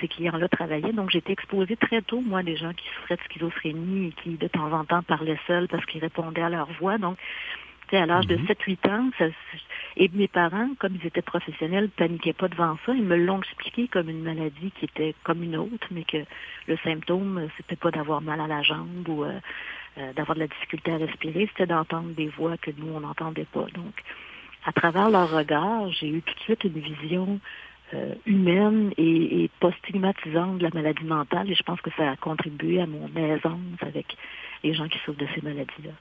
ces 0.01 0.09
clients-là 0.09 0.49
travaillaient. 0.49 0.93
Donc, 0.93 1.11
j'étais 1.11 1.33
exposée 1.33 1.77
très 1.77 2.01
tôt, 2.03 2.21
moi, 2.21 2.43
des 2.43 2.57
gens 2.57 2.73
qui 2.73 2.87
souffraient 2.97 3.17
de 3.17 3.23
schizophrénie 3.23 4.09
et 4.09 4.13
qui, 4.23 4.31
de 4.31 4.49
temps 4.49 4.73
en 4.73 4.85
temps, 4.85 5.03
parlaient 5.03 5.39
seuls 5.47 5.69
parce 5.69 5.85
qu'ils 5.87 6.01
répondaient 6.01 6.43
à 6.43 6.49
leur 6.49 6.69
voix. 6.81 6.97
Donc, 6.99 7.19
à 7.93 8.07
l'âge 8.07 8.27
de 8.27 8.37
7-8 8.37 8.79
mhm. 8.85 8.93
ans, 8.93 9.11
ça, 9.19 9.27
et 9.97 10.11
mes 10.13 10.29
parents, 10.29 10.71
comme 10.79 10.97
ils 11.01 11.07
étaient 11.07 11.23
professionnels, 11.23 11.89
paniquaient 11.89 12.35
pas 12.35 12.49
devant 12.49 12.77
ça. 12.85 12.93
Ils 12.93 13.05
me 13.05 13.17
l'ont 13.17 13.41
expliqué 13.41 13.89
comme 13.89 14.11
une 14.11 14.23
maladie 14.23 14.73
qui 14.79 14.85
était 14.85 15.15
comme 15.25 15.43
une 15.43 15.57
autre, 15.57 15.87
mais 15.91 16.05
que 16.05 16.19
le 16.67 16.77
symptôme, 16.79 17.49
c'était 17.57 17.77
pas 17.77 17.91
d'avoir 17.91 18.21
mal 18.21 18.41
à 18.41 18.47
la 18.47 18.63
jambe 18.63 19.09
ou 19.09 19.25
euh, 19.25 19.39
euh, 19.99 20.13
d'avoir 20.13 20.35
de 20.35 20.41
la 20.41 20.49
difficulté 20.49 20.93
à 20.93 20.99
respirer, 20.99 21.47
c'était 21.49 21.67
d'entendre 21.67 22.11
des 22.11 22.29
voix 22.29 22.59
que 22.59 22.71
nous, 22.77 22.89
on 22.95 23.01
n'entendait 23.01 23.47
pas. 23.47 23.67
Donc, 23.75 23.95
à 24.67 24.73
travers 24.73 25.09
leur 25.09 25.31
regard, 25.31 25.91
j'ai 25.93 26.09
eu 26.09 26.21
tout 26.21 26.35
de 26.35 26.41
suite 26.41 26.65
une 26.65 26.81
vision 26.81 27.41
euh, 27.95 28.15
humaine 28.27 28.93
et, 28.99 29.45
et, 29.45 29.51
pas 29.61 29.71
stigmatisante 29.79 30.59
de 30.59 30.65
la 30.65 30.71
maladie 30.75 31.05
mentale 31.05 31.51
et 31.51 31.55
je 31.55 31.63
pense 31.63 31.81
que 31.81 31.91
ça 31.97 32.11
a 32.11 32.17
contribué 32.17 32.81
à 32.81 32.87
mon 32.87 33.09
aisance 33.17 33.81
avec 33.81 34.17
les 34.65 34.75
gens 34.75 34.89
qui 34.89 34.99
souffrent 34.99 35.21
de 35.21 35.29
ces 35.35 35.41
maladies-là. 35.41 35.93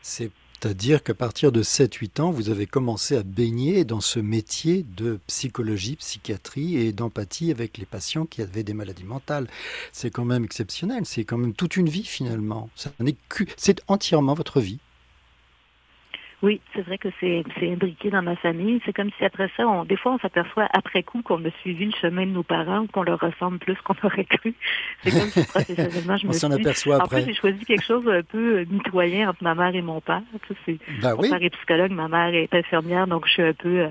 C'est 0.00 0.30
c'est-à-dire 0.60 1.04
qu'à 1.04 1.14
partir 1.14 1.52
de 1.52 1.62
7-8 1.62 2.20
ans, 2.20 2.30
vous 2.32 2.50
avez 2.50 2.66
commencé 2.66 3.16
à 3.16 3.22
baigner 3.22 3.84
dans 3.84 4.00
ce 4.00 4.18
métier 4.18 4.84
de 4.96 5.20
psychologie, 5.28 5.94
psychiatrie 5.96 6.78
et 6.78 6.92
d'empathie 6.92 7.52
avec 7.52 7.78
les 7.78 7.86
patients 7.86 8.26
qui 8.26 8.42
avaient 8.42 8.64
des 8.64 8.74
maladies 8.74 9.04
mentales. 9.04 9.46
C'est 9.92 10.10
quand 10.10 10.24
même 10.24 10.44
exceptionnel, 10.44 11.06
c'est 11.06 11.24
quand 11.24 11.38
même 11.38 11.54
toute 11.54 11.76
une 11.76 11.88
vie 11.88 12.02
finalement. 12.02 12.70
C'est 13.56 13.82
entièrement 13.86 14.34
votre 14.34 14.60
vie. 14.60 14.80
Oui, 16.40 16.60
c'est 16.72 16.82
vrai 16.82 16.98
que 16.98 17.08
c'est 17.18 17.44
imbriqué 17.62 18.10
dans 18.10 18.22
ma 18.22 18.36
famille. 18.36 18.80
C'est 18.86 18.92
comme 18.92 19.10
si 19.18 19.24
après 19.24 19.50
ça, 19.56 19.66
on, 19.66 19.84
des 19.84 19.96
fois, 19.96 20.12
on 20.12 20.18
s'aperçoit 20.18 20.68
après 20.72 21.02
coup 21.02 21.20
qu'on 21.22 21.44
a 21.44 21.50
suivi 21.62 21.86
le 21.86 21.92
chemin 22.00 22.26
de 22.26 22.30
nos 22.30 22.44
parents 22.44 22.80
ou 22.80 22.86
qu'on 22.86 23.02
leur 23.02 23.18
ressemble 23.18 23.58
plus 23.58 23.76
qu'on 23.82 23.96
aurait 24.04 24.24
cru. 24.24 24.54
C'est 25.02 25.10
comme 25.10 25.30
si 25.30 25.44
professionnellement, 25.44 26.16
je 26.16 26.26
me 26.28 26.32
s'en 26.32 26.52
aperçoit 26.52 27.02
après. 27.02 27.22
En 27.22 27.26
j'ai 27.26 27.34
choisi 27.34 27.64
quelque 27.64 27.84
chose 27.84 28.06
un 28.08 28.22
peu 28.22 28.60
euh, 28.60 28.64
mitoyen 28.70 29.30
entre 29.30 29.42
ma 29.42 29.56
mère 29.56 29.74
et 29.74 29.82
mon 29.82 30.00
père. 30.00 30.22
Tu 30.46 30.78
ben 31.02 31.16
mon 31.16 31.22
père 31.22 31.42
est 31.42 31.50
psychologue, 31.50 31.90
ma 31.90 32.06
mère 32.06 32.32
est 32.32 32.54
infirmière, 32.54 33.08
donc 33.08 33.26
je 33.26 33.32
suis 33.32 33.42
un 33.42 33.54
peu 33.54 33.80
euh, 33.80 33.88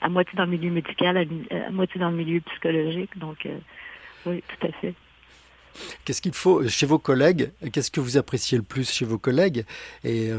à 0.00 0.08
moitié 0.08 0.36
dans 0.36 0.44
le 0.44 0.50
milieu 0.50 0.70
médical, 0.70 1.16
à, 1.16 1.70
moitié 1.72 2.00
dans 2.00 2.10
le 2.10 2.16
milieu 2.16 2.40
psychologique. 2.42 3.18
Donc, 3.18 3.44
euh, 3.44 3.58
oui, 4.24 4.44
tout 4.46 4.66
à 4.68 4.70
fait. 4.80 4.94
Qu'est-ce 6.04 6.22
qu'il 6.22 6.32
faut 6.32 6.66
chez 6.68 6.86
vos 6.86 6.98
collègues 6.98 7.50
Qu'est-ce 7.72 7.90
que 7.90 8.00
vous 8.00 8.16
appréciez 8.16 8.58
le 8.58 8.64
plus 8.64 8.90
chez 8.90 9.04
vos 9.04 9.18
collègues 9.18 9.64
Et 10.04 10.30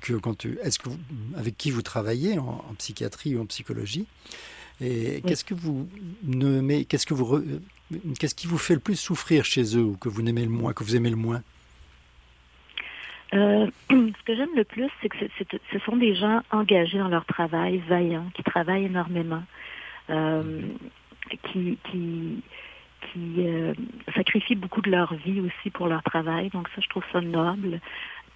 que, 0.00 0.14
quand 0.14 0.46
est-ce 0.62 0.78
que 0.78 0.90
avec 1.36 1.56
qui 1.56 1.70
vous 1.70 1.82
travaillez 1.82 2.38
en, 2.38 2.64
psychiatrie 2.78 3.36
ou 3.36 3.42
en 3.42 3.46
psychologie 3.46 4.06
Et 4.80 5.22
qu'est-ce 5.26 5.44
que 5.44 5.54
vous 5.54 5.88
nommez 6.24 6.84
Qu'est-ce 6.84 7.06
que 7.06 7.14
vous 7.14 7.42
Qu'est-ce 8.18 8.34
qui 8.34 8.46
vous 8.46 8.58
fait 8.58 8.74
le 8.74 8.80
plus 8.80 8.96
souffrir 8.96 9.44
chez 9.44 9.76
eux 9.76 9.82
ou 9.82 9.96
que 9.96 10.08
vous 10.08 10.20
aimez 10.20 10.44
le 10.44 10.50
moins, 10.50 10.72
que 10.72 10.84
vous 10.84 10.96
aimez 10.96 11.10
le 11.10 11.16
moins? 11.16 11.42
Euh, 13.34 13.66
ce 13.90 14.24
que 14.24 14.34
j'aime 14.34 14.54
le 14.54 14.64
plus, 14.64 14.88
c'est 15.02 15.08
que 15.08 15.16
ce 15.72 15.78
sont 15.80 15.96
des 15.96 16.14
gens 16.14 16.42
engagés 16.50 16.98
dans 16.98 17.08
leur 17.08 17.24
travail, 17.24 17.78
vaillants, 17.88 18.30
qui 18.34 18.42
travaillent 18.42 18.86
énormément, 18.86 19.42
euh, 20.10 20.62
qui, 21.50 21.78
qui, 21.90 22.42
qui 23.00 23.46
euh, 23.46 23.74
sacrifient 24.14 24.54
beaucoup 24.54 24.80
de 24.80 24.90
leur 24.90 25.14
vie 25.14 25.40
aussi 25.40 25.70
pour 25.70 25.88
leur 25.88 26.02
travail. 26.02 26.50
Donc 26.50 26.68
ça, 26.74 26.80
je 26.80 26.88
trouve 26.88 27.04
ça 27.12 27.20
noble. 27.20 27.80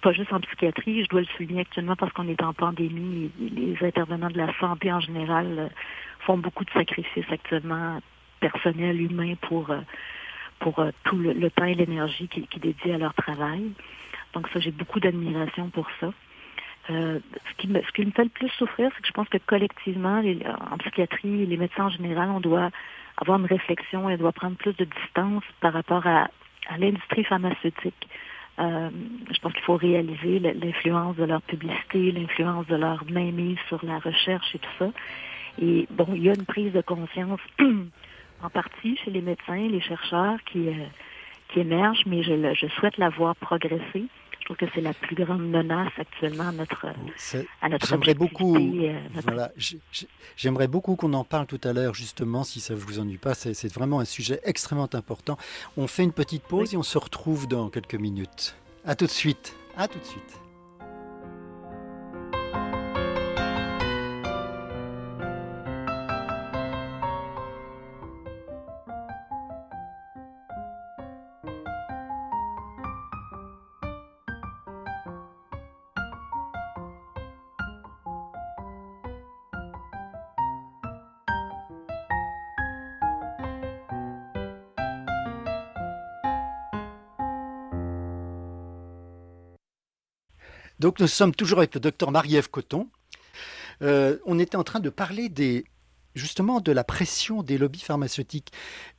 Pas 0.01 0.11
juste 0.11 0.33
en 0.33 0.39
psychiatrie, 0.41 1.03
je 1.03 1.09
dois 1.09 1.21
le 1.21 1.27
souligner 1.27 1.61
actuellement 1.61 1.95
parce 1.95 2.11
qu'on 2.13 2.27
est 2.27 2.43
en 2.43 2.53
pandémie. 2.53 3.31
Les, 3.39 3.77
intervenants 3.81 4.29
de 4.29 4.37
la 4.37 4.53
santé 4.59 4.91
en 4.91 4.99
général 4.99 5.71
font 6.19 6.37
beaucoup 6.37 6.65
de 6.65 6.71
sacrifices 6.71 7.31
actuellement, 7.31 7.99
personnels, 8.41 9.01
humains, 9.01 9.35
pour, 9.41 9.73
pour 10.59 10.85
tout 11.05 11.17
le, 11.17 11.49
temps 11.49 11.65
et 11.65 11.75
l'énergie 11.75 12.27
qu'ils 12.27 12.47
qui 12.47 12.59
dédient 12.59 12.95
à 12.95 12.97
leur 12.97 13.13
travail. 13.13 13.71
Donc 14.33 14.49
ça, 14.49 14.59
j'ai 14.59 14.71
beaucoup 14.71 14.99
d'admiration 14.99 15.69
pour 15.69 15.87
ça. 15.99 16.11
Euh, 16.89 17.19
ce, 17.49 17.53
qui 17.57 17.67
me, 17.67 17.81
ce 17.81 17.91
qui 17.93 18.05
me 18.05 18.11
fait 18.11 18.25
le 18.25 18.29
plus 18.29 18.49
souffrir, 18.49 18.91
c'est 18.93 19.01
que 19.01 19.07
je 19.07 19.13
pense 19.13 19.29
que 19.29 19.37
collectivement, 19.37 20.21
en 20.71 20.77
psychiatrie, 20.79 21.45
les 21.45 21.57
médecins 21.57 21.85
en 21.85 21.89
général, 21.89 22.29
on 22.29 22.41
doit 22.41 22.71
avoir 23.17 23.39
une 23.39 23.45
réflexion 23.45 24.05
on 24.05 24.17
doit 24.17 24.31
prendre 24.31 24.55
plus 24.57 24.73
de 24.73 24.85
distance 24.85 25.43
par 25.61 25.73
rapport 25.73 26.05
à, 26.07 26.29
l'industrie 26.77 27.25
pharmaceutique. 27.25 28.07
Euh, 28.57 28.89
je 29.29 29.39
pense 29.39 29.51
qu'il 29.51 29.63
faut 29.63 29.75
réaliser 29.75 30.39
l'influence 30.39 31.17
de 31.17 31.25
leur 31.25 31.41
publicité, 31.41 32.11
l'influence 32.13 32.65
de 32.67 32.77
leur 32.77 33.03
mainmise 33.11 33.57
sur 33.67 33.83
la 33.83 33.99
recherche 33.99 34.55
et 34.55 34.59
tout 34.59 34.69
ça. 34.79 34.89
Et 35.61 35.87
bon, 35.91 36.07
il 36.15 36.23
y 36.23 36.29
a 36.29 36.33
une 36.33 36.45
prise 36.45 36.71
de 36.71 36.79
conscience 36.79 37.41
en 38.43 38.49
partie 38.49 38.95
chez 39.03 39.11
les 39.11 39.21
médecins, 39.21 39.67
les 39.67 39.81
chercheurs 39.81 40.37
qui, 40.45 40.69
euh, 40.69 40.85
qui 41.49 41.59
émergent, 41.59 42.05
mais 42.05 42.23
je, 42.23 42.53
je 42.53 42.67
souhaite 42.67 42.97
la 42.97 43.09
voir 43.09 43.35
progresser. 43.35 44.05
Je 44.43 44.47
trouve 44.47 44.57
que 44.57 44.65
c'est 44.75 44.81
la 44.81 44.93
plus 44.93 45.15
grande 45.15 45.49
menace 45.49 45.93
actuellement 45.97 46.49
à 46.49 46.51
notre, 46.51 46.87
à 47.61 47.69
notre 47.69 47.87
J'aimerais 47.87 48.13
beaucoup, 48.13 48.57
euh, 48.57 48.99
voilà, 49.23 49.53
j'aimerais 50.35 50.67
beaucoup 50.67 50.97
qu'on 50.97 51.13
en 51.13 51.23
parle 51.23 51.45
tout 51.45 51.61
à 51.63 51.71
l'heure, 51.71 51.93
justement, 51.93 52.43
si 52.43 52.59
ça 52.59 52.73
ne 52.73 52.79
vous 52.79 52.99
ennuie 52.99 53.17
pas. 53.17 53.35
C'est 53.35 53.73
vraiment 53.73 54.01
un 54.01 54.05
sujet 54.05 54.41
extrêmement 54.43 54.89
important. 54.91 55.37
On 55.77 55.87
fait 55.87 56.03
une 56.03 56.11
petite 56.11 56.43
pause 56.43 56.73
et 56.73 56.77
on 56.77 56.83
se 56.83 56.97
retrouve 56.97 57.47
dans 57.47 57.69
quelques 57.69 57.95
minutes. 57.95 58.57
À 58.83 58.95
tout 58.95 59.05
de 59.05 59.11
suite. 59.11 59.55
À 59.77 59.87
tout 59.87 59.99
de 59.99 60.03
suite. 60.03 60.42
Donc 90.83 90.99
nous 90.99 91.07
sommes 91.07 91.33
toujours 91.33 91.59
avec 91.59 91.73
le 91.75 91.79
docteur 91.79 92.11
Marie-Ève 92.11 92.49
Coton. 92.49 92.89
Euh, 93.81 94.17
on 94.25 94.37
était 94.37 94.57
en 94.57 94.65
train 94.65 94.81
de 94.81 94.89
parler 94.89 95.29
des, 95.29 95.63
justement 96.13 96.59
de 96.59 96.73
la 96.73 96.83
pression 96.83 97.41
des 97.41 97.57
lobbies 97.57 97.79
pharmaceutiques. 97.79 98.51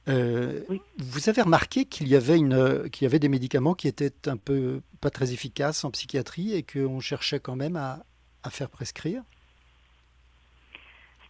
Euh, 0.09 0.63
vous 0.97 1.29
avez 1.29 1.43
remarqué 1.43 1.85
qu'il 1.85 2.09
y 2.09 2.17
avait 2.17 2.39
une, 2.39 2.89
qu'il 2.89 3.05
y 3.05 3.07
avait 3.07 3.19
des 3.19 3.29
médicaments 3.29 3.75
qui 3.75 3.87
étaient 3.87 4.15
un 4.31 4.39
peu 4.39 4.81
pas 5.03 5.11
très 5.11 5.35
efficaces 5.35 5.85
en 5.85 5.91
psychiatrie 5.91 6.55
et 6.55 6.63
qu'on 6.63 7.01
cherchait 7.01 7.39
quand 7.39 7.55
même 7.55 7.77
à, 7.77 8.03
faire 8.49 8.71
prescrire? 8.71 9.23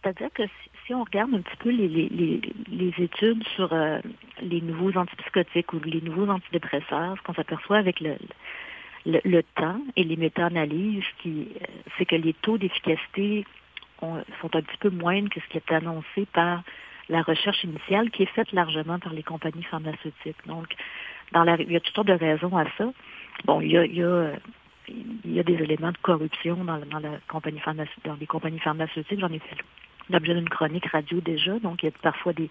C'est-à-dire 0.01 0.29
que 0.33 0.43
si, 0.85 0.93
on 0.93 1.03
regarde 1.03 1.33
un 1.33 1.41
petit 1.41 1.57
peu 1.57 1.69
les, 1.69 2.93
études 2.97 3.43
sur 3.55 3.73
euh, 3.73 3.99
les 4.41 4.61
nouveaux 4.61 4.97
antipsychotiques 4.97 5.73
ou 5.73 5.81
les 5.81 5.99
nouveaux 5.99 6.29
antidépresseurs, 6.29 7.17
ce 7.17 7.23
qu'on 7.23 7.33
s'aperçoit 7.33 7.77
avec 7.77 7.99
le, 7.99 8.15
le, 9.05 9.41
temps 9.55 9.79
et 9.95 10.03
les 10.03 10.15
méta-analyses, 10.15 11.03
euh, 11.25 11.43
c'est 11.97 12.05
que 12.05 12.15
les 12.15 12.33
taux 12.33 12.57
d'efficacité 12.57 13.45
sont 13.99 14.55
un 14.55 14.61
petit 14.61 14.77
peu 14.79 14.89
moindres 14.89 15.29
que 15.29 15.39
ce 15.39 15.47
qui 15.47 15.57
est 15.57 15.71
annoncé 15.71 16.25
par 16.33 16.63
la 17.09 17.21
recherche 17.21 17.63
initiale 17.63 18.09
qui 18.11 18.23
est 18.23 18.33
faite 18.33 18.51
largement 18.51 18.99
par 18.99 19.13
les 19.13 19.23
compagnies 19.23 19.63
pharmaceutiques. 19.63 20.37
Donc, 20.47 20.67
dans 21.31 21.43
la, 21.43 21.55
il 21.61 21.71
y 21.71 21.75
a 21.75 21.79
toutes 21.79 21.95
sortes 21.95 22.07
de 22.07 22.13
raisons 22.13 22.55
à 22.57 22.65
ça. 22.77 22.91
Bon, 23.45 23.61
il 23.61 23.71
y 23.71 23.77
a, 23.77 23.85
il 23.85 23.95
y 25.25 25.39
a, 25.39 25.43
des 25.43 25.53
éléments 25.53 25.91
de 25.91 25.97
corruption 25.97 26.63
dans, 26.63 26.77
la 26.77 27.19
compagnie 27.27 27.61
dans 28.03 28.17
les 28.19 28.27
compagnies 28.27 28.59
pharmaceutiques. 28.59 29.19
J'en 29.19 29.31
ai 29.31 29.39
fait 29.39 29.57
l'objet 30.09 30.33
d'une 30.33 30.49
chronique 30.49 30.85
radio 30.87 31.19
déjà, 31.21 31.57
donc 31.59 31.81
il 31.83 31.87
y 31.87 31.89
a 31.89 31.91
parfois 32.01 32.33
des, 32.33 32.49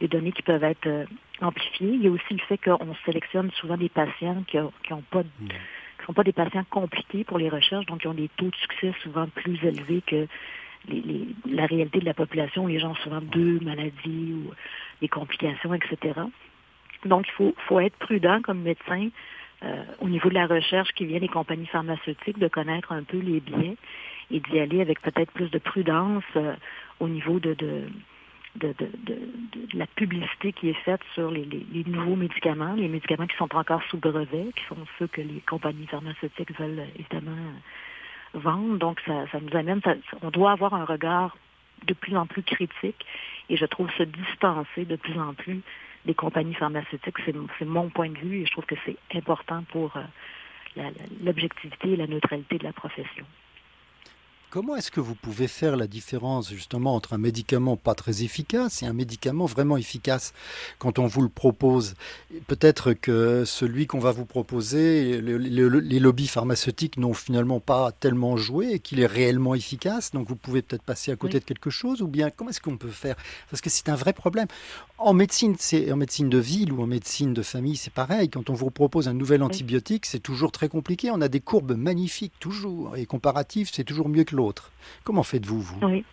des 0.00 0.08
données 0.08 0.32
qui 0.32 0.42
peuvent 0.42 0.64
être 0.64 1.06
amplifiées. 1.40 1.92
Il 1.94 2.02
y 2.02 2.08
a 2.08 2.10
aussi 2.10 2.32
le 2.34 2.40
fait 2.40 2.58
qu'on 2.58 2.94
sélectionne 3.04 3.50
souvent 3.52 3.76
des 3.76 3.88
patients 3.88 4.42
qui 4.46 4.58
n'ont 4.58 5.02
pas 5.10 5.22
mmh. 5.22 5.48
qui 5.98 6.06
sont 6.06 6.12
pas 6.12 6.24
des 6.24 6.32
patients 6.32 6.64
compliqués 6.70 7.24
pour 7.24 7.38
les 7.38 7.48
recherches, 7.48 7.86
donc 7.86 8.00
qui 8.00 8.08
ont 8.08 8.14
des 8.14 8.30
taux 8.36 8.50
de 8.50 8.56
succès 8.56 8.94
souvent 9.02 9.26
plus 9.28 9.58
élevés 9.64 10.02
que 10.06 10.26
les, 10.88 11.26
la 11.46 11.66
réalité 11.66 12.00
de 12.00 12.04
la 12.04 12.14
population. 12.14 12.66
Les 12.66 12.78
gens 12.78 12.90
ont 12.90 12.96
souvent 12.96 13.20
deux 13.20 13.58
maladies 13.60 14.34
ou 14.34 14.50
des 15.00 15.08
complications, 15.08 15.72
etc. 15.74 16.20
Donc, 17.04 17.26
il 17.28 17.32
faut, 17.32 17.54
faut 17.68 17.80
être 17.80 17.96
prudent 17.96 18.40
comme 18.42 18.60
médecin 18.60 19.08
euh, 19.62 19.84
au 20.00 20.08
niveau 20.08 20.28
de 20.28 20.34
la 20.34 20.46
recherche 20.46 20.90
qui 20.94 21.06
vient 21.06 21.20
des 21.20 21.28
compagnies 21.28 21.66
pharmaceutiques, 21.66 22.38
de 22.38 22.48
connaître 22.48 22.92
un 22.92 23.02
peu 23.02 23.18
les 23.18 23.40
biais 23.40 23.76
et 24.30 24.40
d'y 24.40 24.58
aller 24.58 24.80
avec 24.80 25.00
peut-être 25.00 25.30
plus 25.32 25.50
de 25.50 25.58
prudence 25.58 26.24
euh, 26.36 26.54
au 27.00 27.08
niveau 27.08 27.38
de, 27.38 27.54
de 27.54 27.84
de, 28.56 28.68
de, 28.78 28.88
de, 29.06 29.18
la 29.74 29.86
publicité 29.86 30.52
qui 30.52 30.68
est 30.70 30.80
faite 30.84 31.00
sur 31.14 31.30
les, 31.30 31.46
nouveaux 31.86 32.16
médicaments, 32.16 32.74
les 32.74 32.88
médicaments 32.88 33.26
qui 33.26 33.36
sont 33.36 33.54
encore 33.54 33.82
sous 33.90 33.98
brevet, 33.98 34.46
qui 34.54 34.64
sont 34.68 34.76
ceux 34.98 35.06
que 35.06 35.20
les 35.20 35.40
compagnies 35.48 35.86
pharmaceutiques 35.86 36.56
veulent 36.58 36.86
évidemment 36.98 37.36
vendre. 38.34 38.78
Donc, 38.78 39.00
ça, 39.06 39.26
ça 39.32 39.40
nous 39.40 39.56
amène, 39.56 39.80
on 40.22 40.30
doit 40.30 40.52
avoir 40.52 40.74
un 40.74 40.84
regard 40.84 41.36
de 41.86 41.94
plus 41.94 42.16
en 42.16 42.26
plus 42.26 42.42
critique 42.42 43.04
et 43.48 43.56
je 43.56 43.66
trouve 43.66 43.90
se 43.92 44.04
distancer 44.04 44.84
de 44.84 44.96
plus 44.96 45.18
en 45.18 45.34
plus 45.34 45.60
des 46.06 46.14
compagnies 46.14 46.54
pharmaceutiques. 46.54 47.16
C'est 47.26 47.64
mon 47.64 47.88
point 47.88 48.10
de 48.10 48.18
vue 48.18 48.42
et 48.42 48.46
je 48.46 48.52
trouve 48.52 48.66
que 48.66 48.76
c'est 48.84 48.96
important 49.14 49.64
pour 49.70 49.96
euh, 49.96 50.90
l'objectivité 51.22 51.92
et 51.92 51.96
la 51.96 52.06
neutralité 52.06 52.58
de 52.58 52.64
la 52.64 52.72
profession. 52.72 53.24
Comment 54.54 54.76
est-ce 54.76 54.92
que 54.92 55.00
vous 55.00 55.16
pouvez 55.16 55.48
faire 55.48 55.76
la 55.76 55.88
différence 55.88 56.50
justement 56.50 56.94
entre 56.94 57.14
un 57.14 57.18
médicament 57.18 57.76
pas 57.76 57.96
très 57.96 58.22
efficace 58.22 58.84
et 58.84 58.86
un 58.86 58.92
médicament 58.92 59.46
vraiment 59.46 59.76
efficace 59.76 60.32
quand 60.78 61.00
on 61.00 61.08
vous 61.08 61.22
le 61.22 61.28
propose? 61.28 61.94
Peut-être 62.46 62.92
que 62.92 63.44
celui 63.44 63.88
qu'on 63.88 63.98
va 63.98 64.12
vous 64.12 64.26
proposer, 64.26 65.20
les 65.20 65.98
lobbies 65.98 66.28
pharmaceutiques 66.28 66.98
n'ont 66.98 67.14
finalement 67.14 67.58
pas 67.58 67.90
tellement 67.90 68.36
joué 68.36 68.74
et 68.74 68.78
qu'il 68.78 69.00
est 69.00 69.06
réellement 69.06 69.56
efficace, 69.56 70.12
donc 70.12 70.28
vous 70.28 70.36
pouvez 70.36 70.62
peut-être 70.62 70.84
passer 70.84 71.10
à 71.10 71.16
côté 71.16 71.40
de 71.40 71.44
quelque 71.44 71.70
chose, 71.70 72.00
ou 72.00 72.06
bien 72.06 72.30
comment 72.30 72.50
est-ce 72.50 72.60
qu'on 72.60 72.76
peut 72.76 72.86
faire? 72.86 73.16
Parce 73.50 73.60
que 73.60 73.70
c'est 73.70 73.88
un 73.88 73.96
vrai 73.96 74.12
problème. 74.12 74.46
En 74.98 75.14
médecine, 75.14 75.56
c'est 75.58 75.90
en 75.90 75.96
médecine 75.96 76.28
de 76.28 76.38
ville 76.38 76.72
ou 76.72 76.80
en 76.80 76.86
médecine 76.86 77.34
de 77.34 77.42
famille, 77.42 77.74
c'est 77.74 77.92
pareil. 77.92 78.28
Quand 78.28 78.48
on 78.50 78.54
vous 78.54 78.70
propose 78.70 79.08
un 79.08 79.14
nouvel 79.14 79.42
antibiotique, 79.42 80.06
c'est 80.06 80.20
toujours 80.20 80.52
très 80.52 80.68
compliqué. 80.68 81.10
On 81.10 81.20
a 81.20 81.28
des 81.28 81.40
courbes 81.40 81.76
magnifiques 81.76 82.34
toujours 82.38 82.96
et 82.96 83.04
comparatifs, 83.04 83.70
c'est 83.72 83.82
toujours 83.82 84.08
mieux 84.08 84.22
que 84.22 84.36
l'autre. 84.36 84.43
Comment 85.04 85.22
faites-vous, 85.22 85.60
vous? 85.60 85.86
Oui. 85.86 86.04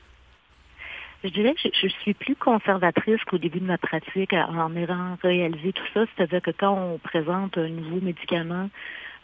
Je 1.23 1.29
dirais 1.29 1.53
que 1.53 1.69
je, 1.71 1.87
suis 1.87 2.15
plus 2.15 2.35
conservatrice 2.35 3.23
qu'au 3.25 3.37
début 3.37 3.59
de 3.59 3.65
ma 3.65 3.77
pratique 3.77 4.33
en 4.33 4.75
ayant 4.75 5.17
réalisé 5.21 5.71
tout 5.71 5.85
ça. 5.93 6.05
C'est-à-dire 6.15 6.41
que 6.41 6.51
quand 6.51 6.73
on 6.73 6.97
présente 6.97 7.57
un 7.59 7.69
nouveau 7.69 8.01
médicament 8.01 8.69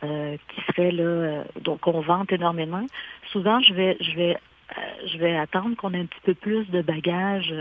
euh, 0.04 0.38
qui 0.50 0.62
serait 0.62 0.92
là, 0.92 1.04
euh, 1.04 1.44
donc 1.62 1.88
on 1.88 2.02
vante 2.02 2.32
énormément, 2.32 2.86
souvent 3.32 3.60
je 3.62 3.74
vais, 3.74 3.98
je 4.00 4.12
vais, 4.16 4.38
euh, 4.78 4.82
je 5.08 5.18
vais 5.18 5.36
attendre 5.36 5.76
qu'on 5.76 5.94
ait 5.96 6.02
un 6.02 6.06
petit 6.06 6.22
peu 6.24 6.36
plus 6.36 6.70
de 6.70 6.82
bagages 6.82 7.54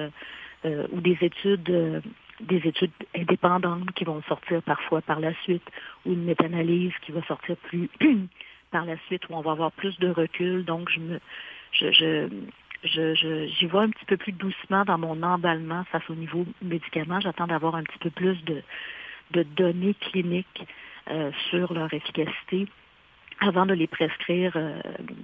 ou 0.65 1.01
des 1.01 1.17
études 1.21 2.03
des 2.41 2.57
études 2.57 2.91
indépendantes 3.17 3.91
qui 3.93 4.05
vont 4.05 4.23
sortir 4.23 4.63
parfois 4.63 5.01
par 5.01 5.21
la 5.21 5.33
suite, 5.43 5.63
ou 6.05 6.13
une 6.13 6.25
méta-analyse 6.25 6.93
qui 7.03 7.13
va 7.13 7.23
sortir 7.23 7.57
plus 7.57 7.89
par 8.71 8.85
la 8.85 8.97
suite 9.07 9.29
où 9.29 9.35
on 9.35 9.41
va 9.41 9.53
avoir 9.53 9.73
plus 9.73 9.99
de 9.99 10.09
recul. 10.09 10.65
Donc, 10.65 10.91
je 10.91 11.01
me, 11.01 11.21
je, 11.73 12.29
je, 12.85 13.47
j'y 13.47 13.67
vois 13.67 13.83
un 13.83 13.91
petit 13.91 14.05
peu 14.07 14.17
plus 14.17 14.33
doucement 14.33 14.85
dans 14.85 14.99
mon 14.99 15.23
emballement 15.23 15.85
face 15.85 16.09
au 16.09 16.15
niveau 16.15 16.47
médicament. 16.63 17.21
J'attends 17.21 17.47
d'avoir 17.47 17.75
un 17.75 17.83
petit 17.83 17.99
peu 17.99 18.11
plus 18.11 18.43
de, 18.45 18.63
de 19.33 19.43
données 19.43 19.95
cliniques 19.95 20.67
sur 21.51 21.73
leur 21.73 21.93
efficacité 21.95 22.67
avant 23.41 23.67
de 23.67 23.75
les 23.75 23.87
prescrire 23.87 24.53
euh, 24.57 24.81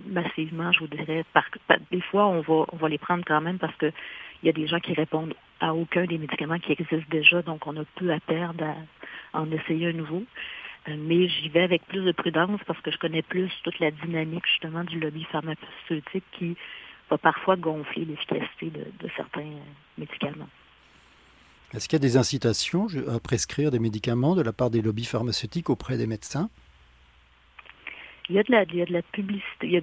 massivement, 0.06 0.72
je 0.72 0.80
vous 0.80 0.86
dirais, 0.86 1.24
par, 1.32 1.44
des 1.90 2.00
fois, 2.00 2.26
on 2.26 2.40
va, 2.40 2.66
on 2.72 2.76
va 2.76 2.88
les 2.88 2.98
prendre 2.98 3.24
quand 3.26 3.40
même 3.40 3.58
parce 3.58 3.74
qu'il 3.76 3.92
y 4.42 4.48
a 4.48 4.52
des 4.52 4.66
gens 4.66 4.80
qui 4.80 4.92
répondent 4.92 5.34
à 5.60 5.74
aucun 5.74 6.04
des 6.04 6.18
médicaments 6.18 6.58
qui 6.58 6.72
existent 6.72 6.96
déjà, 7.10 7.42
donc 7.42 7.66
on 7.66 7.76
a 7.76 7.84
peu 7.96 8.12
à 8.12 8.20
perdre 8.20 8.64
à, 8.64 9.38
en 9.38 9.50
essayer 9.50 9.88
un 9.88 9.92
nouveau. 9.92 10.24
Mais 10.88 11.28
j'y 11.28 11.48
vais 11.48 11.62
avec 11.62 11.86
plus 11.86 12.04
de 12.04 12.12
prudence 12.12 12.60
parce 12.66 12.80
que 12.80 12.90
je 12.90 12.98
connais 12.98 13.22
plus 13.22 13.50
toute 13.62 13.78
la 13.78 13.90
dynamique 13.90 14.46
justement 14.46 14.84
du 14.84 14.98
lobby 14.98 15.24
pharmaceutique 15.24 16.24
qui 16.32 16.56
va 17.08 17.18
parfois 17.18 17.56
gonfler 17.56 18.04
l'efficacité 18.04 18.70
de, 18.70 18.86
de 18.98 19.10
certains 19.16 19.50
médicaments. 19.96 20.48
Est-ce 21.74 21.88
qu'il 21.88 21.96
y 21.98 22.02
a 22.02 22.06
des 22.06 22.16
incitations 22.16 22.86
à 23.08 23.18
prescrire 23.18 23.70
des 23.70 23.78
médicaments 23.78 24.34
de 24.34 24.42
la 24.42 24.52
part 24.52 24.70
des 24.70 24.82
lobbies 24.82 25.06
pharmaceutiques 25.06 25.70
auprès 25.70 25.96
des 25.96 26.06
médecins? 26.06 26.50
Il 28.28 28.36
y 28.36 28.38
a 28.38 28.42
de 28.42 28.52
la, 28.52 28.62
il 28.64 28.76
y 28.76 28.82
a 28.82 28.86
de 28.86 28.92
la 28.92 29.02
publicité, 29.02 29.66
il 29.66 29.72
y 29.72 29.76
a, 29.76 29.80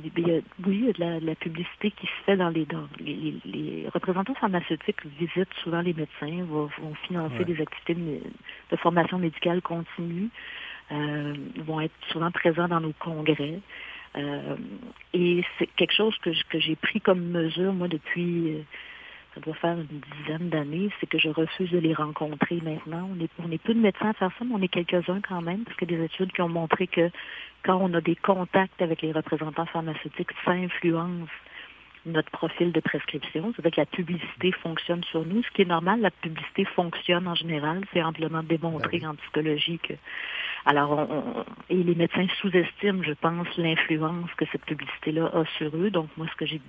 oui, 0.65 0.77
il 0.81 0.85
y 0.85 0.89
a 0.89 1.19
de 1.19 1.25
la, 1.25 1.35
publicité 1.35 1.91
qui 1.91 2.05
se 2.07 2.23
fait 2.25 2.37
dans 2.37 2.49
les, 2.49 2.65
dans 2.65 2.87
les, 2.99 3.35
les, 3.43 3.87
représentants 3.93 4.33
pharmaceutiques 4.35 5.05
visitent 5.19 5.53
souvent 5.61 5.81
les 5.81 5.93
médecins, 5.93 6.43
vont, 6.45 6.69
vont 6.81 6.95
financer 7.07 7.43
des 7.43 7.59
activités 7.59 7.95
de, 7.95 8.77
formation 8.77 9.19
médicale 9.19 9.61
continue, 9.61 10.29
euh, 10.91 11.35
vont 11.65 11.81
être 11.81 11.93
souvent 12.11 12.31
présents 12.31 12.67
dans 12.67 12.79
nos 12.79 12.93
congrès. 12.93 13.59
Euh, 14.17 14.55
et 15.13 15.43
c'est 15.57 15.67
quelque 15.67 15.93
chose 15.93 16.17
que, 16.19 16.31
que 16.49 16.59
j'ai 16.59 16.75
pris 16.75 16.99
comme 16.99 17.21
mesure, 17.21 17.73
moi, 17.73 17.87
depuis, 17.87 18.55
euh, 18.55 18.61
ça 19.35 19.41
doit 19.41 19.53
faire 19.55 19.77
une 19.77 20.01
dizaine 20.17 20.49
d'années, 20.49 20.89
c'est 20.99 21.07
que 21.07 21.19
je 21.19 21.29
refuse 21.29 21.69
de 21.69 21.77
les 21.77 21.93
rencontrer 21.93 22.59
maintenant. 22.63 23.09
On 23.15 23.23
est, 23.23 23.29
on 23.37 23.51
est 23.51 23.61
peu 23.61 23.73
de 23.73 23.79
médecins 23.79 24.09
à 24.09 24.13
faire 24.13 24.31
ça, 24.37 24.45
mais 24.45 24.55
on 24.55 24.61
est 24.61 24.67
quelques-uns 24.67 25.21
quand 25.21 25.41
même, 25.41 25.63
parce 25.63 25.77
a 25.81 25.85
des 25.85 26.03
études 26.03 26.31
qui 26.31 26.41
ont 26.41 26.49
montré 26.49 26.87
que 26.87 27.11
quand 27.63 27.77
on 27.79 27.93
a 27.93 28.01
des 28.01 28.15
contacts 28.15 28.81
avec 28.81 29.01
les 29.01 29.11
représentants 29.11 29.67
pharmaceutiques, 29.67 30.31
ça 30.43 30.51
influence 30.51 31.29
notre 32.05 32.29
profil 32.31 32.71
de 32.71 32.79
prescription. 32.79 33.53
C'est-à-dire 33.53 33.71
que 33.71 33.81
la 33.81 33.85
publicité 33.85 34.51
fonctionne 34.51 35.03
sur 35.05 35.25
nous. 35.25 35.43
Ce 35.43 35.49
qui 35.51 35.63
est 35.63 35.65
normal, 35.65 36.01
la 36.01 36.11
publicité 36.11 36.65
fonctionne 36.65 37.27
en 37.27 37.35
général. 37.35 37.83
C'est 37.93 38.01
amplement 38.01 38.43
démontré 38.43 38.99
ben 38.99 39.09
en 39.09 39.15
psychologie 39.15 39.79
que. 39.79 39.93
Alors, 40.65 40.91
on, 40.91 41.45
et 41.69 41.83
les 41.83 41.95
médecins 41.95 42.27
sous-estiment, 42.41 43.03
je 43.03 43.13
pense, 43.13 43.47
l'influence 43.57 44.29
que 44.37 44.45
cette 44.51 44.65
publicité-là 44.65 45.31
a 45.33 45.45
sur 45.57 45.75
eux. 45.75 45.89
Donc, 45.89 46.09
moi, 46.17 46.27
ce 46.31 46.35
que 46.35 46.45
j'ai 46.45 46.61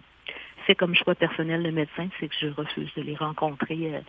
fait 0.67 0.75
comme 0.75 0.95
choix 0.95 1.15
personnel 1.15 1.63
de 1.63 1.71
médecin, 1.71 2.09
c'est 2.19 2.29
que 2.29 2.35
je 2.41 2.49
refuse 2.49 2.93
de 2.97 3.03
les 3.03 3.17
rencontrer 3.17 3.95
euh, 3.95 4.01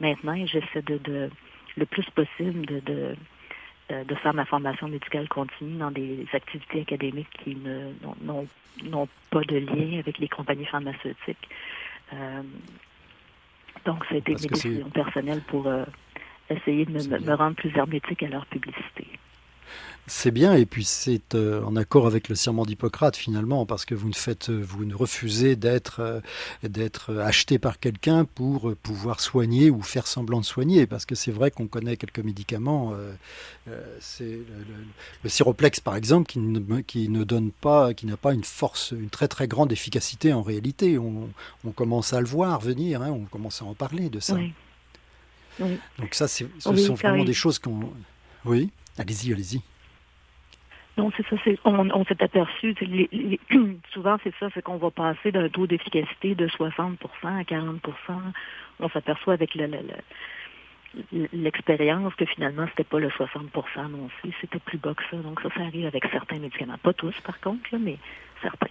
maintenant 0.00 0.34
et 0.34 0.46
j'essaie 0.46 0.82
de, 0.82 0.98
de, 0.98 1.30
le 1.76 1.86
plus 1.86 2.08
possible 2.10 2.66
de, 2.66 2.80
de 2.80 3.16
de 3.90 4.14
faire 4.14 4.32
ma 4.32 4.44
formation 4.44 4.88
médicale 4.88 5.28
continue 5.28 5.78
dans 5.78 5.90
des 5.90 6.26
activités 6.32 6.80
académiques 6.80 7.28
qui 7.44 7.56
n'ont 7.56 9.08
pas 9.30 9.40
de 9.40 9.56
lien 9.58 9.98
avec 9.98 10.18
les 10.18 10.28
compagnies 10.28 10.66
pharmaceutiques. 10.66 11.48
Euh, 12.12 12.42
donc, 13.84 14.04
ça 14.06 14.14
a 14.14 14.18
été 14.18 14.32
mes 14.32 14.48
décisions 14.48 14.90
personnelles 14.90 15.42
pour 15.48 15.66
euh, 15.66 15.84
essayer 16.48 16.84
de 16.84 16.92
me, 16.92 17.18
me, 17.18 17.34
rendre 17.34 17.56
plus 17.56 17.76
hermétique 17.76 18.22
à 18.22 18.28
leur 18.28 18.46
publicité. 18.46 19.06
C'est 20.08 20.32
bien, 20.32 20.54
et 20.54 20.66
puis 20.66 20.82
c'est 20.82 21.36
euh, 21.36 21.62
en 21.62 21.76
accord 21.76 22.08
avec 22.08 22.28
le 22.28 22.34
serment 22.34 22.66
d'Hippocrate 22.66 23.16
finalement, 23.16 23.66
parce 23.66 23.84
que 23.84 23.94
vous 23.94 24.08
ne 24.08 24.14
faites, 24.14 24.50
vous 24.50 24.84
ne 24.84 24.96
refusez 24.96 25.54
d'être 25.54 26.00
euh, 26.00 26.20
d'être 26.64 27.16
acheté 27.18 27.60
par 27.60 27.78
quelqu'un 27.78 28.24
pour 28.24 28.74
pouvoir 28.82 29.20
soigner 29.20 29.70
ou 29.70 29.80
faire 29.80 30.08
semblant 30.08 30.40
de 30.40 30.44
soigner, 30.44 30.88
parce 30.88 31.06
que 31.06 31.14
c'est 31.14 31.30
vrai 31.30 31.52
qu'on 31.52 31.68
connaît 31.68 31.96
quelques 31.96 32.18
médicaments. 32.18 32.94
Euh, 32.94 33.14
c'est 34.00 34.40
le, 35.22 35.28
Ciroplex 35.30 35.78
par 35.78 35.94
exemple 35.94 36.28
qui 36.28 36.40
ne, 36.40 36.80
qui 36.80 37.08
ne 37.08 37.22
donne 37.22 37.52
pas, 37.52 37.94
qui 37.94 38.06
n'a 38.06 38.16
pas 38.16 38.34
une 38.34 38.44
force, 38.44 38.90
une 38.90 39.08
très 39.10 39.28
très 39.28 39.46
grande 39.46 39.70
efficacité 39.70 40.32
en 40.32 40.42
réalité. 40.42 40.98
On, 40.98 41.30
commence 41.76 42.12
à 42.12 42.20
le 42.20 42.26
voir 42.26 42.60
venir, 42.60 43.02
hein, 43.02 43.10
on 43.12 43.24
commence 43.26 43.62
à 43.62 43.66
en 43.66 43.74
parler 43.74 44.10
de 44.10 44.18
ça. 44.18 44.36
Donc 45.60 46.14
ça, 46.14 46.26
ce 46.26 46.44
sont 46.58 46.94
vraiment 46.94 47.24
des 47.24 47.34
choses 47.34 47.60
qu'on. 47.60 47.92
Oui, 48.44 48.70
allez-y, 48.98 49.32
allez-y. 49.32 49.62
Non, 50.98 51.10
c'est 51.16 51.26
ça. 51.26 51.36
on, 51.64 52.04
s'est 52.04 52.22
aperçu. 52.22 52.74
souvent, 53.92 54.18
c'est 54.22 54.34
ça, 54.38 54.48
c'est 54.52 54.62
qu'on 54.62 54.76
va 54.76 54.90
passer 54.90 55.32
d'un 55.32 55.48
taux 55.48 55.66
d'efficacité 55.66 56.34
de 56.34 56.46
60% 56.48 56.96
à 57.24 57.42
40% 57.42 57.78
On 58.80 58.88
s'aperçoit 58.90 59.32
avec 59.34 59.56
l'expérience 61.12 62.14
que 62.14 62.26
finalement, 62.26 62.66
c'était 62.68 62.84
pas 62.84 62.98
le 62.98 63.08
60% 63.08 63.90
non 63.90 64.08
plus, 64.20 64.34
c'était 64.40 64.58
plus 64.58 64.78
bas 64.78 64.94
que 64.94 65.02
ça. 65.10 65.16
Donc 65.16 65.40
ça, 65.40 65.48
ça 65.56 65.62
arrive 65.62 65.86
avec 65.86 66.04
certains 66.12 66.38
médicaments. 66.38 66.76
Pas 66.82 66.92
tous, 66.92 67.18
par 67.22 67.40
contre, 67.40 67.74
mais 67.78 67.96
certains. 68.42 68.68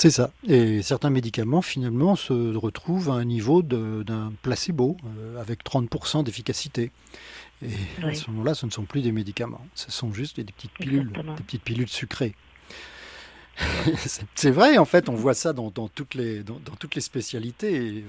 C'est 0.00 0.10
ça. 0.10 0.30
Et 0.48 0.80
certains 0.80 1.10
médicaments, 1.10 1.60
finalement, 1.60 2.16
se 2.16 2.56
retrouvent 2.56 3.10
à 3.10 3.12
un 3.12 3.24
niveau 3.26 3.60
d'un 3.60 4.32
placebo, 4.40 4.96
euh, 5.04 5.38
avec 5.38 5.62
30% 5.62 6.24
d'efficacité. 6.24 6.90
Et 7.62 7.68
à 8.02 8.14
ce 8.14 8.30
moment-là, 8.30 8.54
ce 8.54 8.64
ne 8.64 8.70
sont 8.70 8.84
plus 8.84 9.02
des 9.02 9.12
médicaments, 9.12 9.60
ce 9.74 9.90
sont 9.90 10.10
juste 10.14 10.40
des 10.40 10.50
petites 10.50 10.72
pilules, 10.72 11.12
des 11.12 11.42
petites 11.42 11.62
pilules 11.62 11.90
sucrées. 11.90 12.34
c'est 14.34 14.50
vrai, 14.50 14.78
en 14.78 14.84
fait, 14.84 15.08
on 15.08 15.14
voit 15.14 15.34
ça 15.34 15.52
dans, 15.52 15.70
toutes, 15.70 16.14
les, 16.14 16.42
dans, 16.42 16.58
toutes 16.78 16.94
les 16.94 17.00
spécialités. 17.00 18.04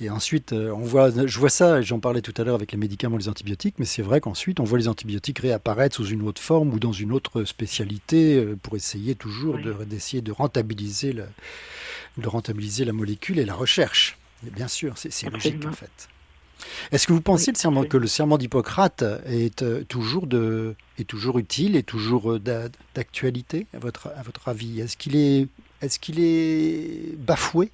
Et, 0.00 0.10
ensuite, 0.10 0.52
euh, 0.52 0.70
on 0.72 0.84
voit, 0.84 1.10
je 1.26 1.38
vois 1.38 1.50
ça, 1.50 1.82
j'en 1.82 2.00
parlais 2.00 2.22
tout 2.22 2.34
à 2.36 2.44
l'heure 2.44 2.54
avec 2.54 2.72
les 2.72 2.78
médicaments, 2.78 3.16
les 3.16 3.28
antibiotiques, 3.28 3.76
mais 3.78 3.84
c'est 3.84 4.02
vrai 4.02 4.20
qu'ensuite, 4.20 4.60
on 4.60 4.64
voit 4.64 4.78
les 4.78 4.88
antibiotiques 4.88 5.38
réapparaître 5.40 5.96
sous 5.96 6.06
une 6.06 6.22
autre 6.22 6.42
forme 6.42 6.72
ou 6.72 6.78
dans 6.78 6.92
une 6.92 7.12
autre 7.12 7.44
spécialité 7.44 8.36
euh, 8.36 8.56
pour 8.60 8.76
essayer 8.76 9.14
toujours 9.14 9.58
d'essayer 9.86 10.22
de, 10.22 10.32
rentabiliser 10.32 11.14
de 11.14 12.28
rentabiliser 12.28 12.84
la 12.84 12.92
molécule 12.92 13.38
et 13.38 13.44
la 13.44 13.54
recherche. 13.54 14.18
Et 14.46 14.50
bien 14.50 14.68
sûr, 14.68 14.94
c'est 14.96 15.30
logique 15.30 15.64
en 15.66 15.72
fait. 15.72 16.08
Est-ce 16.92 17.06
que 17.06 17.12
vous 17.12 17.20
pensez 17.20 17.52
que 17.52 17.96
le 17.96 18.06
serment 18.06 18.38
d'Hippocrate 18.38 19.04
est, 19.26 19.62
euh, 19.62 19.84
toujours 19.84 20.26
de, 20.26 20.74
est 20.98 21.08
toujours 21.08 21.38
utile 21.38 21.76
et 21.76 21.82
toujours 21.82 22.32
euh, 22.32 22.40
d'actualité 22.94 23.66
à 23.74 23.78
votre, 23.78 24.08
à 24.16 24.22
votre 24.22 24.48
avis? 24.48 24.80
Est-ce 24.80 24.96
qu'il 24.96 25.16
est, 25.16 25.48
est, 25.82 25.98
qu'il 25.98 26.20
est 26.20 27.16
bafoué? 27.18 27.70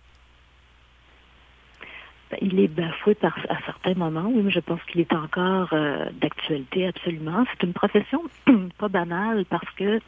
Ben, 2.31 2.39
il 2.43 2.59
est 2.59 2.69
bafoué 2.69 3.15
par, 3.15 3.39
à 3.49 3.59
certains 3.65 3.95
moments, 3.95 4.29
oui, 4.29 4.43
mais 4.43 4.51
je 4.51 4.61
pense 4.61 4.81
qu'il 4.91 5.01
est 5.01 5.13
encore 5.13 5.69
euh, 5.73 6.07
d'actualité 6.21 6.87
absolument. 6.87 7.45
C'est 7.53 7.67
une 7.67 7.73
profession 7.73 8.23
pas 8.79 8.89
banale 8.89 9.45
parce 9.49 9.71
que 9.77 10.01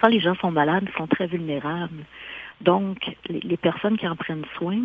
quand 0.00 0.08
les 0.08 0.20
gens 0.20 0.34
sont 0.36 0.50
malades, 0.50 0.84
ils 0.86 0.96
sont 0.96 1.06
très 1.06 1.26
vulnérables. 1.26 2.04
Donc, 2.60 3.16
les, 3.28 3.56
personnes 3.56 3.98
qui 3.98 4.08
en 4.08 4.16
prennent 4.16 4.44
soin 4.56 4.78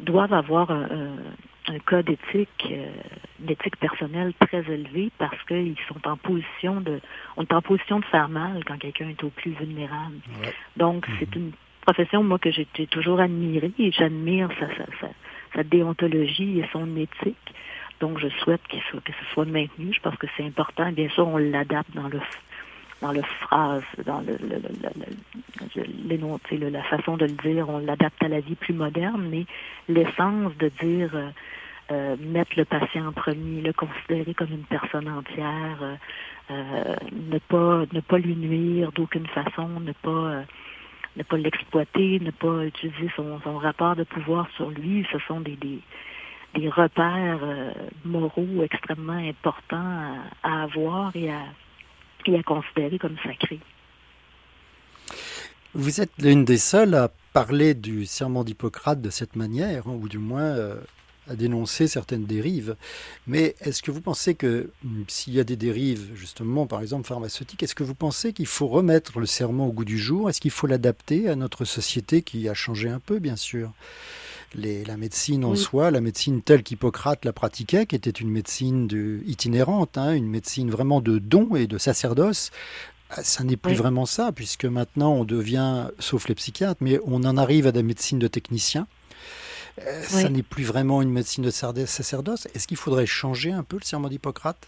doivent 0.00 0.34
avoir 0.34 0.70
un, 0.70 1.16
un 1.68 1.78
code 1.80 2.08
éthique, 2.08 2.68
euh, 2.70 2.90
d'éthique 3.38 3.76
personnelle 3.76 4.32
très 4.40 4.60
élevé 4.72 5.10
parce 5.18 5.42
qu'ils 5.44 5.76
sont 5.88 6.06
en 6.06 6.16
position 6.16 6.80
de, 6.80 7.00
on 7.36 7.42
est 7.42 7.52
en 7.52 7.62
position 7.62 7.98
de 7.98 8.04
faire 8.06 8.28
mal 8.28 8.62
quand 8.64 8.78
quelqu'un 8.78 9.08
est 9.08 9.24
au 9.24 9.30
plus 9.30 9.52
vulnérable. 9.52 10.16
Donc, 10.76 11.06
c'est 11.18 11.34
mhm. 11.34 11.42
une 11.42 11.52
profession, 11.82 12.22
moi, 12.22 12.38
que 12.38 12.50
j'ai 12.50 12.66
toujours 12.86 13.20
admirée 13.20 13.72
et 13.78 13.90
j'admire 13.90 14.48
sa, 14.60 14.68
sa, 14.68 15.08
sa, 15.54 15.62
déontologie 15.64 16.60
et 16.60 16.68
son 16.72 16.96
éthique. 16.96 17.54
Donc, 18.00 18.18
je 18.18 18.28
souhaite 18.40 18.62
que 18.68 18.76
ce 19.12 19.24
soit 19.32 19.46
maintenu. 19.46 19.92
Je 19.92 20.00
pense 20.00 20.16
que 20.16 20.26
c'est 20.36 20.44
important. 20.44 20.92
Bien 20.92 21.08
sûr, 21.10 21.26
on 21.26 21.38
l'adapte 21.38 21.94
dans 21.94 22.08
le 22.08 22.20
dans 23.02 23.12
le 23.12 23.22
phrase, 23.22 23.82
dans 24.04 24.20
le, 24.20 24.36
le, 24.40 24.58
la 26.70 26.82
façon 26.84 27.16
de 27.16 27.26
le 27.26 27.32
dire, 27.32 27.68
on 27.68 27.78
l'adapte 27.78 28.22
à 28.22 28.28
la 28.28 28.40
vie 28.40 28.54
plus 28.54 28.74
moderne, 28.74 29.28
mais 29.30 29.44
l'essence 29.88 30.56
de 30.58 30.70
dire 30.80 31.10
euh, 31.14 31.28
euh, 31.92 32.16
mettre 32.18 32.52
le 32.56 32.64
patient 32.64 33.08
en 33.08 33.12
premier, 33.12 33.60
le 33.60 33.72
considérer 33.72 34.34
comme 34.34 34.50
une 34.50 34.64
personne 34.64 35.08
entière, 35.08 35.98
euh, 36.50 36.96
ne 37.12 37.38
pas 37.38 37.84
ne 37.92 38.00
pas 38.00 38.18
lui 38.18 38.34
nuire 38.34 38.92
d'aucune 38.92 39.26
façon, 39.26 39.68
ne 39.80 39.92
pas 39.92 40.44
ne 41.16 41.22
pas 41.22 41.36
l'exploiter, 41.36 42.20
ne 42.20 42.30
pas 42.30 42.64
utiliser 42.64 43.10
son, 43.16 43.40
son, 43.40 43.56
rapport 43.56 43.96
de 43.96 44.04
pouvoir 44.04 44.48
sur 44.56 44.70
lui. 44.70 45.06
Ce 45.12 45.18
sont 45.20 45.40
des, 45.40 45.56
des, 45.56 45.80
des 46.54 46.68
repères 46.68 47.40
moraux 48.04 48.62
extrêmement 48.62 49.12
importants 49.14 50.18
à, 50.42 50.62
avoir 50.64 51.16
et 51.16 51.30
à, 51.30 51.40
à 52.34 52.42
considérer 52.42 52.98
comme 52.98 53.16
sacrés. 53.22 53.60
Vous 55.74 56.00
êtes 56.00 56.12
l'une 56.18 56.44
des 56.44 56.58
seules 56.58 56.94
à 56.94 57.12
parler 57.32 57.74
du 57.74 58.06
serment 58.06 58.44
d'Hippocrate 58.44 59.00
de 59.02 59.10
cette 59.10 59.36
manière, 59.36 59.86
hein, 59.86 59.98
ou 60.00 60.08
du 60.08 60.18
moins 60.18 60.56
à 61.28 61.36
dénoncer 61.36 61.88
certaines 61.88 62.24
dérives. 62.24 62.76
Mais 63.26 63.54
est-ce 63.60 63.82
que 63.82 63.90
vous 63.90 64.00
pensez 64.00 64.34
que 64.34 64.70
hum, 64.84 65.04
s'il 65.08 65.34
y 65.34 65.40
a 65.40 65.44
des 65.44 65.56
dérives, 65.56 66.10
justement, 66.14 66.66
par 66.66 66.80
exemple 66.80 67.06
pharmaceutiques, 67.06 67.62
est-ce 67.62 67.74
que 67.74 67.84
vous 67.84 67.94
pensez 67.94 68.32
qu'il 68.32 68.46
faut 68.46 68.68
remettre 68.68 69.18
le 69.18 69.26
serment 69.26 69.66
au 69.66 69.72
goût 69.72 69.84
du 69.84 69.98
jour? 69.98 70.30
Est-ce 70.30 70.40
qu'il 70.40 70.50
faut 70.50 70.66
l'adapter 70.66 71.28
à 71.28 71.36
notre 71.36 71.64
société 71.64 72.22
qui 72.22 72.48
a 72.48 72.54
changé 72.54 72.88
un 72.88 73.00
peu, 73.00 73.18
bien 73.18 73.36
sûr? 73.36 73.72
La 74.54 74.96
médecine 74.96 75.44
en 75.44 75.54
soi, 75.54 75.90
la 75.90 76.00
médecine 76.00 76.42
telle 76.42 76.62
qu'Hippocrate 76.62 77.24
la 77.24 77.32
pratiquait, 77.32 77.86
qui 77.86 77.96
était 77.96 78.10
une 78.10 78.30
médecine 78.30 78.86
de, 78.86 79.20
itinérante, 79.26 79.98
hein, 79.98 80.14
une 80.14 80.28
médecine 80.28 80.70
vraiment 80.70 81.00
de 81.00 81.18
don 81.18 81.54
et 81.56 81.66
de 81.66 81.78
sacerdoce. 81.78 82.50
Ah, 83.10 83.22
ça 83.22 83.44
n'est 83.44 83.56
plus 83.56 83.74
vraiment 83.74 84.06
ça, 84.06 84.32
puisque 84.32 84.64
maintenant 84.64 85.12
on 85.12 85.24
devient, 85.24 85.88
sauf 85.98 86.28
les 86.28 86.34
psychiatres, 86.34 86.82
mais 86.82 86.98
on 87.04 87.24
en 87.24 87.36
arrive 87.36 87.66
à 87.66 87.72
des 87.72 87.82
médecines 87.82 88.18
de 88.18 88.28
techniciens. 88.28 88.86
Euh, 89.80 90.02
ça 90.02 90.28
n'est 90.28 90.42
plus 90.42 90.64
vraiment 90.64 91.02
une 91.02 91.10
médecine 91.10 91.44
de 91.44 91.50
sacerdoce. 91.50 92.46
Est-ce 92.54 92.66
qu'il 92.66 92.78
faudrait 92.78 93.06
changer 93.06 93.52
un 93.52 93.62
peu 93.62 93.76
le 93.76 93.84
serment 93.84 94.08
d'Hippocrate? 94.08 94.66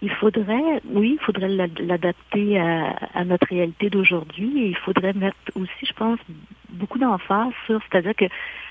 Il 0.00 0.10
faudrait, 0.10 0.82
oui, 0.86 1.16
il 1.20 1.24
faudrait 1.24 1.48
l'adapter 1.48 2.58
à, 2.58 3.24
notre 3.24 3.46
réalité 3.46 3.88
d'aujourd'hui 3.88 4.64
et 4.64 4.68
il 4.70 4.76
faudrait 4.76 5.12
mettre 5.12 5.36
aussi, 5.54 5.86
je 5.86 5.92
pense, 5.92 6.18
beaucoup 6.72 6.98
d'emphase 6.98 7.52
sur, 7.66 7.80
c'est-à-dire 7.82 8.14
que, 8.14 8.24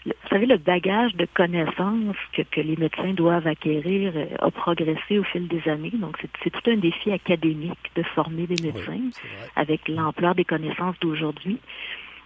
vous 0.06 0.30
savez, 0.30 0.46
le 0.46 0.58
bagage 0.58 1.16
de 1.16 1.28
connaissances 1.34 2.16
que, 2.34 2.42
que 2.44 2.62
les 2.62 2.76
médecins 2.76 3.14
doivent 3.14 3.48
acquérir 3.48 4.14
euh, 4.16 4.26
a 4.40 4.52
progressé 4.52 5.20
au 5.20 5.24
fil 5.24 5.48
des 5.48 5.68
années. 5.70 5.92
Donc, 5.94 6.18
c'est 6.44 6.50
tout 6.50 6.70
un 6.70 6.78
défi 6.78 7.12
académique 7.12 7.92
de 7.96 8.04
former 8.04 8.48
des 8.48 8.62
médecins 8.62 9.10
avec 9.56 9.88
l'ampleur 9.88 10.36
des 10.36 10.46
connaissances 10.46 11.00
d'aujourd'hui. 11.00 11.60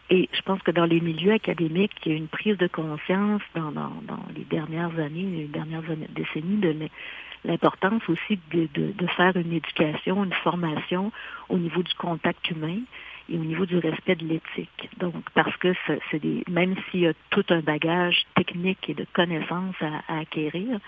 Et 0.09 0.29
je 0.33 0.41
pense 0.41 0.61
que 0.61 0.71
dans 0.71 0.85
les 0.85 0.99
milieux 0.99 1.33
académiques, 1.33 1.93
il 2.05 2.11
y 2.11 2.15
a 2.15 2.17
une 2.17 2.27
prise 2.27 2.57
de 2.57 2.67
conscience 2.67 3.41
dans, 3.55 3.71
dans, 3.71 3.91
dans 4.03 4.23
les 4.35 4.43
dernières 4.43 4.99
années, 4.99 5.23
les 5.23 5.47
dernières 5.47 5.81
décennies 6.09 6.57
de 6.57 6.75
l'importance 7.43 8.03
aussi 8.07 8.39
de, 8.51 8.67
de, 8.75 8.91
de, 8.91 9.07
faire 9.07 9.35
une 9.35 9.51
éducation, 9.51 10.23
une 10.23 10.33
formation 10.33 11.11
au 11.49 11.57
niveau 11.57 11.81
du 11.81 11.93
contact 11.95 12.51
humain 12.51 12.77
et 13.29 13.37
au 13.37 13.43
niveau 13.43 13.65
du 13.65 13.77
respect 13.77 14.15
de 14.15 14.25
l'éthique. 14.25 14.89
Donc, 14.97 15.15
parce 15.33 15.55
que 15.57 15.73
c'est 15.87 16.19
des, 16.19 16.43
même 16.49 16.75
s'il 16.89 17.01
y 17.01 17.07
a 17.07 17.13
tout 17.31 17.45
un 17.49 17.61
bagage 17.61 18.25
technique 18.35 18.89
et 18.89 18.93
de 18.93 19.05
connaissances 19.13 19.75
à, 19.81 20.19
acquérir, 20.19 20.79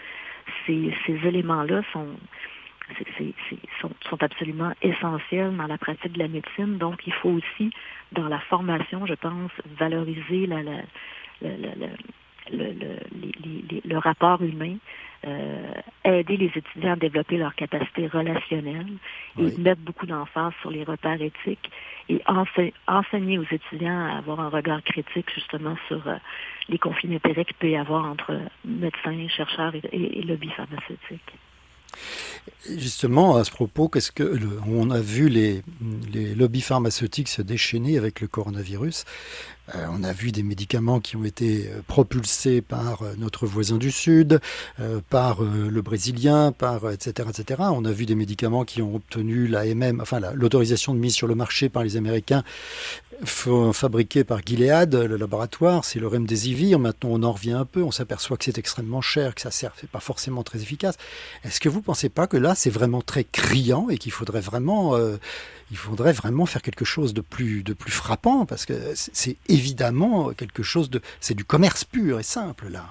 ces, 0.66 0.94
ces 1.06 1.28
éléments-là 1.28 1.82
sont, 1.92 2.08
sont, 3.82 4.24
absolument 4.24 4.72
essentiels 4.82 5.56
dans 5.56 5.68
la 5.68 5.78
pratique 5.78 6.14
de 6.14 6.20
la 6.20 6.28
médecine. 6.28 6.78
Donc, 6.78 7.06
il 7.06 7.14
faut 7.14 7.30
aussi, 7.30 7.72
dans 8.12 8.28
la 8.28 8.40
formation, 8.40 9.06
je 9.06 9.16
pense, 9.16 9.52
valoriser 9.78 10.48
la, 10.48 10.64
la, 10.64 10.80
la, 11.42 11.88
le, 12.52 12.74
le, 12.74 13.82
le, 13.84 13.98
rapport 13.98 14.41
humain, 14.41 14.76
euh, 15.26 15.74
aider 16.06 16.38
les 16.38 16.52
étudiants 16.56 16.93
à 16.93 16.95
développer 16.95 17.38
leurs 17.38 17.56
capacités 17.56 18.08
relationnelles 18.08 18.93
et 19.39 19.58
mettre 19.58 19.82
beaucoup 19.82 20.06
d'emphase 20.06 20.54
sur 20.62 20.70
les 20.70 20.84
repères 20.84 21.22
éthiques 21.22 21.72
et 22.10 22.22
enseigner 22.88 23.38
aux 23.38 23.45
étudiants 23.52 24.06
à 24.08 24.18
avoir 24.18 24.39
un 24.39 24.50
regard 24.50 24.84
critique 24.84 25.34
justement 25.34 25.76
sur 25.88 26.08
euh, 26.08 26.16
les 26.70 26.78
conflits 26.78 27.10
d'intérêts 27.10 27.45
qu'il 27.45 27.56
peut 27.56 27.70
y 27.70 27.78
avoir 27.78 28.06
entre 28.06 28.39
médecins, 28.64 29.28
chercheurs 29.28 29.76
et, 29.76 29.82
et, 29.91 30.20
et 30.20 30.22
lobbies 30.24 30.52
pharmaceutiques. 30.52 31.34
Justement, 32.78 33.38
à 33.38 33.43
ce 33.43 33.52
propos, 33.52 33.88
qu'est-ce 33.88 34.12
que 34.12 34.39
on 34.68 34.89
a 34.89 35.00
vu 35.00 35.30
les, 35.30 35.62
les 36.14 36.36
lobbies 36.36 36.62
pharmaceutiques 36.62 37.28
se 37.28 37.41
déchaîner 37.41 37.98
avec 37.98 38.20
le 38.22 38.28
coronavirus. 38.28 39.06
Euh, 39.76 39.86
on 39.91 40.03
a 40.03 40.13
vu 40.13 40.32
des 40.32 40.43
médicaments 40.43 40.99
qui 40.99 41.18
ont 41.18 41.26
été 41.26 41.68
euh, 41.68 41.82
propulsés 41.86 42.61
par 42.61 43.01
euh, 43.01 43.13
notre 43.18 43.45
voisin 43.45 43.78
du 43.78 43.91
Sud, 43.91 44.39
par 45.09 45.41
le 45.41 45.82
Brésilien, 45.82 46.51
par 46.51 46.91
etc., 46.91 47.30
etc. 47.30 47.63
On 47.74 47.86
a 47.86 47.91
vu 47.91 48.05
des 48.05 48.15
médicaments 48.15 48.65
qui 48.65 48.82
ont 48.82 48.95
obtenu 48.95 49.47
la 49.47 49.65
MM, 49.65 49.99
enfin 50.01 50.20
l'autorisation 50.34 50.93
de 50.93 50.99
mise 50.99 51.13
sur 51.13 51.28
le 51.28 51.36
marché 51.36 51.70
par 51.70 51.84
les 51.84 51.97
Américains, 51.97 52.43
fabriqués 53.24 54.24
par 54.24 54.41
Gilead, 54.45 54.93
le 54.95 55.18
laboratoire. 55.18 55.86
C'est 55.86 55.99
le 55.99 56.07
remdesivir. 56.07 56.80
Maintenant, 56.80 57.09
on 57.13 57.24
en 57.24 57.32
revient 57.32 57.53
un 57.53 57.65
peu. 57.65 57.82
On 57.84 57.91
s'aperçoit 57.91 58.38
que 58.38 58.45
c'est 58.45 58.57
extrêmement 58.57 59.01
cher, 59.01 59.36
que 59.36 59.41
ça 59.41 59.51
sert, 59.51 59.74
c'est 59.80 59.89
pas 59.89 59.99
forcément 59.99 60.43
très 60.43 60.61
efficace. 60.61 60.97
Est-ce 61.43 61.59
que 61.59 61.70
vous 61.70 61.82
pensez 61.82 62.09
pas 62.09 62.28
que 62.28 62.38
là, 62.38 62.55
c'est 62.55 62.70
vraiment 62.70 63.01
très 63.01 63.24
criant 63.24 63.89
et 63.89 63.97
qu'il 63.97 64.11
faudrait 64.11 64.41
vraiment 64.41 64.95
il 65.72 65.78
faudrait 65.78 66.13
vraiment 66.13 66.45
faire 66.45 66.61
quelque 66.61 66.86
chose 66.86 67.13
de 67.13 67.22
plus, 67.22 67.63
de 67.63 67.74
plus 67.74 67.91
frappant, 67.91 68.45
parce 68.45 68.65
que 68.65 68.74
c'est 68.95 69.38
évidemment 69.49 70.32
quelque 70.34 70.63
chose 70.63 70.89
de... 70.89 71.01
C'est 71.20 71.36
du 71.36 71.43
commerce 71.43 71.84
pur 71.84 72.20
et 72.20 72.24
simple, 72.24 72.70
là. 72.70 72.86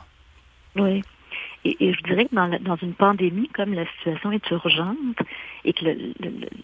Oui. 0.77 1.03
Et, 1.65 1.93
je 1.93 2.03
dirais 2.03 2.27
que 2.27 2.35
dans, 2.35 2.49
dans, 2.61 2.77
une 2.77 2.95
pandémie, 2.95 3.49
comme 3.49 3.75
la 3.75 3.87
situation 3.97 4.31
est 4.31 4.51
urgente 4.51 5.19
et 5.65 5.73
que 5.73 5.85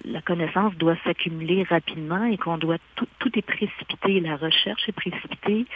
la 0.04 0.20
connaissance 0.20 0.74
doit 0.74 0.96
s'accumuler 1.04 1.64
rapidement 1.64 2.24
et 2.24 2.36
qu'on 2.36 2.58
doit... 2.58 2.78
Tout, 2.94 3.08
tout, 3.18 3.36
est 3.36 3.42
précipité, 3.42 4.20
la 4.20 4.36
recherche 4.36 4.88
est 4.88 4.92
précipitée 4.92 5.66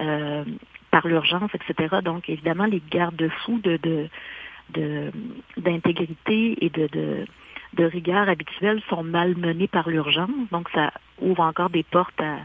euh, 0.00 0.44
par 0.90 1.06
l'urgence, 1.06 1.50
etc. 1.54 1.96
Donc, 2.02 2.28
évidemment, 2.28 2.64
les 2.64 2.82
garde-fous 2.90 3.58
de... 3.58 3.76
de 3.76 4.08
d'intégrité 5.58 6.64
et 6.64 6.70
de, 6.70 6.86
de, 6.86 7.26
de 7.74 7.84
rigueur 7.84 8.28
habituelles 8.28 8.82
sont 8.88 9.02
malmenées 9.02 9.68
par 9.68 9.88
l'urgence. 9.88 10.30
Donc, 10.50 10.68
ça 10.70 10.92
ouvre 11.20 11.40
encore 11.40 11.70
des 11.70 11.82
portes 11.82 12.20
à, 12.20 12.36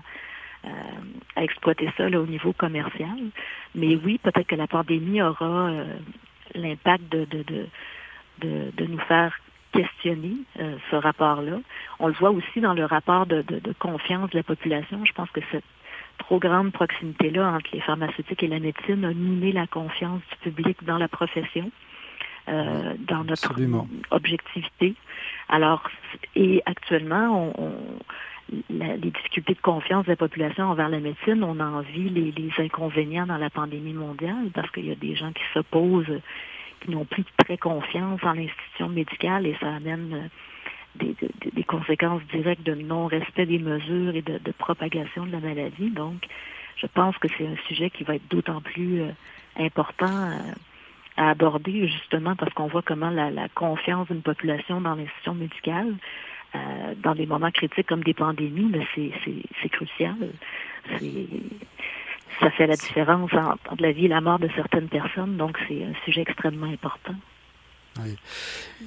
à 1.36 1.44
exploiter 1.44 1.90
ça 1.98 2.08
au 2.08 2.26
niveau 2.26 2.54
commercial. 2.54 3.18
Mais 3.76 3.96
oui, 3.96 4.20
peut-être 4.22 4.48
que 4.48 4.56
la 4.56 4.68
pandémie 4.68 5.22
aura 5.22 5.70
euh, 5.70 5.86
l'impact 6.56 7.12
de, 7.12 7.26
de, 7.26 7.44
de, 7.44 8.72
de, 8.76 8.86
nous 8.86 9.00
faire 9.00 9.38
questionner 9.72 10.38
euh, 10.60 10.78
ce 10.90 10.96
rapport-là. 10.96 11.60
On 12.00 12.08
le 12.08 12.14
voit 12.14 12.32
aussi 12.32 12.62
dans 12.62 12.74
le 12.74 12.86
rapport 12.86 13.26
de, 13.26 13.42
de, 13.42 13.74
confiance 13.78 14.30
de 14.32 14.38
la 14.38 14.44
population. 14.44 15.04
Je 15.06 15.14
pense 15.14 15.30
que 15.32 15.42
cette 15.52 15.66
trop 16.18 16.40
grande 16.40 16.72
proximité-là 16.72 17.52
entre 17.52 17.70
les 17.74 17.82
pharmaceutiques 17.82 18.42
et 18.42 18.48
la 18.48 18.60
médecine 18.60 19.06
a 19.06 19.14
miné 19.14 19.52
la 19.52 19.68
confiance 19.68 20.22
du 20.32 20.52
public 20.52 20.84
dans 20.84 20.98
la 20.98 21.08
profession. 21.08 21.72
Euh, 22.50 22.94
dans 23.00 23.26
notre 23.26 23.54
objectivité. 24.10 24.96
Alors, 25.50 25.90
et 26.36 26.62
actuellement, 26.66 27.54
on, 27.58 27.74
les 28.70 28.98
difficultés 28.98 29.54
de 29.54 29.62
confiance 29.62 30.06
de 30.06 30.12
la 30.12 30.16
population 30.16 30.66
envers 30.66 30.90
la 30.90 31.00
médecine, 31.00 31.44
on 31.44 31.60
en 31.60 31.82
vit 31.82 32.10
les, 32.10 32.52
inconvénients 32.58 33.26
dans 33.26 33.38
la 33.38 33.50
pandémie 33.50 33.94
mondiale 33.94 34.50
parce 34.54 34.70
qu'il 34.72 34.86
y 34.86 34.92
a 34.92 34.96
des 34.96 35.16
gens 35.16 35.32
qui 35.34 35.44
s'opposent, 35.54 36.22
qui 36.82 36.92
n'ont 36.92 37.06
plus 37.06 37.26
très 37.38 37.58
confiance 37.58 38.24
en 38.24 38.34
l'institution 38.34 38.90
médicale 38.90 39.46
et 39.46 39.56
ça 39.60 39.76
amène 39.76 40.14
euh, 40.14 40.28
des, 40.96 41.16
des, 41.22 41.52
des, 41.52 41.64
conséquences 41.64 42.24
directes 42.32 42.64
de 42.64 42.74
non-respect 42.74 43.46
des 43.46 43.60
mesures 43.60 44.16
et 44.16 44.22
de, 44.22 44.52
propagation 44.58 45.26
de 45.26 45.32
la 45.32 45.40
maladie. 45.40 45.92
Donc, 45.92 46.26
je 46.78 46.88
pense 46.88 47.18
que 47.18 47.28
c'est 47.38 47.46
un 47.46 47.58
sujet 47.68 47.90
qui 47.90 48.04
va 48.04 48.16
être 48.16 48.28
d'autant 48.30 48.62
plus 48.62 49.02
euh, 49.02 49.12
important 49.58 50.32
à 51.18 51.32
aborder 51.32 51.88
justement 51.88 52.36
parce 52.36 52.54
qu'on 52.54 52.68
voit 52.68 52.84
comment 52.84 53.10
la, 53.10 53.50
confiance 53.50 54.08
d'une 54.08 54.22
population 54.22 54.82
dans 54.82 54.96
l'institution 54.96 55.34
médicale 55.34 55.96
euh, 56.56 56.60
dans 57.04 57.16
des 57.16 57.26
moments 57.26 57.52
critiques 57.52 57.88
comme 57.88 58.04
des 58.04 58.14
pandémies, 58.14 58.72
mais 58.72 58.88
c'est 58.96 59.70
crucial. 59.70 60.16
Ça 62.40 62.52
fait 62.52 62.68
la 62.68 62.76
différence 62.76 63.32
entre 63.34 63.82
la 63.82 63.92
vie 63.92 64.06
et 64.06 64.10
la 64.10 64.22
mort 64.22 64.40
de 64.40 64.48
certaines 64.56 64.88
personnes, 64.88 65.38
donc 65.38 65.58
c'est 65.68 65.84
un 65.84 65.94
sujet 66.06 66.22
extrêmement 66.22 66.68
important. 66.68 67.16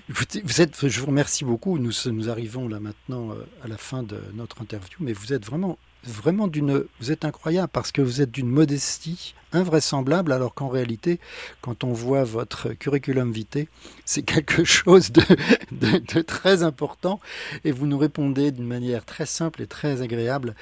Vous, 0.08 0.60
êtes, 0.60 0.88
je 0.88 1.00
vous 1.00 1.06
remercie 1.06 1.44
beaucoup. 1.44 1.78
Nous, 1.78 1.92
nous 2.06 2.30
arrivons 2.30 2.68
là 2.68 2.78
maintenant 2.78 3.32
euh, 3.32 3.44
à 3.64 3.66
la 3.66 3.76
fin 3.76 4.04
de 4.04 4.18
notre 4.34 4.62
interview, 4.62 4.98
mais 5.00 5.12
vous 5.12 5.32
êtes 5.32 5.44
vraiment 5.44 5.78
vraiment 6.04 6.48
d'une, 6.48 6.84
vous 7.00 7.12
êtes 7.12 7.24
incroyable 7.24 7.68
parce 7.72 7.92
que 7.92 8.02
vous 8.02 8.20
êtes 8.20 8.30
d'une 8.30 8.48
modestie 8.48 9.34
invraisemblable, 9.52 10.32
alors 10.32 10.54
qu'en 10.54 10.68
réalité, 10.68 11.18
quand 11.60 11.84
on 11.84 11.92
voit 11.92 12.24
votre 12.24 12.72
curriculum 12.72 13.32
vitae, 13.32 13.66
c'est 14.04 14.22
quelque 14.22 14.64
chose 14.64 15.10
de, 15.12 16.20
très 16.22 16.62
important 16.62 17.20
et 17.64 17.72
vous 17.72 17.86
nous 17.86 17.98
répondez 17.98 18.52
d'une 18.52 18.66
manière 18.66 19.04
très 19.04 19.26
simple 19.26 19.62
et 19.62 19.66
très 19.66 20.02
agréable 20.02 20.54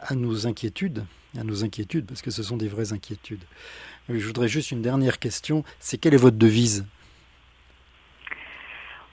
à 0.00 0.14
nos 0.14 0.46
inquiétudes, 0.46 1.04
à 1.38 1.44
nos 1.44 1.64
inquiétudes, 1.64 2.06
parce 2.06 2.22
que 2.22 2.30
ce 2.30 2.42
sont 2.42 2.56
des 2.56 2.68
vraies 2.68 2.92
inquiétudes. 2.92 3.44
Je 4.08 4.24
voudrais 4.24 4.48
juste 4.48 4.70
une 4.70 4.82
dernière 4.82 5.18
question, 5.18 5.64
c'est 5.80 5.98
quelle 5.98 6.14
est 6.14 6.18
votre 6.18 6.36
devise? 6.36 6.84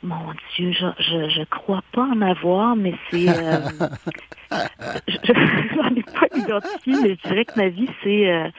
Mon 0.03 0.33
Dieu, 0.55 0.71
je, 0.71 0.85
je, 0.99 1.29
je 1.29 1.43
crois 1.45 1.81
pas 1.93 2.03
en 2.03 2.21
avoir, 2.21 2.75
mais 2.75 2.93
c'est. 3.09 3.29
Euh, 3.29 3.61
je 5.07 5.75
n'en 5.75 5.89
ai 5.95 6.03
pas 6.03 6.27
identifié, 6.35 6.93
mais 7.01 7.17
je 7.23 7.27
dirais 7.27 7.45
que 7.45 7.57
ma 7.57 7.69
vie, 7.69 7.89
c'est 8.03 8.29
euh, 8.29 8.49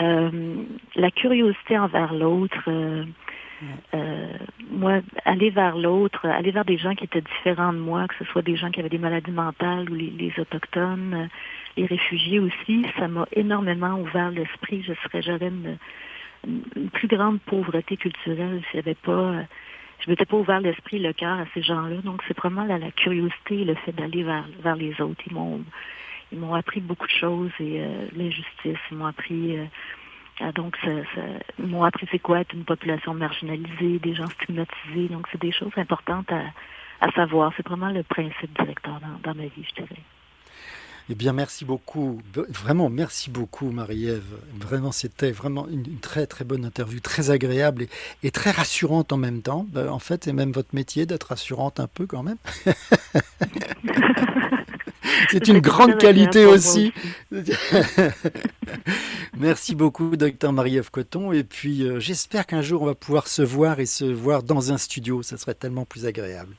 euh, 0.00 0.54
la 0.94 1.10
curiosité 1.10 1.78
envers 1.78 2.14
l'autre. 2.14 2.62
Euh, 2.68 3.04
euh, 3.92 4.32
moi, 4.70 5.00
aller 5.24 5.50
vers 5.50 5.76
l'autre, 5.76 6.26
aller 6.26 6.52
vers 6.52 6.64
des 6.64 6.78
gens 6.78 6.94
qui 6.94 7.04
étaient 7.04 7.22
différents 7.22 7.72
de 7.72 7.78
moi, 7.78 8.06
que 8.06 8.14
ce 8.20 8.24
soit 8.26 8.42
des 8.42 8.54
gens 8.54 8.70
qui 8.70 8.78
avaient 8.78 8.88
des 8.88 8.98
maladies 8.98 9.32
mentales 9.32 9.90
ou 9.90 9.94
les, 9.94 10.10
les 10.10 10.32
autochtones, 10.38 11.28
les 11.76 11.86
réfugiés 11.86 12.38
aussi, 12.38 12.86
ça 12.96 13.08
m'a 13.08 13.26
énormément 13.32 13.98
ouvert 13.98 14.30
l'esprit. 14.30 14.84
Je 14.86 14.92
serais, 15.02 15.22
j'avais 15.22 15.48
une, 15.48 15.76
une, 16.46 16.88
plus 16.90 17.08
grande 17.08 17.40
pauvreté 17.40 17.96
culturelle 17.96 18.62
s'il 18.70 18.80
n'y 18.80 18.86
avait 18.86 18.94
pas 18.94 19.42
je 20.00 20.10
m'étais 20.10 20.24
pas 20.24 20.36
ouvert 20.36 20.60
l'esprit, 20.60 20.98
le 20.98 21.12
cœur 21.12 21.38
à 21.38 21.44
ces 21.54 21.62
gens-là. 21.62 21.96
Donc, 22.02 22.22
c'est 22.28 22.36
vraiment 22.36 22.64
la, 22.64 22.78
curiosité, 22.92 23.64
le 23.64 23.74
fait 23.74 23.92
d'aller 23.92 24.22
vers, 24.22 24.44
vers 24.62 24.76
les 24.76 25.00
autres. 25.00 25.20
Ils 25.26 25.34
m'ont, 25.34 25.62
ils 26.32 26.38
m'ont 26.38 26.54
appris 26.54 26.80
beaucoup 26.80 27.06
de 27.06 27.12
choses 27.12 27.50
et 27.60 27.82
l'injustice, 28.14 28.78
ils 28.90 28.96
m'ont 28.96 29.06
appris 29.06 29.56
donc, 30.54 30.76
ça, 30.84 30.90
ça, 31.14 31.22
ils 31.58 31.66
m'ont 31.66 31.82
appris 31.82 32.06
c'est 32.10 32.18
quoi 32.18 32.40
être 32.40 32.54
une 32.54 32.64
population 32.64 33.12
marginalisée, 33.12 33.98
des 33.98 34.14
gens 34.14 34.26
stigmatisés. 34.26 35.08
Donc, 35.08 35.26
c'est 35.32 35.40
des 35.40 35.52
choses 35.52 35.72
importantes 35.76 36.30
à, 36.30 36.42
à 37.00 37.10
savoir. 37.12 37.52
C'est 37.56 37.66
vraiment 37.66 37.90
le 37.90 38.02
principe 38.02 38.56
directeur 38.56 39.00
dans, 39.00 39.18
dans 39.22 39.34
ma 39.34 39.46
vie, 39.46 39.64
je 39.68 39.82
dirais. 39.82 40.02
Eh 41.10 41.14
bien, 41.14 41.32
merci 41.32 41.64
beaucoup. 41.64 42.20
Vraiment, 42.34 42.90
merci 42.90 43.30
beaucoup, 43.30 43.70
Marie-Ève. 43.70 44.36
Vraiment, 44.60 44.92
c'était 44.92 45.30
vraiment 45.30 45.66
une, 45.68 45.98
très, 46.00 46.26
très 46.26 46.44
bonne 46.44 46.66
interview, 46.66 47.00
très 47.00 47.30
agréable 47.30 47.86
et, 48.22 48.30
très 48.30 48.50
rassurante 48.50 49.10
en 49.12 49.16
même 49.16 49.40
temps. 49.40 49.66
Ben, 49.70 49.88
en 49.88 49.98
fait, 49.98 50.24
c'est 50.24 50.34
même 50.34 50.52
votre 50.52 50.74
métier 50.74 51.06
d'être 51.06 51.24
rassurante 51.24 51.80
un 51.80 51.86
peu 51.86 52.06
quand 52.06 52.22
même. 52.22 52.36
c'est 55.30 55.48
une 55.48 55.60
grande 55.60 55.96
qualité 55.96 56.44
aussi. 56.44 56.92
merci 59.38 59.74
beaucoup, 59.74 60.14
docteur 60.14 60.52
Marie-Ève 60.52 60.90
Coton. 60.90 61.32
Et 61.32 61.42
puis, 61.42 61.84
euh, 61.84 62.00
j'espère 62.00 62.46
qu'un 62.46 62.60
jour, 62.60 62.82
on 62.82 62.86
va 62.86 62.94
pouvoir 62.94 63.28
se 63.28 63.40
voir 63.40 63.80
et 63.80 63.86
se 63.86 64.04
voir 64.04 64.42
dans 64.42 64.74
un 64.74 64.78
studio. 64.78 65.22
Ça 65.22 65.38
serait 65.38 65.54
tellement 65.54 65.86
plus 65.86 66.04
agréable. 66.04 66.54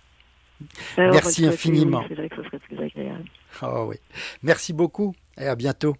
Ben, 0.97 1.11
merci 1.11 1.45
infiniment. 1.45 2.03
C'est 2.07 2.15
vrai 2.15 2.29
que 2.29 2.37
ce 2.37 2.43
serait 2.43 2.59
plus 2.59 2.79
agréable. 2.79 3.25
Oh 3.61 3.85
oui. 3.89 3.97
Merci 4.43 4.73
beaucoup 4.73 5.15
et 5.37 5.47
à 5.47 5.55
bientôt. 5.55 5.95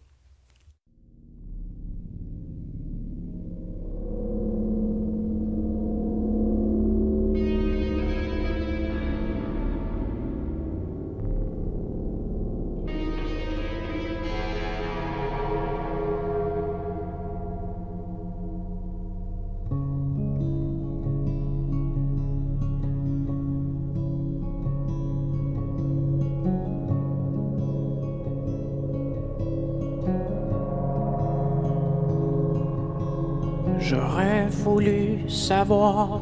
Savoir, 35.27 36.21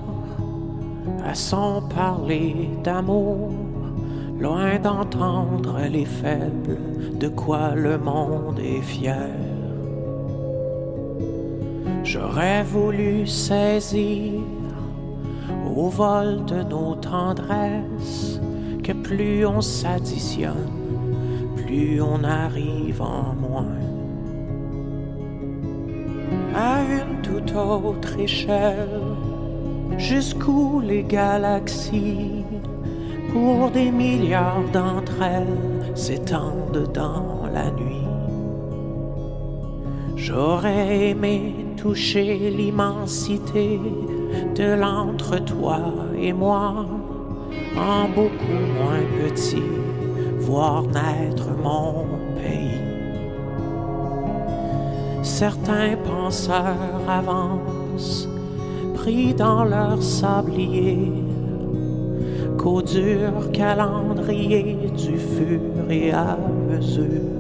à 1.26 1.34
s'en 1.34 1.82
parler 1.82 2.70
d'amour, 2.84 3.52
loin 4.40 4.80
d'entendre 4.80 5.80
les 5.90 6.06
faibles, 6.06 6.80
de 7.20 7.28
quoi 7.28 7.76
le 7.76 7.98
monde 7.98 8.60
est 8.60 8.82
fier. 8.82 9.30
J'aurais 12.04 12.64
voulu 12.64 13.28
saisir 13.28 14.42
au 15.76 15.90
vol 15.90 16.46
de 16.46 16.64
nos 16.64 16.96
tendresses 16.96 18.40
que 18.84 18.94
plus 18.94 19.46
on 19.46 19.62
s'additionne, 19.62 20.72
plus 21.58 22.02
on 22.02 22.24
arrive 22.24 23.02
en 23.02 23.36
moins 23.36 23.97
autre 27.56 28.20
échelle, 28.20 29.02
jusqu'où 29.98 30.82
les 30.82 31.04
galaxies, 31.04 32.44
pour 33.32 33.72
des 33.72 33.92
milliards 33.92 34.70
d'entre 34.72 35.22
elles, 35.22 35.96
s'étendent 35.96 36.90
dans 36.94 37.46
la 37.54 37.72
nuit. 37.72 38.08
J'aurais 40.16 41.10
aimé 41.10 41.56
toucher 41.78 42.50
l'immensité 42.50 43.80
de 44.56 44.74
l'entre 44.74 45.38
toi 45.40 45.80
et 46.20 46.34
moi, 46.34 46.86
en 47.78 48.10
beaucoup 48.10 48.62
moins 48.78 49.06
petit, 49.24 49.64
voir 50.40 50.84
naître 50.84 51.50
mon 51.64 52.17
certains 55.40 55.96
penseurs 55.98 57.00
avancent, 57.08 58.28
pris 58.96 59.36
dans 59.36 59.64
leur 59.66 60.02
sablier, 60.02 61.12
qu'au 62.58 62.82
dur 62.82 63.52
calendrier 63.54 64.90
du 64.98 65.16
fur 65.20 65.92
et 65.92 66.12
à 66.12 66.40
mesure. 66.68 67.36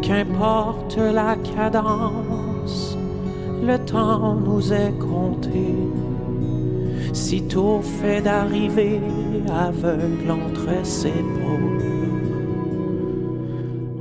Qu'importe 0.00 0.96
la 0.96 1.36
cadence, 1.36 2.96
le 3.62 3.76
temps 3.84 4.36
nous 4.36 4.72
est 4.72 4.98
compté. 4.98 5.76
Sitôt 7.12 7.82
fait 7.82 8.22
d'arriver 8.22 8.98
aveugle 9.68 10.30
entre 10.30 10.72
ses 10.84 11.08
épaules, 11.08 11.84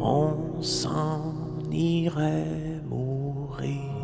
on 0.01 0.29
s'en 0.61 0.98
mourir. 2.89 3.99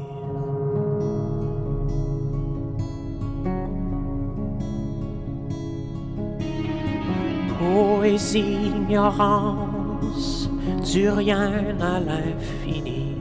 Poésie, 7.59 8.72
ignorance, 8.76 10.49
du 10.93 11.09
rien 11.09 11.76
à 11.82 11.99
l'infini, 11.99 13.16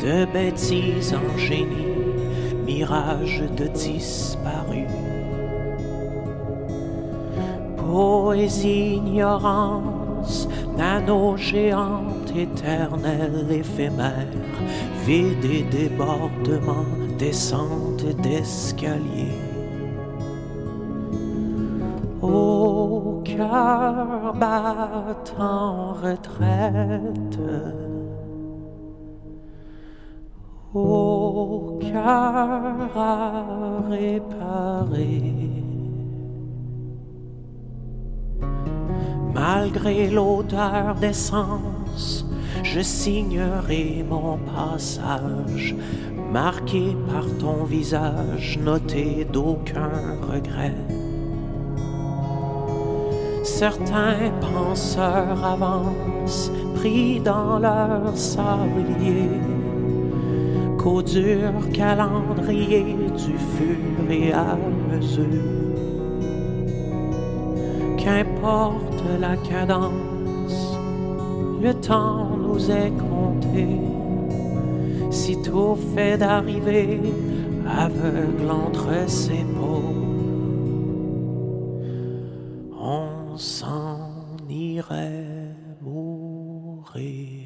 de 0.00 0.24
bêtises 0.32 1.14
en 1.14 1.38
génie, 1.38 1.92
mirage 2.66 3.42
de 3.56 3.66
disparu. 3.68 4.86
Poésie, 7.76 8.94
ignorance, 8.96 10.48
nano 10.76 11.36
éternel, 12.36 13.46
éphémère, 13.50 14.26
vide 15.06 15.44
et 15.44 15.62
débordement, 15.62 16.86
descente 17.18 18.04
d'escalier. 18.20 19.38
Au 22.20 23.22
cœur 23.24 24.34
battant 24.38 25.94
retraite, 25.94 27.38
au 30.74 31.78
cœur 31.80 32.96
à. 32.96 33.42
Malgré 39.34 40.08
l'odeur 40.08 40.94
d'essence, 41.00 42.21
je 42.74 42.80
signerai 42.80 44.02
mon 44.08 44.38
passage, 44.38 45.74
marqué 46.32 46.96
par 47.06 47.26
ton 47.38 47.64
visage, 47.64 48.58
noté 48.64 49.26
d'aucun 49.30 49.90
regret. 50.22 50.74
Certains 53.44 54.32
penseurs 54.40 55.44
avancent, 55.44 56.50
pris 56.76 57.20
dans 57.20 57.58
leur 57.58 58.16
sablier, 58.16 59.28
qu'au 60.78 61.02
dur 61.02 61.52
calendrier 61.74 62.96
du 63.24 63.34
fur 63.54 64.10
et 64.10 64.32
à 64.32 64.56
mesure 64.90 65.26
Qu'importe 67.98 69.04
la 69.20 69.36
cadence, 69.36 70.78
le 71.62 71.74
temps 71.74 72.31
est 72.58 72.92
compté. 72.98 73.66
Sitôt 75.10 75.76
fait 75.94 76.16
d'arriver, 76.18 77.00
aveugle 77.66 78.50
entre 78.50 79.08
ses 79.08 79.44
peaux, 79.54 79.94
on 82.78 83.36
s'en 83.36 84.36
irait 84.48 85.54
mourir. 85.82 87.42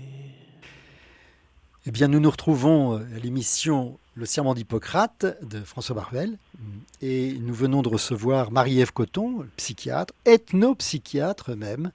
Eh 1.87 1.91
bien, 1.91 2.09
nous 2.09 2.21
nous 2.21 2.31
retrouvons 2.31 2.97
à 2.97 3.19
l'émission 3.23 3.99
Le 4.19 4.25
serment 4.25 4.55
d'Hippocrate 4.55 5.37
de 5.43 5.61
François 5.61 5.95
Baruel 5.95 6.39
et 7.03 7.35
nous 7.39 7.53
venons 7.53 7.83
de 7.83 7.91
recevoir 7.91 8.51
Marie-Ève 8.51 8.91
Coton, 8.91 9.47
psychiatre, 9.59 10.15
ethnopsychiatre 10.25 11.55
même, 11.55 11.93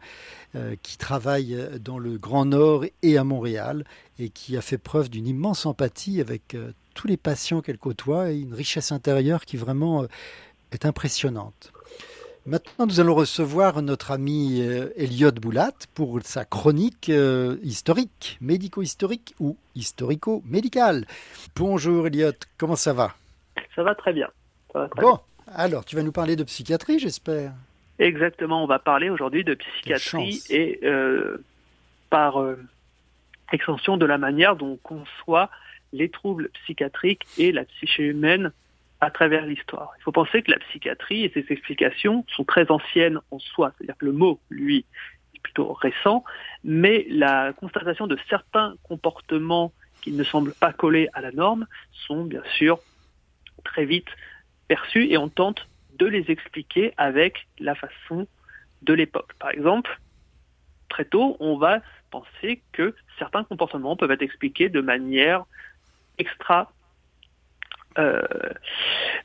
euh, 0.53 0.75
qui 0.83 0.99
travaille 0.99 1.57
dans 1.83 1.97
le 1.97 2.19
Grand 2.19 2.45
Nord 2.45 2.85
et 3.01 3.17
à 3.17 3.23
Montréal 3.23 3.85
et 4.19 4.29
qui 4.29 4.55
a 4.55 4.61
fait 4.61 4.77
preuve 4.77 5.09
d'une 5.09 5.25
immense 5.25 5.65
empathie 5.65 6.21
avec 6.21 6.53
euh, 6.53 6.73
tous 6.93 7.07
les 7.07 7.17
patients 7.17 7.61
qu'elle 7.61 7.79
côtoie 7.79 8.31
et 8.31 8.39
une 8.39 8.53
richesse 8.53 8.91
intérieure 8.91 9.43
qui 9.43 9.57
vraiment 9.57 10.03
euh, 10.03 10.07
est 10.71 10.85
impressionnante. 10.85 11.70
Maintenant, 12.47 12.87
nous 12.87 12.99
allons 12.99 13.13
recevoir 13.13 13.83
notre 13.83 14.09
ami 14.09 14.61
euh, 14.61 14.89
Elliot 14.97 15.31
Boulat 15.31 15.73
pour 15.93 16.19
sa 16.23 16.43
chronique 16.43 17.09
euh, 17.09 17.57
historique, 17.61 18.39
médico-historique 18.41 19.35
ou 19.39 19.57
historico-médicale. 19.75 21.05
Bonjour 21.55 22.07
Elliot, 22.07 22.31
comment 22.57 22.75
ça 22.75 22.93
va? 22.93 23.13
Ça 23.75 23.83
va 23.83 23.93
très 23.93 24.11
bien. 24.11 24.27
bon, 24.73 25.19
alors 25.53 25.85
tu 25.85 25.95
vas 25.95 26.01
nous 26.01 26.11
parler 26.11 26.35
de 26.35 26.43
psychiatrie, 26.43 26.97
j'espère? 26.97 27.51
Exactement, 27.99 28.63
on 28.63 28.67
va 28.67 28.79
parler 28.79 29.11
aujourd'hui 29.11 29.43
de 29.43 29.53
psychiatrie 29.53 30.41
et 30.49 30.79
euh, 30.83 31.37
par 32.09 32.43
extension 33.53 33.97
de 33.97 34.05
la 34.07 34.17
manière 34.17 34.55
dont 34.55 34.71
on 34.71 34.77
conçoit 34.77 35.51
les 35.93 36.09
troubles 36.09 36.49
psychiatriques 36.63 37.27
et 37.37 37.51
la 37.51 37.65
psyché 37.65 38.01
humaine 38.01 38.51
à 39.01 39.09
travers 39.09 39.45
l'histoire. 39.45 39.93
Il 39.97 40.03
faut 40.03 40.11
penser 40.11 40.43
que 40.43 40.51
la 40.51 40.59
psychiatrie 40.59 41.25
et 41.25 41.31
ses 41.33 41.51
explications 41.51 42.23
sont 42.35 42.43
très 42.43 42.69
anciennes 42.69 43.19
en 43.31 43.39
soi, 43.39 43.73
c'est-à-dire 43.77 43.97
que 43.97 44.05
le 44.05 44.11
mot, 44.11 44.39
lui, 44.49 44.85
est 45.35 45.39
plutôt 45.39 45.73
récent, 45.73 46.23
mais 46.63 47.07
la 47.09 47.51
constatation 47.53 48.05
de 48.05 48.17
certains 48.29 48.75
comportements 48.83 49.73
qui 50.01 50.11
ne 50.11 50.23
semblent 50.23 50.53
pas 50.53 50.71
coller 50.71 51.09
à 51.13 51.21
la 51.21 51.31
norme 51.31 51.65
sont 52.07 52.23
bien 52.23 52.43
sûr 52.55 52.79
très 53.63 53.85
vite 53.85 54.09
perçus 54.67 55.07
et 55.11 55.17
on 55.17 55.29
tente 55.29 55.67
de 55.97 56.05
les 56.05 56.29
expliquer 56.29 56.93
avec 56.97 57.47
la 57.59 57.75
façon 57.75 58.27
de 58.83 58.93
l'époque. 58.93 59.33
Par 59.39 59.49
exemple, 59.49 59.99
très 60.89 61.05
tôt, 61.05 61.37
on 61.39 61.57
va 61.57 61.81
penser 62.11 62.61
que 62.71 62.95
certains 63.17 63.43
comportements 63.43 63.95
peuvent 63.95 64.11
être 64.11 64.21
expliqués 64.21 64.69
de 64.69 64.81
manière 64.81 65.45
extra 66.17 66.71
euh, 67.97 68.21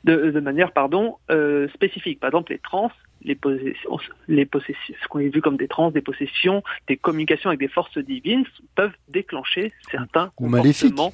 de, 0.03 0.39
manière 0.39 0.71
pardon 0.71 1.17
euh, 1.29 1.67
spécifique. 1.69 2.19
Par 2.19 2.29
exemple, 2.29 2.51
les 2.51 2.59
trans, 2.59 2.91
les 3.23 3.35
possessions, 3.35 3.99
les 4.27 4.45
possessions, 4.45 4.95
ce 5.01 5.07
qu'on 5.07 5.19
a 5.19 5.29
vu 5.29 5.41
comme 5.41 5.57
des 5.57 5.67
trans, 5.67 5.91
des 5.91 6.01
possessions, 6.01 6.63
des 6.87 6.97
communications 6.97 7.49
avec 7.49 7.59
des 7.59 7.67
forces 7.67 7.97
divines 7.97 8.45
peuvent 8.75 8.95
déclencher 9.07 9.73
certains 9.91 10.31
ou 10.39 10.49
comportements 10.49 11.13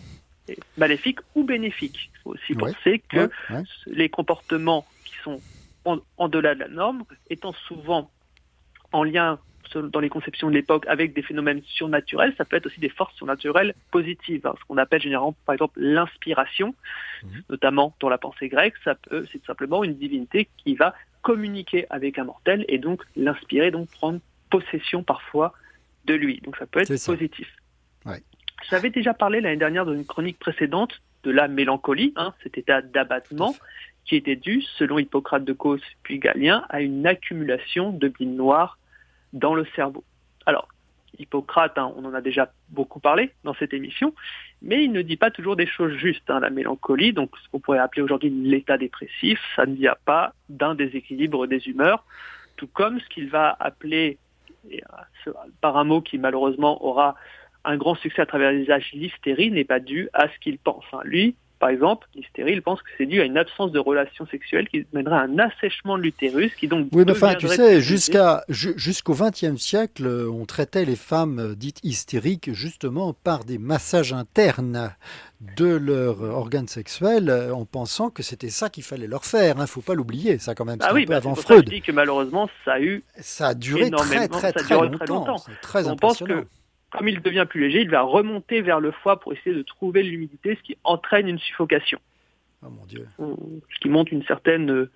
maléfiques. 0.77 1.19
ou 1.35 1.43
bénéfiques. 1.43 2.11
Il 2.13 2.19
faut 2.23 2.31
aussi 2.31 2.53
penser 2.53 3.01
que 3.09 3.29
les 3.87 4.09
comportements 4.09 4.85
qui 5.05 5.15
sont 5.23 5.39
en, 5.85 5.99
en 6.17 6.27
delà 6.27 6.55
de 6.55 6.59
la 6.59 6.67
norme, 6.67 7.03
étant 7.29 7.53
souvent 7.53 8.09
en 8.91 9.03
lien 9.03 9.39
dans 9.81 9.99
les 9.99 10.09
conceptions 10.09 10.49
de 10.49 10.53
l'époque 10.53 10.85
avec 10.87 11.13
des 11.13 11.21
phénomènes 11.21 11.61
surnaturels, 11.65 12.33
ça 12.37 12.45
peut 12.45 12.55
être 12.55 12.65
aussi 12.65 12.79
des 12.79 12.89
forces 12.89 13.15
surnaturelles 13.15 13.73
positives. 13.91 14.45
Hein. 14.45 14.53
ce 14.59 14.65
qu'on 14.65 14.77
appelle 14.77 15.01
généralement, 15.01 15.35
par 15.45 15.53
exemple, 15.53 15.79
l'inspiration, 15.79 16.75
mhm. 17.23 17.43
notamment 17.49 17.95
dans 17.99 18.09
la 18.09 18.17
pensée 18.17 18.49
grecque, 18.49 18.75
ça 18.83 18.95
peut, 18.95 19.25
c'est 19.31 19.39
tout 19.39 19.45
simplement 19.45 19.83
une 19.83 19.95
divinité 19.95 20.47
qui 20.57 20.75
va 20.75 20.93
communiquer 21.21 21.85
avec 21.89 22.19
un 22.19 22.25
mortel 22.25 22.65
et 22.67 22.77
donc 22.77 23.01
l'inspirer, 23.15 23.71
donc 23.71 23.89
prendre 23.89 24.19
possession 24.49 25.03
parfois 25.03 25.53
de 26.05 26.13
lui. 26.13 26.41
Donc 26.41 26.57
ça 26.57 26.65
peut 26.65 26.81
être 26.81 27.05
positif. 27.05 27.47
J'avais 28.69 28.89
déjà 28.89 29.13
parlé 29.13 29.41
l'année 29.41 29.57
dernière 29.57 29.85
dans 29.85 29.93
une 29.93 30.05
chronique 30.05 30.39
précédente 30.39 31.01
de 31.23 31.31
la 31.31 31.47
mélancolie, 31.47 32.13
hein, 32.15 32.33
cet 32.43 32.57
état 32.57 32.81
d'abattement 32.81 33.55
qui 34.05 34.15
était 34.15 34.35
dû, 34.35 34.61
selon 34.77 34.99
Hippocrate 34.99 35.45
de 35.45 35.53
Cos 35.53 35.79
puis 36.03 36.19
Galien, 36.19 36.65
à 36.69 36.81
une 36.81 37.07
accumulation 37.07 37.91
de 37.91 38.07
bile 38.09 38.35
noire 38.35 38.77
dans 39.33 39.55
le 39.55 39.65
cerveau. 39.75 40.03
Alors, 40.45 40.67
Hippocrate, 41.19 41.77
hein, 41.77 41.91
on 41.95 42.05
en 42.05 42.13
a 42.13 42.21
déjà 42.21 42.51
beaucoup 42.69 42.99
parlé 42.99 43.31
dans 43.43 43.53
cette 43.53 43.73
émission, 43.73 44.13
mais 44.61 44.83
il 44.83 44.91
ne 44.91 45.01
dit 45.01 45.17
pas 45.17 45.31
toujours 45.31 45.55
des 45.55 45.67
choses 45.67 45.93
justes. 45.93 46.29
Hein. 46.29 46.39
La 46.39 46.49
mélancolie, 46.49 47.13
donc 47.13 47.31
ce 47.43 47.49
qu'on 47.49 47.59
pourrait 47.59 47.79
appeler 47.79 48.01
aujourd'hui 48.01 48.29
l'état 48.29 48.77
dépressif, 48.77 49.39
ça 49.55 49.65
ne 49.65 49.75
vient 49.75 49.95
pas 50.05 50.33
d'un 50.49 50.75
déséquilibre 50.75 51.47
des 51.47 51.67
humeurs, 51.67 52.03
tout 52.57 52.67
comme 52.67 52.99
ce 52.99 53.07
qu'il 53.09 53.29
va 53.29 53.55
appeler, 53.59 54.17
euh, 54.71 55.33
par 55.61 55.77
un 55.77 55.83
mot 55.83 56.01
qui 56.01 56.17
malheureusement 56.17 56.83
aura 56.83 57.15
un 57.65 57.77
grand 57.77 57.95
succès 57.95 58.21
à 58.21 58.25
travers 58.25 58.51
les 58.51 58.69
âges, 58.69 58.91
l'hystérie 58.93 59.51
n'est 59.51 59.63
pas 59.63 59.79
dû 59.79 60.09
à 60.13 60.27
ce 60.27 60.39
qu'il 60.39 60.57
pense. 60.57 60.83
Hein. 60.93 60.99
Lui, 61.03 61.35
par 61.63 61.69
exemple, 61.69 62.09
l'hystérie, 62.13 62.51
il 62.51 62.61
pense 62.61 62.81
que 62.81 62.89
c'est 62.97 63.05
dû 63.05 63.21
à 63.21 63.23
une 63.23 63.37
absence 63.37 63.71
de 63.71 63.79
relations 63.79 64.25
sexuelles 64.25 64.67
qui 64.67 64.85
mènerait 64.91 65.15
à 65.15 65.21
un 65.21 65.39
assèchement 65.39 65.97
de 65.97 66.03
l'utérus, 66.03 66.53
qui 66.55 66.67
donc. 66.67 66.89
Oui, 66.91 67.05
mais 67.05 67.13
enfin, 67.13 67.35
tu 67.35 67.47
sais, 67.47 67.79
jusqu'à 67.79 68.43
jusqu'au 68.49 69.13
XXe 69.13 69.55
siècle, 69.55 70.05
on 70.05 70.43
traitait 70.43 70.83
les 70.83 70.97
femmes 70.97 71.55
dites 71.55 71.79
hystériques 71.81 72.51
justement 72.51 73.13
par 73.13 73.45
des 73.45 73.59
massages 73.59 74.11
internes 74.11 74.93
de 75.55 75.67
leurs 75.67 76.21
organes 76.21 76.67
sexuels 76.67 77.31
en 77.53 77.63
pensant 77.63 78.09
que 78.09 78.23
c'était 78.23 78.49
ça 78.49 78.69
qu'il 78.69 78.83
fallait 78.83 79.07
leur 79.07 79.23
faire. 79.23 79.55
Il 79.55 79.59
hein. 79.59 79.61
ne 79.61 79.67
faut 79.67 79.79
pas 79.79 79.93
l'oublier, 79.93 80.39
ça 80.39 80.55
quand 80.55 80.65
même. 80.65 80.79
Ah 80.81 80.93
oui, 80.93 81.05
bah, 81.05 81.15
avant 81.15 81.33
Freud. 81.33 81.63
Je 81.65 81.75
dis 81.75 81.81
que 81.81 81.93
malheureusement, 81.93 82.49
ça 82.65 82.73
a 82.73 82.81
eu. 82.81 83.05
Ça 83.21 83.47
a 83.47 83.53
duré 83.53 83.89
très, 83.89 84.27
très, 84.27 84.51
très, 84.51 84.75
longtemps. 84.75 85.41
Très 85.61 85.87
on 85.87 85.95
pense 85.95 86.19
que 86.19 86.45
comme 86.93 87.07
il 87.07 87.21
devient 87.21 87.47
plus 87.49 87.61
léger, 87.61 87.81
il 87.81 87.89
va 87.89 88.01
remonter 88.01 88.61
vers 88.61 88.79
le 88.79 88.91
foie 88.91 89.19
pour 89.19 89.33
essayer 89.33 89.55
de 89.55 89.63
trouver 89.63 90.03
l'humidité, 90.03 90.55
ce 90.55 90.61
qui 90.61 90.77
entraîne 90.83 91.27
une 91.27 91.39
suffocation. 91.39 91.99
Oh 92.63 92.69
mon 92.69 92.85
Dieu. 92.85 93.07
Ce 93.17 93.79
qui 93.79 93.89
montre 93.89 94.13
une 94.13 94.23
certaine, 94.23 94.69
euh, 94.69 94.91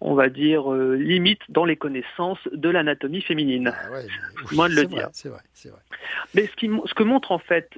on 0.00 0.14
va 0.14 0.28
dire, 0.28 0.72
euh, 0.72 0.94
limite 0.94 1.40
dans 1.48 1.64
les 1.64 1.76
connaissances 1.76 2.38
de 2.52 2.68
l'anatomie 2.68 3.22
féminine. 3.22 3.72
Ah 3.74 3.88
Moins 4.52 4.68
de 4.68 4.74
le 4.74 4.86
dire. 4.86 5.08
C'est 5.12 5.28
vrai, 5.28 5.40
c'est 5.52 5.70
vrai. 5.70 5.80
Mais 6.34 6.46
ce, 6.46 6.54
qui, 6.54 6.70
ce 6.86 6.94
que 6.94 7.02
montre 7.02 7.32
en 7.32 7.38
fait 7.38 7.68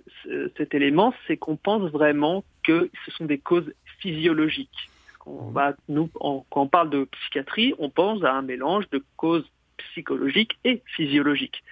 cet 0.57 0.75
élément, 0.75 1.15
c'est 1.27 1.39
qu'on 1.39 1.57
pense 1.57 1.91
vraiment 1.91 2.45
que 2.65 2.91
ce 3.07 3.11
sont 3.13 3.25
des 3.25 3.39
causes 3.39 3.73
physiologiques. 3.99 4.91
On 5.25 5.51
mmh. 5.51 5.55
va, 5.55 5.75
nous, 5.89 6.09
quand 6.09 6.45
on 6.55 6.69
parle 6.69 6.91
de 6.91 7.05
psychiatrie, 7.05 7.75
on 7.79 7.89
pense 7.89 8.23
à 8.23 8.33
un 8.33 8.43
mélange 8.43 8.89
de 8.91 9.03
causes 9.17 9.51
psychologiques 9.79 10.59
et 10.65 10.83
physiologiques. 10.87 11.65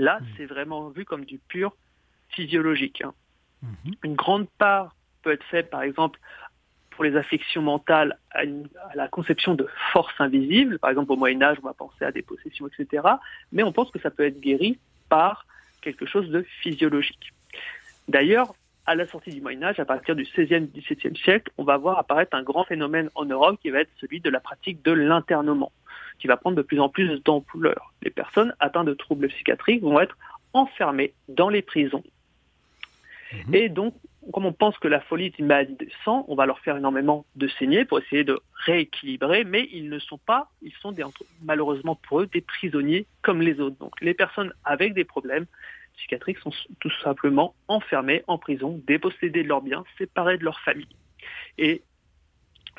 Là, 0.00 0.18
hmm. 0.18 0.26
c'est 0.36 0.46
vraiment 0.46 0.88
vu 0.88 1.04
comme 1.04 1.26
du 1.26 1.38
pur 1.38 1.76
physiologique. 2.30 3.02
Hein. 3.02 3.12
Hmm. 3.62 3.90
Une 4.02 4.14
grande 4.14 4.48
part 4.58 4.96
peut 5.22 5.30
être 5.30 5.44
faite, 5.44 5.68
par 5.68 5.82
exemple, 5.82 6.18
pour 6.90 7.04
les 7.04 7.16
affections 7.16 7.60
mentales, 7.60 8.18
à, 8.30 8.44
la 8.94 9.08
conception 9.08 9.54
de 9.54 9.68
forces 9.92 10.18
invisibles. 10.18 10.78
Par 10.78 10.88
exemple, 10.88 11.12
au 11.12 11.16
Moyen 11.16 11.42
Âge, 11.42 11.58
on 11.62 11.66
va 11.66 11.74
penser 11.74 12.02
à 12.06 12.12
des 12.12 12.22
possessions, 12.22 12.66
etc. 12.66 13.06
Mais 13.52 13.62
on 13.62 13.72
pense 13.72 13.90
que 13.90 14.00
ça 14.00 14.10
peut 14.10 14.24
être 14.24 14.40
guéri 14.40 14.78
par 15.10 15.46
quelque 15.82 16.06
chose 16.06 16.30
de 16.30 16.46
physiologique. 16.62 17.34
D'ailleurs, 18.08 18.54
à 18.86 18.94
la 18.94 19.06
sortie 19.06 19.30
du 19.30 19.42
Moyen 19.42 19.62
Âge, 19.62 19.78
à 19.80 19.84
partir 19.84 20.16
du 20.16 20.22
XVIe, 20.24 20.66
XVIIe 20.74 21.16
siècle, 21.18 21.52
on 21.58 21.64
va 21.64 21.76
voir 21.76 21.98
apparaître 21.98 22.34
un 22.34 22.42
grand 22.42 22.64
phénomène 22.64 23.10
en 23.14 23.26
Europe 23.26 23.58
qui 23.60 23.68
va 23.68 23.80
être 23.80 23.90
celui 24.00 24.20
de 24.20 24.30
la 24.30 24.40
pratique 24.40 24.82
de 24.82 24.92
l'internement 24.92 25.72
qui 26.20 26.26
va 26.26 26.36
prendre 26.36 26.56
de 26.56 26.62
plus 26.62 26.80
en 26.80 26.88
plus 26.88 27.22
d'ampleur. 27.24 27.92
Les 28.02 28.10
personnes 28.10 28.54
atteintes 28.60 28.86
de 28.86 28.94
troubles 28.94 29.28
psychiatriques 29.28 29.82
vont 29.82 30.00
être 30.00 30.16
enfermées 30.52 31.14
dans 31.28 31.48
les 31.48 31.62
prisons. 31.62 32.04
Mhm. 33.32 33.54
Et 33.54 33.68
donc, 33.68 33.94
comme 34.32 34.44
on 34.44 34.52
pense 34.52 34.78
que 34.78 34.88
la 34.88 35.00
folie 35.00 35.26
est 35.26 35.38
une 35.38 35.46
maladie 35.46 35.74
de 35.74 35.88
sang, 36.04 36.24
on 36.28 36.34
va 36.34 36.46
leur 36.46 36.58
faire 36.60 36.76
énormément 36.76 37.24
de 37.36 37.48
saignées 37.48 37.84
pour 37.84 37.98
essayer 37.98 38.24
de 38.24 38.38
rééquilibrer, 38.66 39.44
mais 39.44 39.68
ils 39.72 39.88
ne 39.88 39.98
sont 39.98 40.18
pas, 40.18 40.50
ils 40.62 40.74
sont 40.80 40.94
malheureusement 41.42 41.94
pour 41.94 42.20
eux 42.20 42.26
des 42.26 42.40
prisonniers 42.40 43.06
comme 43.22 43.40
les 43.40 43.60
autres. 43.60 43.76
Donc 43.78 43.98
les 44.00 44.14
personnes 44.14 44.52
avec 44.64 44.92
des 44.94 45.04
problèmes 45.04 45.46
psychiatriques 45.96 46.38
sont 46.38 46.52
tout 46.80 46.92
simplement 47.02 47.54
enfermées 47.68 48.22
en 48.26 48.38
prison, 48.38 48.80
dépossédées 48.86 49.42
de 49.42 49.48
leurs 49.48 49.62
biens, 49.62 49.84
séparées 49.98 50.38
de 50.38 50.44
leur 50.44 50.60
famille. 50.60 50.86
Et 51.58 51.82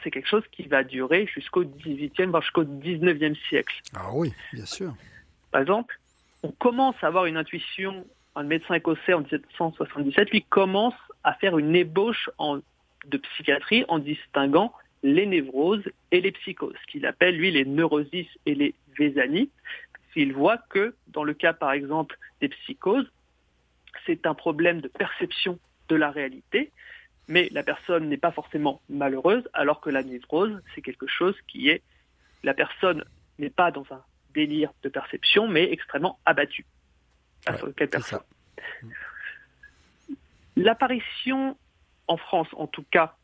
c'est 0.03 0.11
quelque 0.11 0.27
chose 0.27 0.43
qui 0.51 0.63
va 0.63 0.83
durer 0.83 1.27
jusqu'au 1.27 1.63
18e, 1.63 2.27
voire 2.27 2.41
jusqu'au 2.41 2.63
19e 2.63 3.35
siècle. 3.47 3.81
Ah 3.95 4.09
oui, 4.13 4.33
bien 4.53 4.65
sûr. 4.65 4.93
Par 5.51 5.61
exemple, 5.61 5.99
on 6.43 6.51
commence 6.51 6.95
à 7.01 7.07
avoir 7.07 7.25
une 7.25 7.37
intuition, 7.37 8.05
un 8.35 8.43
médecin 8.43 8.75
écossais 8.75 9.13
en 9.13 9.19
1777, 9.19 10.31
lui 10.31 10.43
commence 10.43 10.95
à 11.23 11.33
faire 11.33 11.57
une 11.57 11.75
ébauche 11.75 12.29
de 13.05 13.17
psychiatrie 13.17 13.85
en 13.87 13.99
distinguant 13.99 14.73
les 15.03 15.25
névroses 15.25 15.83
et 16.11 16.21
les 16.21 16.31
psychoses, 16.31 16.77
qu'il 16.87 17.05
appelle 17.05 17.35
lui 17.35 17.51
les 17.51 17.65
neurosis 17.65 18.27
et 18.45 18.55
les 18.55 18.75
vésanies. 18.97 19.49
Il 20.15 20.33
voit 20.33 20.57
que 20.57 20.95
dans 21.07 21.23
le 21.23 21.33
cas 21.33 21.53
par 21.53 21.71
exemple 21.71 22.17
des 22.39 22.49
psychoses, 22.49 23.09
c'est 24.05 24.25
un 24.25 24.33
problème 24.33 24.81
de 24.81 24.87
perception 24.87 25.59
de 25.89 25.95
la 25.95 26.11
réalité, 26.11 26.71
mais 27.31 27.47
la 27.51 27.63
personne 27.63 28.09
n'est 28.09 28.17
pas 28.17 28.33
forcément 28.33 28.81
malheureuse, 28.89 29.47
alors 29.53 29.79
que 29.79 29.89
la 29.89 30.03
névrose, 30.03 30.61
c'est 30.75 30.81
quelque 30.81 31.07
chose 31.07 31.35
qui 31.47 31.69
est, 31.69 31.81
la 32.43 32.53
personne 32.53 33.05
n'est 33.39 33.49
pas 33.49 33.71
dans 33.71 33.85
un 33.89 34.03
délire 34.33 34.73
de 34.83 34.89
perception, 34.89 35.47
mais 35.47 35.71
extrêmement 35.71 36.19
abattue. 36.25 36.65
L'apparition, 40.57 41.57
en 42.09 42.17
France 42.17 42.49
en 42.51 42.67
tout 42.67 42.83
cas, 42.91 43.15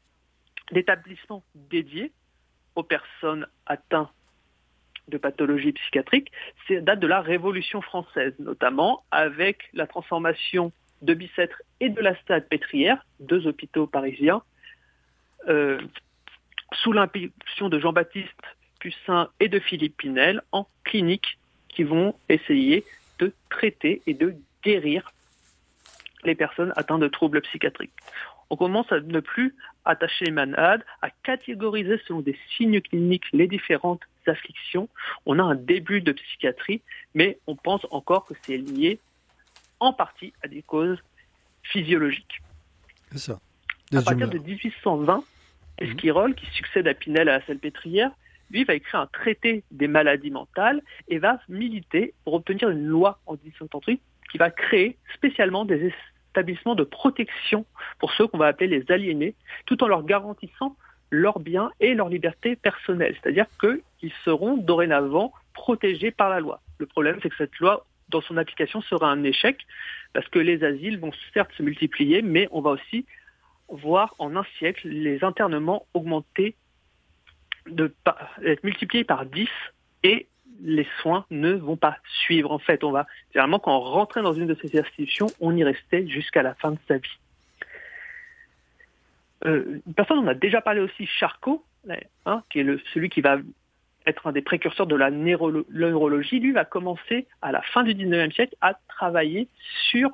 d'établissements 0.72 1.44
dédiés 1.54 2.14
aux 2.76 2.84
personnes 2.84 3.46
atteintes 3.66 4.14
de 5.10 5.18
pathologies 5.18 5.74
psychiatriques, 5.74 6.32
c'est 6.66 6.82
date 6.82 7.02
de 7.02 7.08
la 7.08 7.20
Révolution 7.20 7.82
française, 7.82 8.34
notamment 8.40 9.04
avec 9.12 9.70
la 9.74 9.86
transformation 9.86 10.72
de 11.02 11.14
Bicêtre 11.14 11.62
et 11.80 11.90
de 11.90 12.02
la 12.02 12.16
Stade 12.22 12.48
Pétrière, 12.48 13.06
deux 13.20 13.48
hôpitaux 13.48 13.88
parisiens, 13.88 14.42
euh, 15.48 15.80
sous 16.74 16.92
l'impulsion 16.92 17.70
de 17.70 17.80
Jean-Baptiste 17.80 18.30
Capucin 18.80 19.30
et 19.40 19.50
de 19.50 19.60
Philippe 19.60 19.98
Pinel 19.98 20.42
en 20.52 20.68
clinique 20.84 21.38
qui 21.70 21.84
vont 21.84 22.16
essayer 22.30 22.84
de 23.20 23.34
traiter 23.50 24.02
et 24.08 24.14
de 24.14 24.36
guérir 24.64 25.12
les 26.24 26.36
personnes 26.36 26.74
atteintes 26.76 27.02
de 27.02 27.08
troubles 27.08 27.42
psychiatriques. 27.42 27.94
On 28.50 28.56
commence 28.56 28.92
à 28.92 29.00
ne 29.00 29.20
plus 29.20 29.56
attacher 29.86 30.26
les 30.26 30.32
malades, 30.32 30.84
à 31.02 31.10
catégoriser 31.10 32.00
selon 32.08 32.22
des 32.22 32.38
signes 32.56 32.82
cliniques 32.82 33.26
les 33.34 33.48
différentes 33.48 34.02
afflictions. 34.26 34.90
On 35.26 35.40
a 35.40 35.44
un 35.44 35.56
début 35.56 36.02
de 36.02 36.12
psychiatrie, 36.12 36.82
mais 37.14 37.40
on 37.48 37.56
pense 37.56 37.86
encore 37.92 38.26
que 38.26 38.34
c'est 38.44 38.58
lié 38.58 39.00
en 39.80 39.94
partie 39.94 40.34
à 40.44 40.48
des 40.48 40.62
causes 40.62 41.00
physiologiques. 41.64 42.42
C'est 43.12 43.20
ça. 43.20 43.40
à 43.94 44.02
partir 44.02 44.30
de 44.30 44.38
1820, 44.38 45.24
Esquirol, 45.80 46.36
qui 46.36 46.46
succède 46.48 46.88
à 46.88 46.94
Pinel 46.94 47.30
à 47.30 47.40
la 47.40 47.46
Salpêtrière, 47.46 48.12
lui 48.50 48.64
va 48.64 48.74
écrire 48.74 49.02
un 49.02 49.08
traité 49.08 49.64
des 49.72 49.88
maladies 49.88 50.32
mentales 50.32 50.82
et 51.08 51.20
va 51.20 51.40
militer 51.50 52.14
pour 52.24 52.34
obtenir 52.34 52.70
une 52.70 52.86
loi 52.86 53.20
en 53.26 53.34
1838 53.34 54.02
qui 54.32 54.38
va 54.38 54.50
créer 54.50 54.98
spécialement 55.14 55.66
des 55.66 55.94
établissements 56.32 56.76
de 56.76 56.84
protection 56.84 57.66
pour 58.00 58.14
ceux 58.14 58.28
qu'on 58.28 58.38
va 58.38 58.48
appeler 58.48 58.68
les 58.68 58.92
aliénés, 58.92 59.36
tout 59.66 59.84
en 59.84 59.88
leur 59.88 60.04
garantissant 60.04 60.76
leurs 61.10 61.40
biens 61.40 61.72
et 61.80 61.94
leur 61.94 62.10
liberté 62.10 62.56
personnelle. 62.56 63.16
C'est-à-dire 63.22 63.46
qu'ils 63.60 64.14
seront 64.26 64.58
dorénavant 64.58 65.32
protégés 65.54 66.12
par 66.12 66.30
la 66.30 66.40
loi. 66.40 66.62
Le 66.78 66.86
problème, 66.86 67.18
c'est 67.22 67.30
que 67.30 67.38
cette 67.38 67.58
loi, 67.60 67.86
dans 68.10 68.22
son 68.22 68.38
application, 68.38 68.82
sera 68.82 69.10
un 69.10 69.24
échec, 69.24 69.66
parce 70.14 70.28
que 70.30 70.40
les 70.40 70.64
asiles 70.64 71.00
vont 71.00 71.12
certes 71.34 71.52
se 71.58 71.64
multiplier, 71.64 72.22
mais 72.22 72.48
on 72.52 72.62
va 72.62 72.72
aussi 72.72 73.06
voir 73.70 74.16
en 74.20 74.36
un 74.36 74.46
siècle 74.58 74.88
les 74.88 75.24
internements 75.24 75.86
augmenter, 75.94 76.56
être 78.46 78.64
multipliés 78.64 79.04
par 79.04 79.26
10 79.26 79.50
et 80.04 80.28
les 80.62 80.88
soins 81.02 81.26
ne 81.30 81.54
vont 81.54 81.76
pas 81.76 81.98
suivre. 82.24 82.52
En 82.52 82.60
fait, 82.60 82.84
on 82.84 82.92
va 82.92 83.06
généralement 83.34 83.60
quand 83.60 83.76
on 83.76 83.82
rentrait 83.82 84.22
dans 84.22 84.34
une 84.34 84.48
de 84.48 84.58
ces 84.62 84.80
institutions, 84.80 85.28
on 85.40 85.56
y 85.56 85.64
restait 85.64 86.08
jusqu'à 86.08 86.44
la 86.44 86.56
fin 86.56 86.72
de 86.72 86.80
sa 86.88 86.98
vie. 86.98 87.20
Euh, 89.46 89.80
une 89.86 89.94
personne, 89.94 90.20
on 90.20 90.28
a 90.28 90.34
déjà 90.34 90.62
parlé 90.62 90.80
aussi, 90.80 91.06
Charcot, 91.06 91.64
hein, 92.26 92.44
qui 92.50 92.60
est 92.60 92.64
le, 92.64 92.82
celui 92.94 93.10
qui 93.10 93.22
va 93.22 93.38
être 94.08 94.28
un 94.28 94.32
des 94.32 94.42
précurseurs 94.42 94.88
de 94.88 94.96
la 94.96 95.12
neurologie, 95.12 96.40
lui 96.40 96.52
va 96.52 96.66
commencer 96.66 97.28
à 97.42 97.52
la 97.52 97.62
fin 97.62 97.84
du 97.84 97.94
19e 97.94 98.34
siècle 98.34 98.56
à 98.62 98.76
travailler 98.88 99.48
sur 99.90 100.10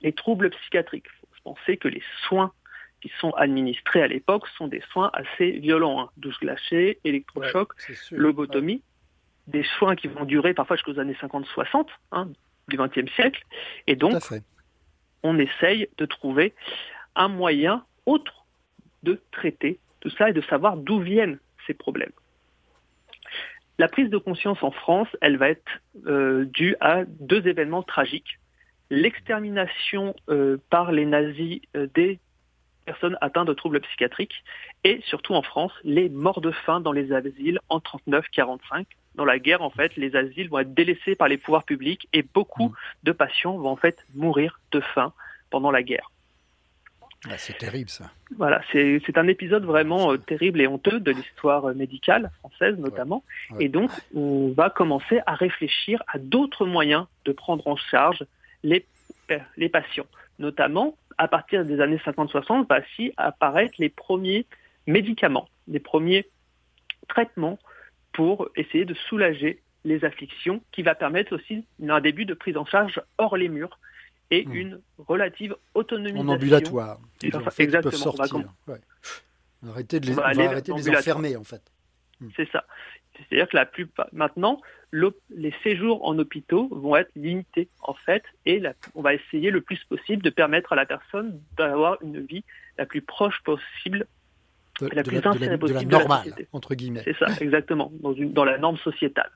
les 0.00 0.12
troubles 0.12 0.50
psychiatriques. 0.50 1.06
Il 1.06 1.26
faut 1.36 1.54
penser 1.54 1.76
que 1.76 1.88
les 1.88 2.02
soins 2.26 2.52
qui 3.00 3.10
sont 3.20 3.30
administrés 3.32 4.02
à 4.02 4.06
l'époque 4.06 4.46
sont 4.56 4.68
des 4.68 4.82
soins 4.92 5.10
assez 5.12 5.50
violents, 5.50 6.00
hein. 6.00 6.10
douce 6.16 6.38
glacée, 6.38 7.00
électrochoc, 7.04 7.72
lobotomie, 8.12 8.82
des 9.48 9.64
soins 9.78 9.96
qui 9.96 10.06
vont 10.06 10.24
durer 10.24 10.54
parfois 10.54 10.76
jusqu'aux 10.76 11.00
années 11.00 11.16
50-60 11.20 11.86
hein, 12.12 12.28
du 12.68 12.76
XXe 12.76 13.12
siècle. 13.14 13.44
Et 13.88 13.96
donc, 13.96 14.22
on 15.24 15.38
essaye 15.38 15.88
de 15.98 16.06
trouver 16.06 16.54
un 17.16 17.28
moyen 17.28 17.84
autre 18.06 18.44
de 19.02 19.20
traiter 19.32 19.80
tout 20.00 20.10
ça 20.10 20.30
et 20.30 20.32
de 20.32 20.40
savoir 20.42 20.76
d'où 20.76 21.00
viennent 21.00 21.38
ces 21.66 21.74
problèmes. 21.74 22.12
La 23.82 23.88
prise 23.88 24.10
de 24.10 24.16
conscience 24.16 24.62
en 24.62 24.70
France, 24.70 25.08
elle 25.20 25.38
va 25.38 25.48
être 25.48 25.80
euh, 26.06 26.44
due 26.44 26.76
à 26.78 27.02
deux 27.04 27.48
événements 27.48 27.82
tragiques. 27.82 28.38
L'extermination 28.90 30.14
euh, 30.28 30.56
par 30.70 30.92
les 30.92 31.04
nazis 31.04 31.60
euh, 31.74 31.88
des 31.92 32.20
personnes 32.84 33.18
atteintes 33.20 33.48
de 33.48 33.54
troubles 33.54 33.80
psychiatriques 33.80 34.44
et 34.84 35.00
surtout 35.06 35.34
en 35.34 35.42
France, 35.42 35.72
les 35.82 36.08
morts 36.08 36.40
de 36.40 36.52
faim 36.52 36.80
dans 36.80 36.92
les 36.92 37.12
asiles 37.12 37.58
en 37.70 37.80
39-45. 37.80 38.86
Dans 39.16 39.24
la 39.24 39.40
guerre, 39.40 39.62
en 39.62 39.70
fait, 39.70 39.96
les 39.96 40.14
asiles 40.14 40.48
vont 40.48 40.60
être 40.60 40.74
délaissés 40.74 41.16
par 41.16 41.26
les 41.26 41.36
pouvoirs 41.36 41.64
publics 41.64 42.06
et 42.12 42.22
beaucoup 42.22 42.68
mmh. 42.68 42.74
de 43.02 43.10
patients 43.10 43.58
vont 43.58 43.70
en 43.70 43.76
fait 43.76 44.06
mourir 44.14 44.60
de 44.70 44.78
faim 44.78 45.12
pendant 45.50 45.72
la 45.72 45.82
guerre. 45.82 46.12
Ah, 47.30 47.38
c'est 47.38 47.56
terrible 47.56 47.88
ça. 47.88 48.10
Voilà, 48.36 48.62
c'est 48.72 49.16
un 49.16 49.28
épisode 49.28 49.64
vraiment 49.64 50.12
euh, 50.12 50.16
terrible 50.16 50.60
et 50.60 50.66
honteux 50.66 50.98
de 50.98 51.12
l'histoire 51.12 51.66
euh, 51.66 51.74
médicale 51.74 52.32
française 52.40 52.76
notamment. 52.78 53.22
Et 53.60 53.68
donc, 53.68 53.90
on 54.14 54.52
va 54.56 54.70
commencer 54.70 55.20
à 55.26 55.34
réfléchir 55.34 56.02
à 56.08 56.18
d'autres 56.18 56.66
moyens 56.66 57.06
de 57.24 57.32
prendre 57.32 57.66
en 57.68 57.76
charge 57.76 58.24
les, 58.64 58.84
euh, 59.30 59.38
les 59.56 59.68
patients. 59.68 60.06
Notamment, 60.40 60.96
à 61.16 61.28
partir 61.28 61.64
des 61.64 61.80
années 61.80 62.00
50-60, 62.04 62.66
va 62.66 62.80
aussi 62.80 63.12
apparaître 63.16 63.74
les 63.78 63.88
premiers 63.88 64.46
médicaments, 64.88 65.48
les 65.68 65.78
premiers 65.78 66.26
traitements 67.08 67.58
pour 68.12 68.48
essayer 68.56 68.84
de 68.84 68.94
soulager 68.94 69.62
les 69.84 70.04
afflictions, 70.04 70.60
qui 70.72 70.82
va 70.82 70.94
permettre 70.96 71.34
aussi 71.34 71.64
un 71.88 72.00
début 72.00 72.24
de 72.24 72.34
prise 72.34 72.56
en 72.56 72.64
charge 72.64 73.00
hors 73.18 73.36
les 73.36 73.48
murs 73.48 73.78
et 74.32 74.46
hmm. 74.46 74.54
une 74.54 74.80
relative 74.98 75.54
autonomie. 75.74 76.18
En 76.18 76.28
ambulatoire. 76.28 76.98
Exactement. 77.22 78.44
On 79.62 79.66
va 79.66 79.72
arrêter 79.72 80.00
de 80.00 80.06
les, 80.06 80.18
arrêter 80.18 80.72
de 80.72 80.78
les 80.78 80.90
enfermer, 80.90 81.36
en 81.36 81.44
fait. 81.44 81.62
Hmm. 82.20 82.30
C'est 82.34 82.50
ça. 82.50 82.64
C'est-à-dire 83.14 83.48
que 83.48 83.56
la 83.56 83.66
plupart, 83.66 84.08
maintenant, 84.12 84.60
les 84.92 85.54
séjours 85.62 86.02
en 86.08 86.18
hôpitaux 86.18 86.68
vont 86.72 86.96
être 86.96 87.10
limités, 87.14 87.68
en 87.82 87.92
fait, 87.92 88.24
et 88.46 88.62
on 88.94 89.02
va 89.02 89.12
essayer 89.14 89.50
le 89.50 89.60
plus 89.60 89.78
possible 89.84 90.22
de 90.22 90.30
permettre 90.30 90.72
à 90.72 90.76
la 90.76 90.86
personne 90.86 91.40
d'avoir 91.58 92.02
une 92.02 92.24
vie 92.24 92.42
la 92.78 92.86
plus 92.86 93.02
proche 93.02 93.38
possible, 93.44 94.06
la 94.80 95.02
plus 95.02 95.20
sincère 95.20 95.58
possible 95.58 95.84
de 95.84 95.92
la 95.92 95.98
normale, 95.98 96.34
entre 96.52 96.74
guillemets. 96.74 97.02
C'est 97.04 97.16
ça, 97.18 97.26
exactement, 97.40 97.92
dans, 98.00 98.14
une, 98.14 98.32
dans 98.32 98.44
la 98.44 98.56
norme 98.56 98.78
sociétale. 98.78 99.30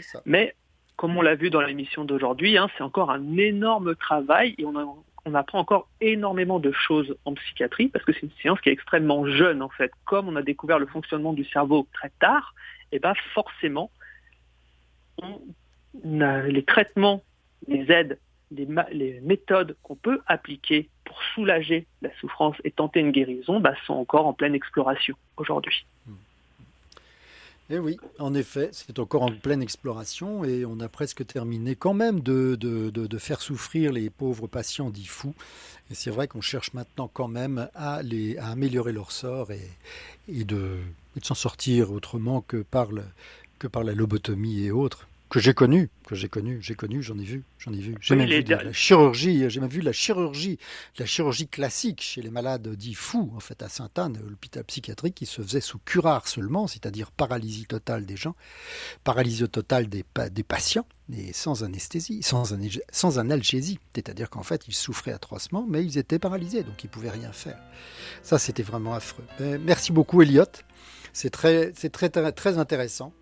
Ça. 0.00 0.22
Mais 0.24 0.54
comme 0.96 1.16
on 1.16 1.22
l'a 1.22 1.34
vu 1.34 1.50
dans 1.50 1.60
l'émission 1.60 2.04
d'aujourd'hui, 2.04 2.56
hein, 2.56 2.68
c'est 2.76 2.82
encore 2.82 3.10
un 3.10 3.36
énorme 3.36 3.94
travail 3.96 4.54
et 4.58 4.64
on, 4.64 5.34
apprend 5.34 5.60
encore 5.60 5.88
énormément 6.00 6.58
de 6.58 6.72
choses 6.72 7.16
en 7.24 7.34
psychiatrie 7.34 7.88
parce 7.88 8.04
que 8.04 8.12
c'est 8.12 8.22
une 8.22 8.32
science 8.40 8.60
qui 8.60 8.68
est 8.68 8.72
extrêmement 8.72 9.26
jeune 9.26 9.62
en 9.62 9.68
fait. 9.68 9.92
Comme 10.04 10.28
on 10.28 10.36
a 10.36 10.42
découvert 10.42 10.78
le 10.78 10.86
fonctionnement 10.86 11.32
du 11.32 11.44
cerveau 11.44 11.86
très 11.92 12.10
tard, 12.20 12.54
et 12.90 12.96
eh 12.96 12.98
ben 12.98 13.14
forcément, 13.32 13.90
les 16.04 16.64
traitements, 16.64 17.22
les 17.68 17.90
aides, 17.90 18.18
les, 18.50 19.20
méthodes 19.22 19.76
qu'on 19.82 19.96
peut 19.96 20.20
appliquer 20.26 20.88
pour 21.04 21.22
soulager 21.34 21.86
la 22.02 22.10
souffrance 22.20 22.56
et 22.64 22.70
tenter 22.70 23.00
une 23.00 23.12
guérison 23.12 23.60
bah, 23.60 23.74
sont 23.86 23.94
encore 23.94 24.26
en 24.26 24.32
pleine 24.32 24.54
exploration 24.54 25.16
aujourd'hui. 25.36 25.86
Hmm. 26.06 26.14
Eh 27.74 27.78
oui, 27.78 27.96
en 28.18 28.34
effet, 28.34 28.68
c'est 28.72 28.98
encore 28.98 29.22
en 29.22 29.34
pleine 29.34 29.62
exploration 29.62 30.44
et 30.44 30.66
on 30.66 30.78
a 30.80 30.90
presque 30.90 31.26
terminé 31.26 31.74
quand 31.74 31.94
même 31.94 32.20
de, 32.20 32.54
de, 32.54 33.18
faire 33.18 33.40
souffrir 33.40 33.92
les 33.92 34.10
pauvres 34.10 34.46
patients 34.46 34.90
dits 34.90 35.06
fous. 35.06 35.34
Et 35.90 35.94
c'est 35.94 36.10
vrai 36.10 36.28
qu'on 36.28 36.42
cherche 36.42 36.74
maintenant 36.74 37.08
quand 37.10 37.28
même 37.28 37.70
à, 37.74 38.02
les, 38.02 38.36
à 38.36 38.48
améliorer 38.48 38.92
leur 38.92 39.10
sort 39.10 39.52
et, 39.52 39.70
et 40.28 40.44
de, 40.44 40.80
s'en 41.22 41.34
sortir 41.34 41.92
autrement 41.92 42.42
que 42.42 42.58
par, 42.58 42.92
le, 42.92 43.04
que 43.58 43.68
par 43.68 43.84
la 43.84 43.94
lobotomie 43.94 44.64
et 44.64 44.70
autres 44.70 45.08
que 45.32 45.40
j'ai 45.40 45.54
connu, 45.54 45.88
que 46.06 46.14
j'ai 46.14 46.28
connu, 46.28 46.58
j'ai 46.60 46.74
connu, 46.74 47.02
j'en 47.02 47.16
ai 47.16 47.24
vu, 47.24 47.42
j'en 47.58 47.72
ai 47.72 47.78
vu. 47.78 47.96
J'ai 48.02 48.16
même 48.16 48.28
vu 48.28 48.42
la 48.42 48.70
chirurgie, 48.74 49.48
j'ai 49.48 49.60
même 49.60 49.70
vu 49.70 49.80
la 49.80 49.92
chirurgie, 49.92 50.58
la 50.98 51.06
chirurgie 51.06 51.48
classique 51.48 52.02
chez 52.02 52.20
les 52.20 52.28
malades 52.28 52.68
dits 52.76 52.92
fous, 52.92 53.32
en 53.34 53.40
fait, 53.40 53.62
à 53.62 53.70
Sainte-Anne, 53.70 54.18
l'hôpital 54.28 54.62
psychiatrique, 54.64 55.14
qui 55.14 55.24
se 55.24 55.40
faisait 55.40 55.62
sous 55.62 55.78
curare 55.78 56.28
seulement, 56.28 56.66
c'est-à-dire 56.66 57.10
paralysie 57.10 57.64
totale 57.64 58.04
des 58.04 58.18
gens, 58.18 58.36
paralysie 59.04 59.48
totale 59.48 59.88
des, 59.88 60.04
des 60.30 60.42
patients, 60.42 60.84
et 61.16 61.32
sans 61.32 61.64
anesthésie, 61.64 62.22
sans, 62.22 62.54
sans 62.90 63.18
analgésie. 63.18 63.78
C'est-à-dire 63.94 64.28
qu'en 64.28 64.42
fait, 64.42 64.68
ils 64.68 64.74
souffraient 64.74 65.12
atrocement, 65.12 65.64
mais 65.66 65.82
ils 65.82 65.96
étaient 65.96 66.18
paralysés, 66.18 66.62
donc 66.62 66.84
ils 66.84 66.90
pouvaient 66.90 67.10
rien 67.10 67.32
faire. 67.32 67.58
Ça, 68.22 68.38
c'était 68.38 68.62
vraiment 68.62 68.92
affreux. 68.92 69.24
Euh, 69.40 69.58
merci 69.62 69.92
beaucoup, 69.92 70.20
Elliot. 70.20 70.44
C'est 71.12 71.30
très, 71.30 71.72
très, 71.72 72.08
très 72.08 72.58
intéressant. 72.58 73.12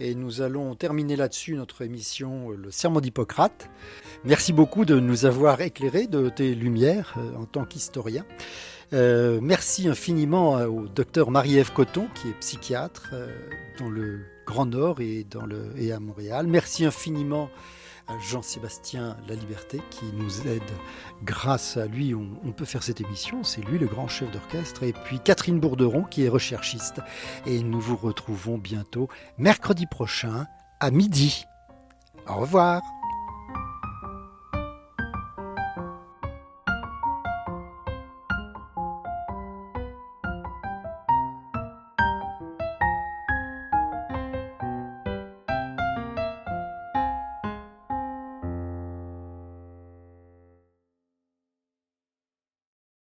Et 0.00 0.14
nous 0.14 0.42
allons 0.42 0.74
terminer 0.74 1.16
là-dessus 1.16 1.54
notre 1.54 1.82
émission 1.82 2.50
euh, 2.50 2.56
Le 2.56 2.70
Serment 2.70 3.00
d'Hippocrate. 3.00 3.68
Merci 4.24 4.52
beaucoup 4.52 4.84
de 4.84 5.00
nous 5.00 5.24
avoir 5.24 5.60
éclairés 5.60 6.06
de 6.06 6.28
tes 6.28 6.54
lumières 6.54 7.14
euh, 7.16 7.40
en 7.40 7.46
tant 7.46 7.64
qu'historien. 7.64 8.24
Euh, 8.92 9.38
merci 9.42 9.88
infiniment 9.88 10.54
au 10.62 10.86
docteur 10.88 11.30
Marie-Ève 11.30 11.72
Coton, 11.72 12.08
qui 12.14 12.28
est 12.28 12.38
psychiatre 12.40 13.14
dans 13.78 13.90
le 13.90 14.20
Grand 14.46 14.64
Nord 14.64 15.00
et 15.00 15.26
à 15.92 16.00
Montréal. 16.00 16.46
Merci 16.46 16.86
infiniment 16.86 17.50
Jean-Sébastien 18.20 19.16
La 19.28 19.34
Liberté 19.34 19.80
qui 19.90 20.06
nous 20.14 20.46
aide. 20.46 20.62
Grâce 21.22 21.76
à 21.76 21.86
lui, 21.86 22.14
on, 22.14 22.52
peut 22.52 22.64
faire 22.64 22.82
cette 22.82 23.00
émission. 23.00 23.44
C'est 23.44 23.62
lui 23.62 23.78
le 23.78 23.86
grand 23.86 24.08
chef 24.08 24.30
d'orchestre. 24.30 24.82
Et 24.82 24.92
puis 24.92 25.20
Catherine 25.20 25.60
Bourderon 25.60 26.04
qui 26.04 26.24
est 26.24 26.28
recherchiste. 26.28 27.00
Et 27.46 27.62
nous 27.62 27.80
vous 27.80 27.96
retrouvons 27.96 28.58
bientôt 28.58 29.08
mercredi 29.36 29.86
prochain 29.86 30.46
à 30.80 30.90
midi. 30.90 31.44
Au 32.26 32.36
revoir. 32.36 32.82